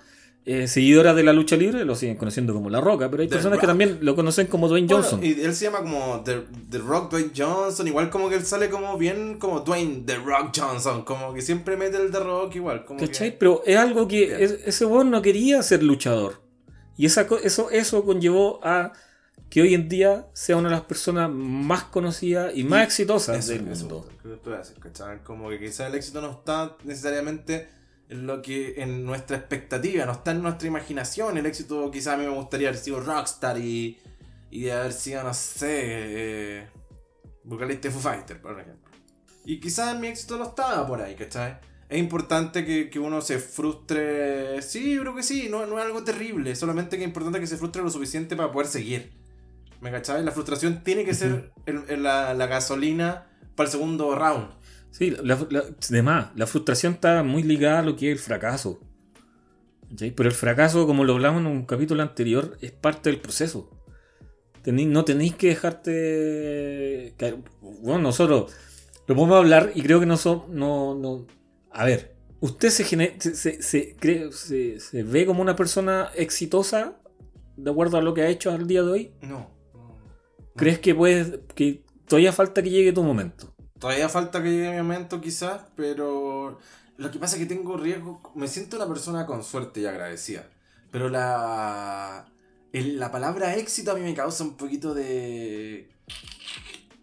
eh, 0.47 0.67
seguidoras 0.67 1.15
de 1.15 1.23
la 1.23 1.33
lucha 1.33 1.55
libre 1.57 1.83
lo 1.85 1.95
siguen 1.95 2.17
conociendo 2.17 2.53
como 2.53 2.69
La 2.69 2.79
Roca, 2.79 3.09
pero 3.09 3.23
hay 3.23 3.27
The 3.27 3.35
personas 3.35 3.57
que 3.59 3.65
también 3.65 3.97
lo 4.01 4.15
conocen 4.15 4.45
como 4.47 4.67
Dwayne 4.67 4.87
Bueno, 4.87 5.01
Johnson. 5.03 5.23
y 5.23 5.31
él 5.41 5.55
se 5.55 5.65
llama 5.65 5.79
como 5.79 6.21
The, 6.23 6.41
The 6.69 6.77
Rock 6.77 7.09
Dwayne 7.11 7.31
Johnson, 7.35 7.87
igual 7.87 8.09
como 8.11 8.29
que 8.29 8.35
él 8.35 8.45
sale 8.45 8.69
como 8.69 8.95
bien 8.97 9.39
como 9.39 9.61
Dwayne 9.61 10.03
The 10.05 10.17
Rock 10.17 10.51
Johnson, 10.55 11.03
como 11.03 11.33
que 11.33 11.41
siempre 11.41 11.75
mete 11.77 11.97
el 11.97 12.11
The 12.11 12.19
Rock 12.19 12.55
igual. 12.57 12.85
Como 12.85 12.99
¿Cachai? 12.99 13.31
que- 13.31 13.37
Pero 13.37 13.63
es 13.65 13.75
algo 13.77 14.07
que 14.07 14.43
es- 14.43 14.59
ese 14.65 14.85
weón 14.85 15.09
no 15.09 15.21
quería 15.23 15.63
ser 15.63 15.81
luchador. 15.81 16.41
Y 16.95 17.07
esa, 17.07 17.25
eso, 17.43 17.71
eso 17.71 18.05
conllevó 18.05 18.59
a 18.63 18.93
que 19.49 19.61
hoy 19.61 19.73
en 19.73 19.89
día 19.89 20.27
sea 20.33 20.57
una 20.57 20.69
de 20.69 20.75
las 20.75 20.83
personas 20.85 21.29
más 21.31 21.83
conocidas 21.85 22.51
y 22.55 22.63
más 22.63 22.83
exitosas 22.83 23.37
Eso, 23.39 23.51
del 23.53 23.63
mundo. 23.63 24.05
Como 25.23 25.49
que 25.49 25.59
quizás 25.59 25.89
el 25.89 25.95
éxito 25.95 26.21
no 26.21 26.31
está 26.31 26.75
necesariamente 26.83 27.55
en 27.55 27.67
lo 28.09 28.41
que 28.41 28.81
en 28.81 29.05
nuestra 29.05 29.37
expectativa, 29.37 30.05
no 30.05 30.11
está 30.13 30.31
en 30.31 30.41
nuestra 30.41 30.67
imaginación. 30.67 31.37
El 31.37 31.45
éxito 31.45 31.89
quizás 31.91 32.13
a 32.13 32.17
mí 32.17 32.23
me 32.25 32.33
gustaría 32.33 32.69
haber 32.69 32.79
sido 32.79 32.99
rockstar 32.99 33.57
y, 33.57 33.97
y 34.51 34.63
de 34.63 34.71
haber 34.73 34.93
sido, 34.93 35.23
no 35.23 35.33
sé, 35.33 35.67
eh, 35.71 36.67
vocalista 37.43 37.87
de 37.87 37.93
Foo 37.93 38.01
Fighter, 38.01 38.41
por 38.41 38.59
ejemplo. 38.59 38.91
Y 39.45 39.59
quizás 39.59 39.99
mi 39.99 40.07
éxito 40.07 40.37
no 40.37 40.45
estaba 40.45 40.85
por 40.87 41.01
ahí, 41.01 41.15
¿cachai? 41.15 41.57
Es 41.87 41.99
importante 41.99 42.65
que, 42.65 42.89
que 42.89 42.97
uno 42.99 43.21
se 43.21 43.37
frustre. 43.37 44.61
Sí, 44.63 44.95
yo 44.95 45.01
creo 45.01 45.15
que 45.15 45.21
sí, 45.23 45.47
no, 45.49 45.65
no 45.67 45.77
es 45.79 45.85
algo 45.85 46.03
terrible. 46.03 46.55
Solamente 46.55 46.97
que 46.97 47.03
es 47.03 47.07
importante 47.07 47.39
que 47.39 47.45
se 47.47 47.57
frustre 47.57 47.83
lo 47.83 47.89
suficiente 47.91 48.35
para 48.35 48.51
poder 48.51 48.67
seguir. 48.67 49.13
¿Me 49.81 49.91
cachai? 49.91 50.23
La 50.23 50.31
frustración 50.31 50.83
tiene 50.83 51.05
que 51.05 51.13
ser 51.13 51.51
el- 51.67 51.83
el- 51.87 52.01
la, 52.03 52.33
la 52.33 52.47
gasolina 52.47 53.27
para 53.55 53.67
el 53.67 53.71
segundo 53.71 54.15
round. 54.15 54.49
Sí, 54.97 55.11
la, 55.11 55.37
la- 55.49 55.65
además, 55.89 56.27
la 56.35 56.47
frustración 56.47 56.93
está 56.93 57.21
muy 57.23 57.43
ligada 57.43 57.79
a 57.79 57.83
lo 57.83 57.95
que 57.97 58.11
es 58.11 58.17
el 58.17 58.23
fracaso. 58.23 58.79
Pero 59.97 60.29
el 60.29 60.35
fracaso, 60.35 60.87
como 60.87 61.03
lo 61.03 61.13
hablamos 61.13 61.41
en 61.41 61.47
un 61.47 61.65
capítulo 61.65 62.01
anterior, 62.01 62.57
es 62.61 62.71
parte 62.71 63.09
del 63.09 63.19
proceso. 63.19 63.69
Tení- 64.63 64.87
no 64.87 65.03
tenéis 65.03 65.35
que 65.35 65.47
dejarte. 65.49 67.13
caer. 67.17 67.37
Bueno, 67.61 67.99
nosotros 67.99 68.53
lo 69.07 69.15
podemos 69.15 69.37
hablar 69.37 69.71
y 69.75 69.81
creo 69.83 69.99
que 69.99 70.05
no 70.05 70.17
son. 70.17 70.43
No, 70.49 70.95
no. 70.95 71.25
A 71.71 71.83
ver, 71.85 72.15
¿Usted 72.41 72.69
se, 72.69 72.83
gene- 72.83 73.15
se, 73.19 73.33
se- 73.35 73.61
se 73.61 73.95
cree- 73.97 74.31
se- 74.31 74.79
se 74.79 75.03
ve 75.03 75.25
como 75.25 75.41
una 75.41 75.55
persona 75.55 76.09
exitosa 76.15 76.97
de 77.57 77.71
acuerdo 77.71 77.97
a 77.97 78.01
lo 78.01 78.13
que 78.13 78.21
ha 78.21 78.27
hecho 78.29 78.51
al 78.51 78.67
día 78.67 78.83
de 78.83 78.91
hoy? 78.91 79.11
No. 79.21 79.49
no. 79.73 79.97
¿Crees 80.55 80.79
que 80.79 80.93
puedes, 80.93 81.39
que 81.55 81.83
todavía 82.07 82.31
falta 82.33 82.61
que 82.61 82.69
llegue 82.69 82.91
tu 82.93 83.03
momento? 83.03 83.54
Todavía 83.85 84.09
falta 84.09 84.41
que 84.41 84.49
llegue 84.49 84.71
mi 84.71 84.77
momento 84.77 85.21
quizás, 85.21 85.61
pero 85.75 86.57
lo 86.97 87.11
que 87.11 87.19
pasa 87.19 87.35
es 87.35 87.43
que 87.43 87.45
tengo 87.45 87.77
riesgo, 87.77 88.19
me 88.33 88.47
siento 88.47 88.77
una 88.77 88.87
persona 88.87 89.27
con 89.27 89.43
suerte 89.43 89.81
y 89.81 89.85
agradecida, 89.85 90.49
pero 90.89 91.07
la, 91.07 92.25
el- 92.73 92.97
la 92.99 93.11
palabra 93.11 93.53
éxito 93.55 93.91
a 93.91 93.93
mí 93.93 94.01
me 94.01 94.15
causa 94.15 94.43
un 94.43 94.57
poquito 94.57 94.95
de... 94.95 95.87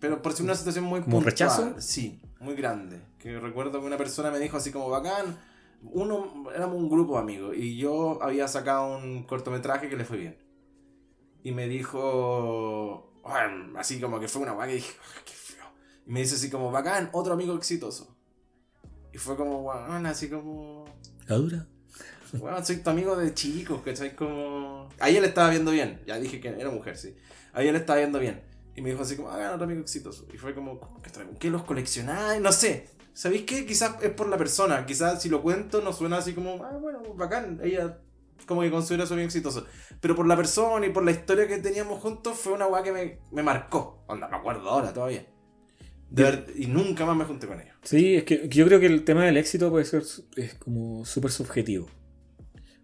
Pero 0.00 0.22
por 0.22 0.32
si 0.32 0.42
una 0.42 0.56
situación 0.56 0.82
muy 0.84 1.02
¿Como 1.02 1.20
rechazo? 1.20 1.76
Sí, 1.78 2.20
muy 2.40 2.56
grande. 2.56 3.00
Que 3.20 3.38
recuerdo 3.38 3.78
que 3.80 3.86
una 3.86 3.96
persona 3.96 4.32
me 4.32 4.40
dijo 4.40 4.56
así 4.56 4.72
como 4.72 4.88
bacán, 4.88 5.38
uno, 5.84 6.50
éramos 6.52 6.78
un 6.78 6.90
grupo 6.90 7.14
de 7.14 7.20
amigos 7.20 7.56
y 7.56 7.76
yo 7.76 8.20
había 8.20 8.48
sacado 8.48 8.96
un 8.96 9.22
cortometraje 9.22 9.88
que 9.88 9.96
le 9.96 10.04
fue 10.04 10.16
bien. 10.16 10.36
Y 11.44 11.52
me 11.52 11.68
dijo, 11.68 13.12
bueno, 13.22 13.78
así 13.78 14.00
como 14.00 14.18
que 14.18 14.26
fue 14.26 14.42
una 14.42 14.50
guay 14.54 14.70
que 14.70 14.74
dije, 14.74 14.92
"Ay, 15.14 15.22
qué. 15.24 15.32
Y 16.06 16.12
me 16.12 16.20
dice 16.20 16.34
así 16.34 16.50
como, 16.50 16.70
bacán, 16.70 17.10
otro 17.12 17.34
amigo 17.34 17.54
exitoso. 17.54 18.16
Y 19.12 19.18
fue 19.18 19.36
como, 19.36 19.62
bueno, 19.62 20.08
así 20.08 20.28
como, 20.28 20.84
¿La 21.26 21.36
dura? 21.36 21.66
bueno, 22.32 22.64
soy 22.64 22.76
tu 22.76 22.90
amigo 22.90 23.16
de 23.16 23.34
chicos, 23.34 23.82
¿cachai? 23.84 24.16
Como... 24.16 24.88
Ahí 24.98 25.16
él 25.16 25.24
estaba 25.24 25.50
viendo 25.50 25.70
bien, 25.70 26.00
ya 26.06 26.18
dije 26.18 26.40
que 26.40 26.48
era 26.48 26.70
mujer, 26.70 26.96
sí. 26.96 27.14
Ahí 27.52 27.68
él 27.68 27.76
estaba 27.76 27.98
viendo 27.98 28.18
bien. 28.18 28.42
Y 28.74 28.80
me 28.80 28.90
dijo 28.90 29.02
así 29.02 29.16
como, 29.16 29.28
bacán, 29.28 29.52
otro 29.54 29.64
amigo 29.64 29.82
exitoso. 29.82 30.26
Y 30.32 30.38
fue 30.38 30.54
como, 30.54 30.80
¿cómo 30.80 31.02
que? 31.02 31.10
¿Qué 31.38 31.50
los 31.50 31.62
coleccionáis? 31.64 32.40
No 32.40 32.52
sé. 32.52 32.88
¿Sabéis 33.12 33.42
qué? 33.42 33.66
Quizás 33.66 33.96
es 34.02 34.10
por 34.10 34.28
la 34.28 34.38
persona. 34.38 34.86
Quizás 34.86 35.20
si 35.20 35.28
lo 35.28 35.42
cuento 35.42 35.82
no 35.82 35.92
suena 35.92 36.18
así 36.18 36.32
como, 36.32 36.64
ah, 36.64 36.78
bueno, 36.80 37.02
bacán. 37.14 37.60
Ella 37.62 37.98
como 38.46 38.62
que 38.62 38.70
considera 38.70 39.06
su 39.06 39.12
amigo 39.12 39.26
exitoso. 39.26 39.66
Pero 40.00 40.16
por 40.16 40.26
la 40.26 40.36
persona 40.36 40.86
y 40.86 40.90
por 40.90 41.04
la 41.04 41.10
historia 41.10 41.46
que 41.46 41.58
teníamos 41.58 42.00
juntos 42.00 42.38
fue 42.38 42.52
una 42.52 42.66
weá 42.66 42.82
que 42.82 42.92
me, 42.92 43.18
me 43.30 43.42
marcó. 43.42 44.04
Onda, 44.06 44.28
me 44.28 44.36
acuerdo 44.36 44.70
ahora 44.70 44.92
todavía. 44.92 45.26
De 46.12 46.22
ver- 46.24 46.46
y 46.56 46.66
nunca 46.66 47.06
más 47.06 47.16
me 47.16 47.24
junté 47.24 47.46
con 47.46 47.58
ellos. 47.60 47.74
Sí, 47.82 48.14
es 48.16 48.24
que 48.24 48.48
yo 48.48 48.66
creo 48.66 48.78
que 48.80 48.86
el 48.86 49.02
tema 49.04 49.24
del 49.24 49.36
éxito 49.38 49.70
puede 49.70 49.84
ser 49.84 50.02
es 50.36 50.54
como 50.54 51.04
súper 51.04 51.30
subjetivo. 51.30 51.88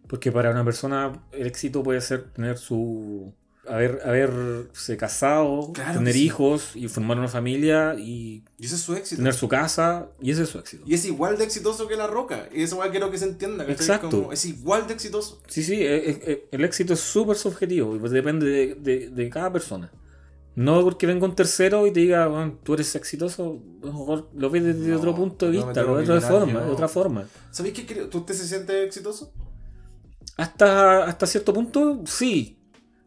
Porque 0.09 0.33
para 0.33 0.51
una 0.51 0.65
persona 0.65 1.23
el 1.33 1.47
éxito 1.47 1.83
puede 1.83 2.01
ser 2.01 2.33
tener 2.33 2.57
su... 2.59 3.35
Haber, 3.67 4.01
haberse 4.03 4.97
casado, 4.97 5.75
Claro 5.75 5.99
tener 5.99 6.15
que 6.15 6.19
sí. 6.21 6.25
hijos 6.25 6.71
y 6.75 6.89
formar 6.89 7.19
una 7.19 7.29
familia 7.29 7.97
y 7.99 8.43
Y 8.59 8.65
ese 8.65 8.77
es 8.77 8.81
su 8.81 8.95
éxito. 8.95 9.19
tener 9.19 9.35
su 9.35 9.47
casa 9.47 10.09
y 10.23 10.31
ese 10.31 10.45
es 10.45 10.49
su 10.49 10.59
éxito. 10.59 10.85
Y 10.87 10.95
es 10.95 11.05
igual 11.05 11.37
de 11.37 11.45
exitoso 11.45 11.87
que 11.87 11.95
La 11.97 12.07
Roca. 12.07 12.49
Y 12.55 12.63
eso 12.63 12.81
quiero 12.91 13.11
que 13.11 13.19
se 13.19 13.27
entienda. 13.27 13.67
¿cachai? 13.67 13.75
Exacto. 13.87 14.09
Como, 14.23 14.33
es 14.33 14.43
igual 14.47 14.87
de 14.87 14.95
exitoso. 14.95 15.43
Sí, 15.49 15.63
sí, 15.63 15.75
e- 15.75 15.97
e- 16.11 16.21
e- 16.33 16.49
el 16.51 16.65
éxito 16.65 16.95
es 16.95 17.01
súper 17.01 17.37
subjetivo 17.37 17.95
y 17.95 17.99
pues 17.99 18.11
depende 18.11 18.47
de, 18.47 18.75
de- 18.77 19.11
de 19.11 19.29
cada 19.29 19.53
persona. 19.53 19.93
No 20.59 20.83
porque 20.83 21.07
venga 21.07 21.25
un 21.25 21.37
tercero 21.37 21.87
y 21.87 21.93
te 21.93 22.01
diga, 22.01 22.27
"Bueno, 22.27 22.59
tú 22.65 22.75
eres 22.75 22.93
exitoso, 22.97 23.63
mejor 23.81 24.29
lo 24.35 24.51
ves 24.51 24.65
desde 24.65 24.89
No, 24.91 24.97
otro 24.97 25.15
punto 25.15 25.47
de 25.47 25.53
no 25.53 25.59
vista, 25.59 25.73
tengo 25.73 25.95
lo 25.95 25.95
ves 25.95 26.09
de 26.09 26.21
forma, 26.21 26.61
de 26.61 26.71
otra 26.73 26.89
forma. 26.89 27.29
¿Sabéis 27.53 27.75
qué 27.75 27.87
creo? 27.87 28.09
¿Tú 28.09 28.19
usted 28.19 28.35
se 28.35 28.45
siente 28.49 28.83
exitoso? 28.83 29.33
Hasta, 30.37 31.05
hasta 31.05 31.27
cierto 31.29 31.55
punto, 31.55 32.03
sí. 32.07 32.59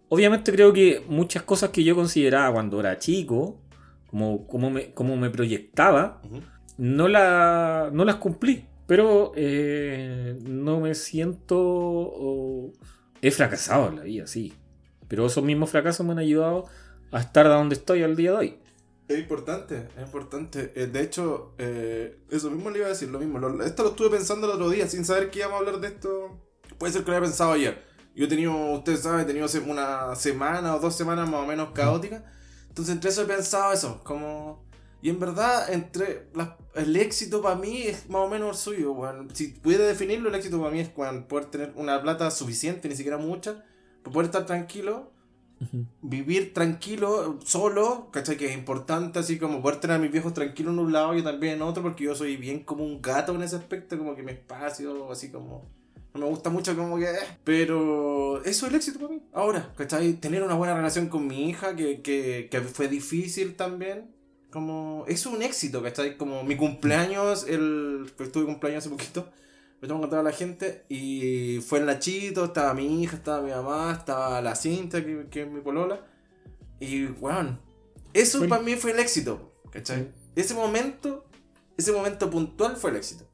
Obviamente 0.08 0.54
creo 0.54 0.72
que 0.72 1.04
muchas 1.10 1.44
cosas 1.44 1.72
que 1.72 1.84
yo 1.84 1.94
consideraba 1.94 2.54
cuando 2.54 2.80
era 2.80 2.98
chico, 2.98 3.60
como, 4.10 4.48
como, 4.48 4.70
me, 4.70 4.94
como 4.94 5.18
me 5.18 5.30
proyectaba, 5.30 6.22
no, 6.78 7.10
la, 7.10 7.90
no 7.92 8.06
las 8.06 8.16
cumplí. 8.16 8.66
Pero 8.88 9.34
eh, 9.36 10.38
no 10.44 10.80
me 10.80 10.96
siento... 10.96 12.72
he 13.22 13.30
fracasado 13.30 13.90
en 13.90 13.98
la 13.98 14.04
vida, 14.04 14.26
sí. 14.26 14.54
Pero 15.10 15.26
esos 15.26 15.44
mismos 15.44 15.70
fracasos 15.70 16.06
me 16.06 16.14
han 16.14 16.20
ayudado 16.20 16.68
a 17.12 17.19
estar 17.19 17.47
donde 17.47 17.76
estoy 17.76 18.04
al 18.04 18.15
día 18.15 18.32
de 18.32 18.38
hoy. 18.38 18.60
Es 19.08 19.19
importante, 19.19 19.89
es 19.97 20.04
importante. 20.04 20.71
Eh, 20.76 20.88
de 20.88 21.02
hecho, 21.02 21.54
eh, 21.58 22.19
eso 22.30 22.50
mismo 22.50 22.69
le 22.69 22.78
iba 22.80 22.88
a 22.88 22.91
decir, 22.91 23.10
lo 23.10 23.19
mismo. 23.19 23.39
Esto 23.63 23.84
lo 23.84 23.89
estuve 23.89 24.10
pensando 24.10 24.47
el 24.47 24.54
otro 24.54 24.69
día, 24.69 24.88
sin 24.88 25.04
saber 25.04 25.30
que 25.30 25.39
íbamos 25.39 25.56
a 25.56 25.60
hablar 25.60 25.80
de 25.82 25.88
esto. 25.89 26.39
Puede 26.78 26.93
ser 26.93 27.04
que 27.04 27.12
lo 27.12 27.17
haya 27.17 27.26
pensado 27.26 27.52
ayer. 27.52 27.84
Yo 28.15 28.26
he 28.26 28.28
tenido, 28.28 28.54
ustedes 28.74 29.02
saben, 29.02 29.21
he 29.21 29.26
tenido 29.26 29.47
una 29.67 30.15
semana 30.15 30.76
o 30.76 30.80
dos 30.80 30.95
semanas 30.95 31.30
más 31.30 31.41
o 31.41 31.45
menos 31.45 31.71
caóticas. 31.74 32.24
Entonces, 32.69 32.93
entre 32.95 33.10
eso 33.10 33.24
he 33.24 33.26
pensado 33.26 33.74
eso, 33.74 34.02
como... 34.04 34.63
Y 35.02 35.10
en 35.10 35.19
verdad, 35.19 35.74
entre 35.74 36.28
las- 36.36 36.52
el 36.76 36.95
éxito 36.95 37.41
para 37.41 37.56
mí 37.56 37.82
es 37.84 38.08
más 38.10 38.21
o 38.21 38.30
menos 38.30 38.50
el 38.52 38.56
suyo. 38.76 38.91
weón. 38.93 39.30
Si 39.34 39.47
pudiera 39.47 39.84
definirlo, 39.86 40.30
el 40.30 40.36
éxito 40.36 40.60
para 40.60 40.71
mí 40.71 40.80
es 40.80 40.89
poder 40.89 41.45
tener 41.45 41.74
una 41.76 42.02
plata 42.02 42.30
suficiente, 42.32 42.88
ni 42.88 42.95
siquiera 42.95 43.17
mucha, 43.17 43.65
para 44.04 44.13
poder 44.13 44.26
estar 44.28 44.45
tranquilo 44.45 45.12
vivir 46.02 46.54
tranquilo, 46.54 47.39
solo, 47.43 48.10
¿cachai? 48.12 48.38
Que 48.38 48.47
es 48.47 48.54
importante, 48.54 49.19
así 49.19 49.38
como 49.38 49.62
poder 49.62 49.80
tener 49.80 49.97
a 49.97 50.00
mis 50.00 50.12
viejos 50.12 50.34
tranquilos 50.34 50.74
en 50.74 50.80
un 50.80 50.91
lado 50.91 51.15
y 51.15 51.24
también 51.24 51.56
en 51.56 51.62
otro, 51.62 51.84
porque 51.84 52.04
yo 52.06 52.15
soy 52.15 52.38
bien 52.38 52.63
como 52.63 52.84
un 52.84 53.02
gato 53.02 53.36
en 53.36 53.43
ese 53.43 53.56
aspecto, 53.56 53.97
como 53.97 54.15
que 54.15 54.24
mi 54.24 54.32
espacio, 54.32 55.12
así 55.12 55.30
como... 55.30 55.69
No 56.13 56.21
me 56.21 56.26
gusta 56.26 56.50
mucho 56.50 56.76
como 56.76 56.97
que... 56.97 57.06
eh, 57.06 57.15
Pero 57.45 58.43
eso 58.43 58.65
es 58.65 58.71
el 58.71 58.76
éxito 58.76 59.00
para 59.00 59.13
mí. 59.13 59.21
Ahora, 59.32 59.71
¿cachai? 59.78 60.13
Tener 60.13 60.43
una 60.43 60.56
buena 60.56 60.76
relación 60.76 61.08
con 61.08 61.26
mi 61.26 61.47
hija, 61.50 61.76
que, 61.76 62.02
que, 62.02 62.50
que 62.52 62.62
fue 62.62 62.89
difícil 62.89 63.56
también. 63.56 64.12
Como... 64.50 65.06
Es 65.08 65.26
un 65.26 65.41
éxito, 65.41 65.82
¿cachai? 65.82 66.17
Como 66.17 66.43
mi 66.43 66.58
cumpleaños, 66.58 67.45
el... 67.47 68.12
Pues 68.17 68.30
tuve 68.32 68.43
cumpleaños 68.43 68.86
hace 68.86 68.89
poquito. 68.89 69.30
Me 69.82 69.88
tengo 69.88 70.00
que 70.00 70.04
contar 70.04 70.20
a 70.20 70.24
la 70.24 70.32
gente. 70.32 70.86
Y 70.89 71.60
fue 71.67 71.80
el 71.80 71.88
Nachito, 71.88 72.46
estaba 72.46 72.74
mi 72.74 73.02
hija, 73.02 73.17
estaba 73.17 73.41
mi 73.41 73.52
mamá, 73.52 73.96
estaba 73.98 74.39
la 74.41 74.56
Cinta, 74.56 75.04
que, 75.04 75.28
que 75.30 75.41
es 75.41 75.50
mi 75.50 75.62
polola. 75.62 76.00
Y, 76.80 77.06
weón, 77.06 77.60
eso 78.13 78.48
para 78.48 78.62
mí 78.62 78.76
fue 78.76 78.91
el 78.91 79.00
éxito, 79.00 79.54
¿cachai? 79.72 80.12
Ese 80.36 80.54
momento, 80.54 81.26
ese 81.78 81.91
momento 81.91 82.30
puntual 82.30 82.78
fue 82.78 82.91
el 82.91 82.98
éxito. 82.98 83.26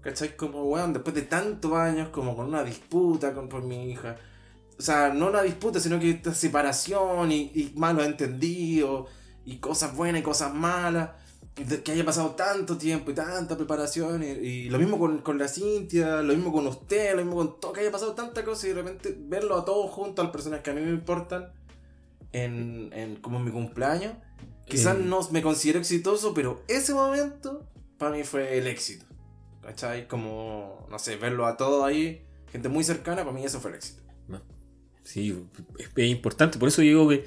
¿Cachai? 0.00 0.36
Como, 0.36 0.64
weón, 0.64 0.92
después 0.92 1.14
de 1.14 1.22
tantos 1.22 1.72
años, 1.72 2.08
como 2.08 2.36
con 2.36 2.46
una 2.46 2.64
disputa 2.64 3.34
con 3.34 3.48
por 3.48 3.62
mi 3.62 3.90
hija. 3.90 4.16
O 4.78 4.82
sea, 4.82 5.12
no 5.12 5.28
una 5.28 5.42
disputa, 5.42 5.78
sino 5.78 6.00
que 6.00 6.10
esta 6.10 6.32
separación 6.32 7.30
y, 7.32 7.50
y 7.54 7.74
malos 7.76 8.06
entendidos, 8.06 9.10
y 9.44 9.58
cosas 9.58 9.94
buenas 9.94 10.20
y 10.20 10.24
cosas 10.24 10.54
malas. 10.54 11.10
Que 11.54 11.92
haya 11.92 12.04
pasado 12.04 12.30
tanto 12.30 12.78
tiempo 12.78 13.10
y 13.10 13.14
tanta 13.14 13.56
preparación. 13.56 14.22
Y, 14.22 14.26
y 14.26 14.68
lo 14.70 14.78
mismo 14.78 14.98
con, 14.98 15.18
con 15.18 15.38
la 15.38 15.46
Cintia, 15.48 16.22
lo 16.22 16.32
mismo 16.34 16.52
con 16.52 16.66
usted, 16.66 17.12
lo 17.14 17.22
mismo 17.22 17.36
con 17.36 17.60
todo. 17.60 17.72
Que 17.72 17.80
haya 17.80 17.92
pasado 17.92 18.14
tanta 18.14 18.44
cosa 18.44 18.66
y 18.66 18.70
de 18.70 18.76
repente 18.76 19.14
verlo 19.18 19.58
a 19.58 19.64
todos 19.64 19.90
juntos, 19.90 20.22
a 20.22 20.24
las 20.24 20.32
personas 20.32 20.60
que 20.60 20.70
a 20.70 20.74
mí 20.74 20.80
me 20.80 20.90
importan, 20.90 21.52
en, 22.32 22.90
en 22.94 23.16
como 23.16 23.38
en 23.38 23.44
mi 23.44 23.50
cumpleaños. 23.50 24.14
Quizás 24.66 24.96
Eh. 24.96 25.02
no 25.04 25.20
me 25.32 25.42
considero 25.42 25.80
exitoso, 25.80 26.32
pero 26.32 26.62
ese 26.68 26.94
momento 26.94 27.66
para 27.98 28.16
mí 28.16 28.22
fue 28.24 28.56
el 28.56 28.66
éxito. 28.66 29.04
¿Cachai? 29.62 30.08
Como, 30.08 30.86
no 30.90 30.98
sé, 30.98 31.16
verlo 31.16 31.46
a 31.46 31.56
todos 31.58 31.84
ahí, 31.84 32.22
gente 32.50 32.68
muy 32.70 32.84
cercana, 32.84 33.22
para 33.22 33.32
mí 33.32 33.44
eso 33.44 33.60
fue 33.60 33.70
el 33.72 33.76
éxito. 33.76 34.00
Sí, 35.02 35.36
es, 35.78 35.90
es 35.96 36.08
importante. 36.10 36.58
Por 36.58 36.68
eso 36.68 36.82
digo 36.82 37.08
que 37.08 37.26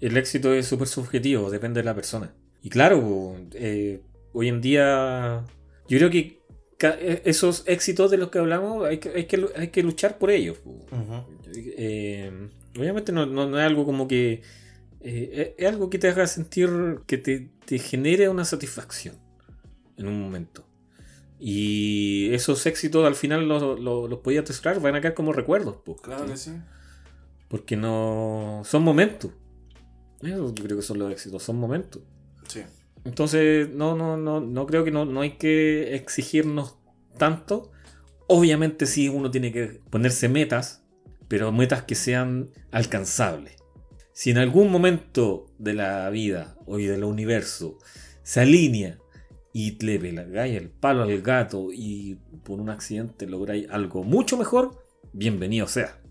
el 0.00 0.16
éxito 0.16 0.52
es 0.52 0.66
súper 0.66 0.86
subjetivo, 0.86 1.50
depende 1.50 1.80
de 1.80 1.84
la 1.84 1.94
persona. 1.94 2.34
Y 2.62 2.70
claro, 2.70 3.36
eh, 3.54 4.00
hoy 4.32 4.48
en 4.48 4.60
día 4.60 5.44
yo 5.88 5.98
creo 5.98 6.10
que 6.10 6.40
e- 6.80 7.22
esos 7.24 7.64
éxitos 7.66 8.10
de 8.10 8.16
los 8.18 8.30
que 8.30 8.38
hablamos 8.38 8.84
hay 8.86 8.98
que, 8.98 9.10
hay 9.10 9.24
que, 9.26 9.46
hay 9.56 9.68
que 9.68 9.82
luchar 9.82 10.18
por 10.18 10.30
ellos. 10.30 10.58
Eh, 11.54 12.48
obviamente 12.78 13.12
no, 13.12 13.26
no- 13.26 13.48
no 13.48 13.58
es 13.58 13.64
algo 13.66 13.84
como 13.84 14.06
que... 14.08 14.42
eh, 15.00 15.54
es 15.58 15.64
es 15.64 15.68
algo 15.72 15.90
que 15.90 15.98
te 15.98 16.08
haga 16.08 16.26
sentir, 16.26 16.70
que 17.06 17.18
te, 17.18 17.50
te 17.66 17.78
genere 17.78 18.28
una 18.28 18.44
satisfacción 18.44 19.16
en 19.96 20.06
un 20.06 20.20
momento. 20.20 20.64
Y 21.44 22.32
esos 22.32 22.64
éxitos 22.66 23.04
al 23.04 23.16
final 23.16 23.48
los, 23.48 23.80
los, 23.80 24.08
los 24.08 24.18
podías 24.20 24.42
atesorar, 24.44 24.80
van 24.80 24.94
a 24.94 25.00
quedar 25.00 25.14
como 25.14 25.32
recuerdos. 25.32 25.76
po, 25.84 25.96
Claro 25.96 26.26
que 26.26 26.36
sí. 26.36 26.52
Porque 27.48 27.76
no. 27.76 28.62
Son 28.64 28.82
momentos. 28.84 29.32
Eso 30.22 30.54
yo 30.54 30.64
creo 30.64 30.76
que 30.76 30.82
son 30.84 31.00
los 31.00 31.10
éxitos, 31.12 31.42
son 31.42 31.56
momentos. 31.56 32.00
Entonces, 33.04 33.68
no, 33.70 33.96
no, 33.96 34.16
no, 34.16 34.40
no 34.40 34.66
creo 34.66 34.84
que 34.84 34.90
no, 34.90 35.04
no 35.04 35.20
hay 35.20 35.32
que 35.32 35.94
exigirnos 35.94 36.78
tanto. 37.18 37.72
Obviamente 38.28 38.86
sí 38.86 39.08
uno 39.08 39.30
tiene 39.30 39.52
que 39.52 39.80
ponerse 39.90 40.28
metas, 40.28 40.84
pero 41.28 41.52
metas 41.52 41.82
que 41.82 41.94
sean 41.94 42.50
alcanzables. 42.70 43.56
Si 44.12 44.30
en 44.30 44.38
algún 44.38 44.70
momento 44.70 45.46
de 45.58 45.74
la 45.74 46.08
vida 46.10 46.56
o 46.66 46.76
del 46.76 47.04
universo 47.04 47.78
se 48.22 48.40
alinea 48.40 48.98
y 49.52 49.82
le 49.84 49.98
pegáis 49.98 50.56
el 50.56 50.68
palo 50.68 51.02
al 51.02 51.22
gato 51.22 51.68
y 51.72 52.18
por 52.44 52.60
un 52.60 52.70
accidente 52.70 53.26
lográis 53.26 53.68
algo 53.70 54.04
mucho 54.04 54.36
mejor, 54.36 54.84
bienvenido 55.12 55.66
sea. 55.66 56.01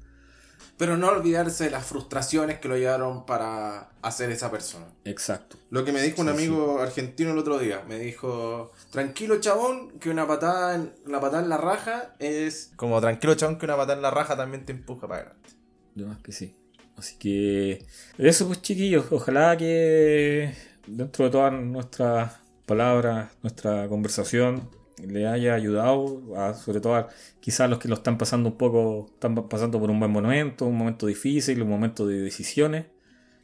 Pero 0.78 0.98
no 0.98 1.10
olvidarse 1.10 1.66
de 1.66 1.70
las 1.70 1.86
frustraciones 1.86 2.60
que 2.60 2.68
lo 2.68 2.78
llevaron 2.78 3.26
para 3.26 3.92
hacer 4.02 4.32
esa 4.32 4.50
persona. 4.50 4.88
Exacto. 5.06 5.58
Lo 5.70 5.86
que 5.86 5.92
me 5.92 6.02
dijo 6.02 6.22
un 6.22 6.28
Sí, 6.28 6.34
amigo 6.34 6.80
argentino 6.80 7.32
el 7.32 7.38
otro 7.38 7.60
día, 7.60 7.84
me 7.88 8.00
dijo, 8.00 8.72
tranquilo 8.90 9.40
chabón, 9.40 9.92
que 10.00 10.10
una 10.10 10.28
patada 10.28 10.76
en, 10.76 10.94
una 11.06 11.20
patada 11.20 11.44
en 11.44 11.50
la 11.50 11.58
raja 11.58 12.16
es... 12.20 12.72
Como 12.76 13.00
tranquilo 13.00 13.36
chabón, 13.36 13.58
que 13.58 13.66
una 13.66 13.78
patada 13.78 13.96
en 13.96 14.02
la 14.02 14.12
raja 14.12 14.36
también 14.36 14.66
te 14.66 14.72
empuja 14.72 15.08
para 15.08 15.22
adelante. 15.22 15.50
Yo 15.96 16.08
más 16.08 16.20
que 16.20 16.32
sí. 16.32 16.56
Así 16.98 17.18
que 17.18 17.86
eso 18.18 18.48
pues 18.48 18.62
chiquillos, 18.62 19.06
ojalá 19.12 19.58
que 19.58 20.54
dentro 20.88 21.26
de 21.26 21.32
todas 21.32 21.54
nuestras 21.54 22.34
palabras, 22.66 23.32
nuestra 23.42 23.88
conversación 23.88 24.70
le 24.98 25.28
haya 25.28 25.54
ayudado 25.54 26.22
a 26.38 26.54
sobre 26.54 26.80
todo 26.80 26.96
a 26.96 27.10
quizás 27.40 27.70
los 27.70 27.80
que 27.80 27.88
lo 27.88 27.96
están 27.96 28.18
pasando 28.18 28.50
un 28.50 28.58
poco, 28.58 29.08
están 29.14 29.36
pasando 29.48 29.80
por 29.80 29.90
un 29.90 30.00
buen 30.00 30.12
momento, 30.12 30.66
un 30.66 30.78
momento 30.78 31.08
difícil, 31.08 31.62
un 31.62 31.70
momento 31.70 32.08
de 32.08 32.20
decisiones. 32.22 32.86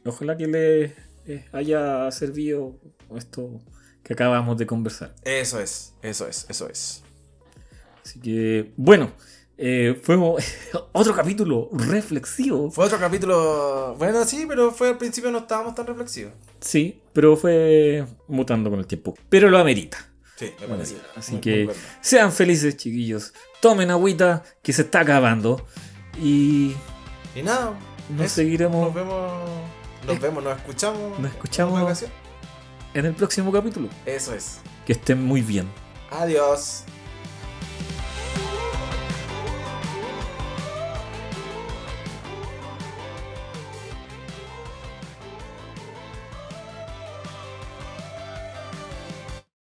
Ojalá 0.04 0.36
que 0.36 0.46
les 0.46 0.92
eh, 1.26 1.44
haya 1.52 2.10
servido 2.10 2.78
esto 3.16 3.60
que 4.02 4.12
acabamos 4.14 4.56
de 4.56 4.66
conversar. 4.66 5.14
Eso 5.24 5.60
es, 5.60 5.94
eso 6.02 6.26
es, 6.26 6.46
eso 6.48 6.68
es. 6.68 7.02
Así 8.04 8.20
que, 8.20 8.72
bueno, 8.76 9.12
eh, 9.58 10.00
fue 10.02 10.16
otro 10.92 11.14
capítulo 11.14 11.68
reflexivo. 11.72 12.70
Fue 12.70 12.86
otro 12.86 12.98
capítulo, 12.98 13.96
bueno 13.98 14.24
sí, 14.24 14.46
pero 14.48 14.70
fue 14.70 14.90
al 14.90 14.98
principio 14.98 15.30
no 15.30 15.38
estábamos 15.38 15.74
tan 15.74 15.86
reflexivos. 15.86 16.32
Sí, 16.60 17.02
pero 17.12 17.36
fue 17.36 18.06
mutando 18.28 18.70
con 18.70 18.78
el 18.78 18.86
tiempo. 18.86 19.14
Pero 19.28 19.50
lo 19.50 19.58
amerita. 19.58 20.07
Sí, 20.38 20.52
me 20.60 20.66
Bueno, 20.66 20.74
parece. 20.84 20.96
así 21.16 21.32
Muy- 21.32 21.40
que 21.40 21.64
muy 21.66 21.74
sean 22.00 22.32
felices, 22.32 22.76
chiquillos. 22.76 23.32
Tomen 23.60 23.90
agüita 23.90 24.44
que 24.62 24.72
se 24.72 24.82
está 24.82 25.00
acabando. 25.00 25.66
Y 26.20 26.74
Y 27.34 27.42
nada, 27.42 27.72
nos 28.10 28.26
eso. 28.26 28.34
seguiremos 28.36 28.86
Nos 28.86 28.94
vemos, 28.94 29.42
nos 30.06 30.20
vemos, 30.20 30.44
nos 30.44 30.56
escuchamos. 30.56 31.18
Nos 31.18 31.30
escuchamos. 31.32 31.72
en 31.72 31.76
otra 31.80 31.84
ocasión. 31.92 32.10
en 32.94 33.06
el 33.06 33.14
próximo 33.14 33.52
capítulo. 33.52 33.88
Eso 34.06 34.32
es. 34.34 34.58
Que 34.86 34.92
estén 34.92 35.22
muy 35.24 35.42
bien. 35.42 35.68
Adiós. 36.10 36.84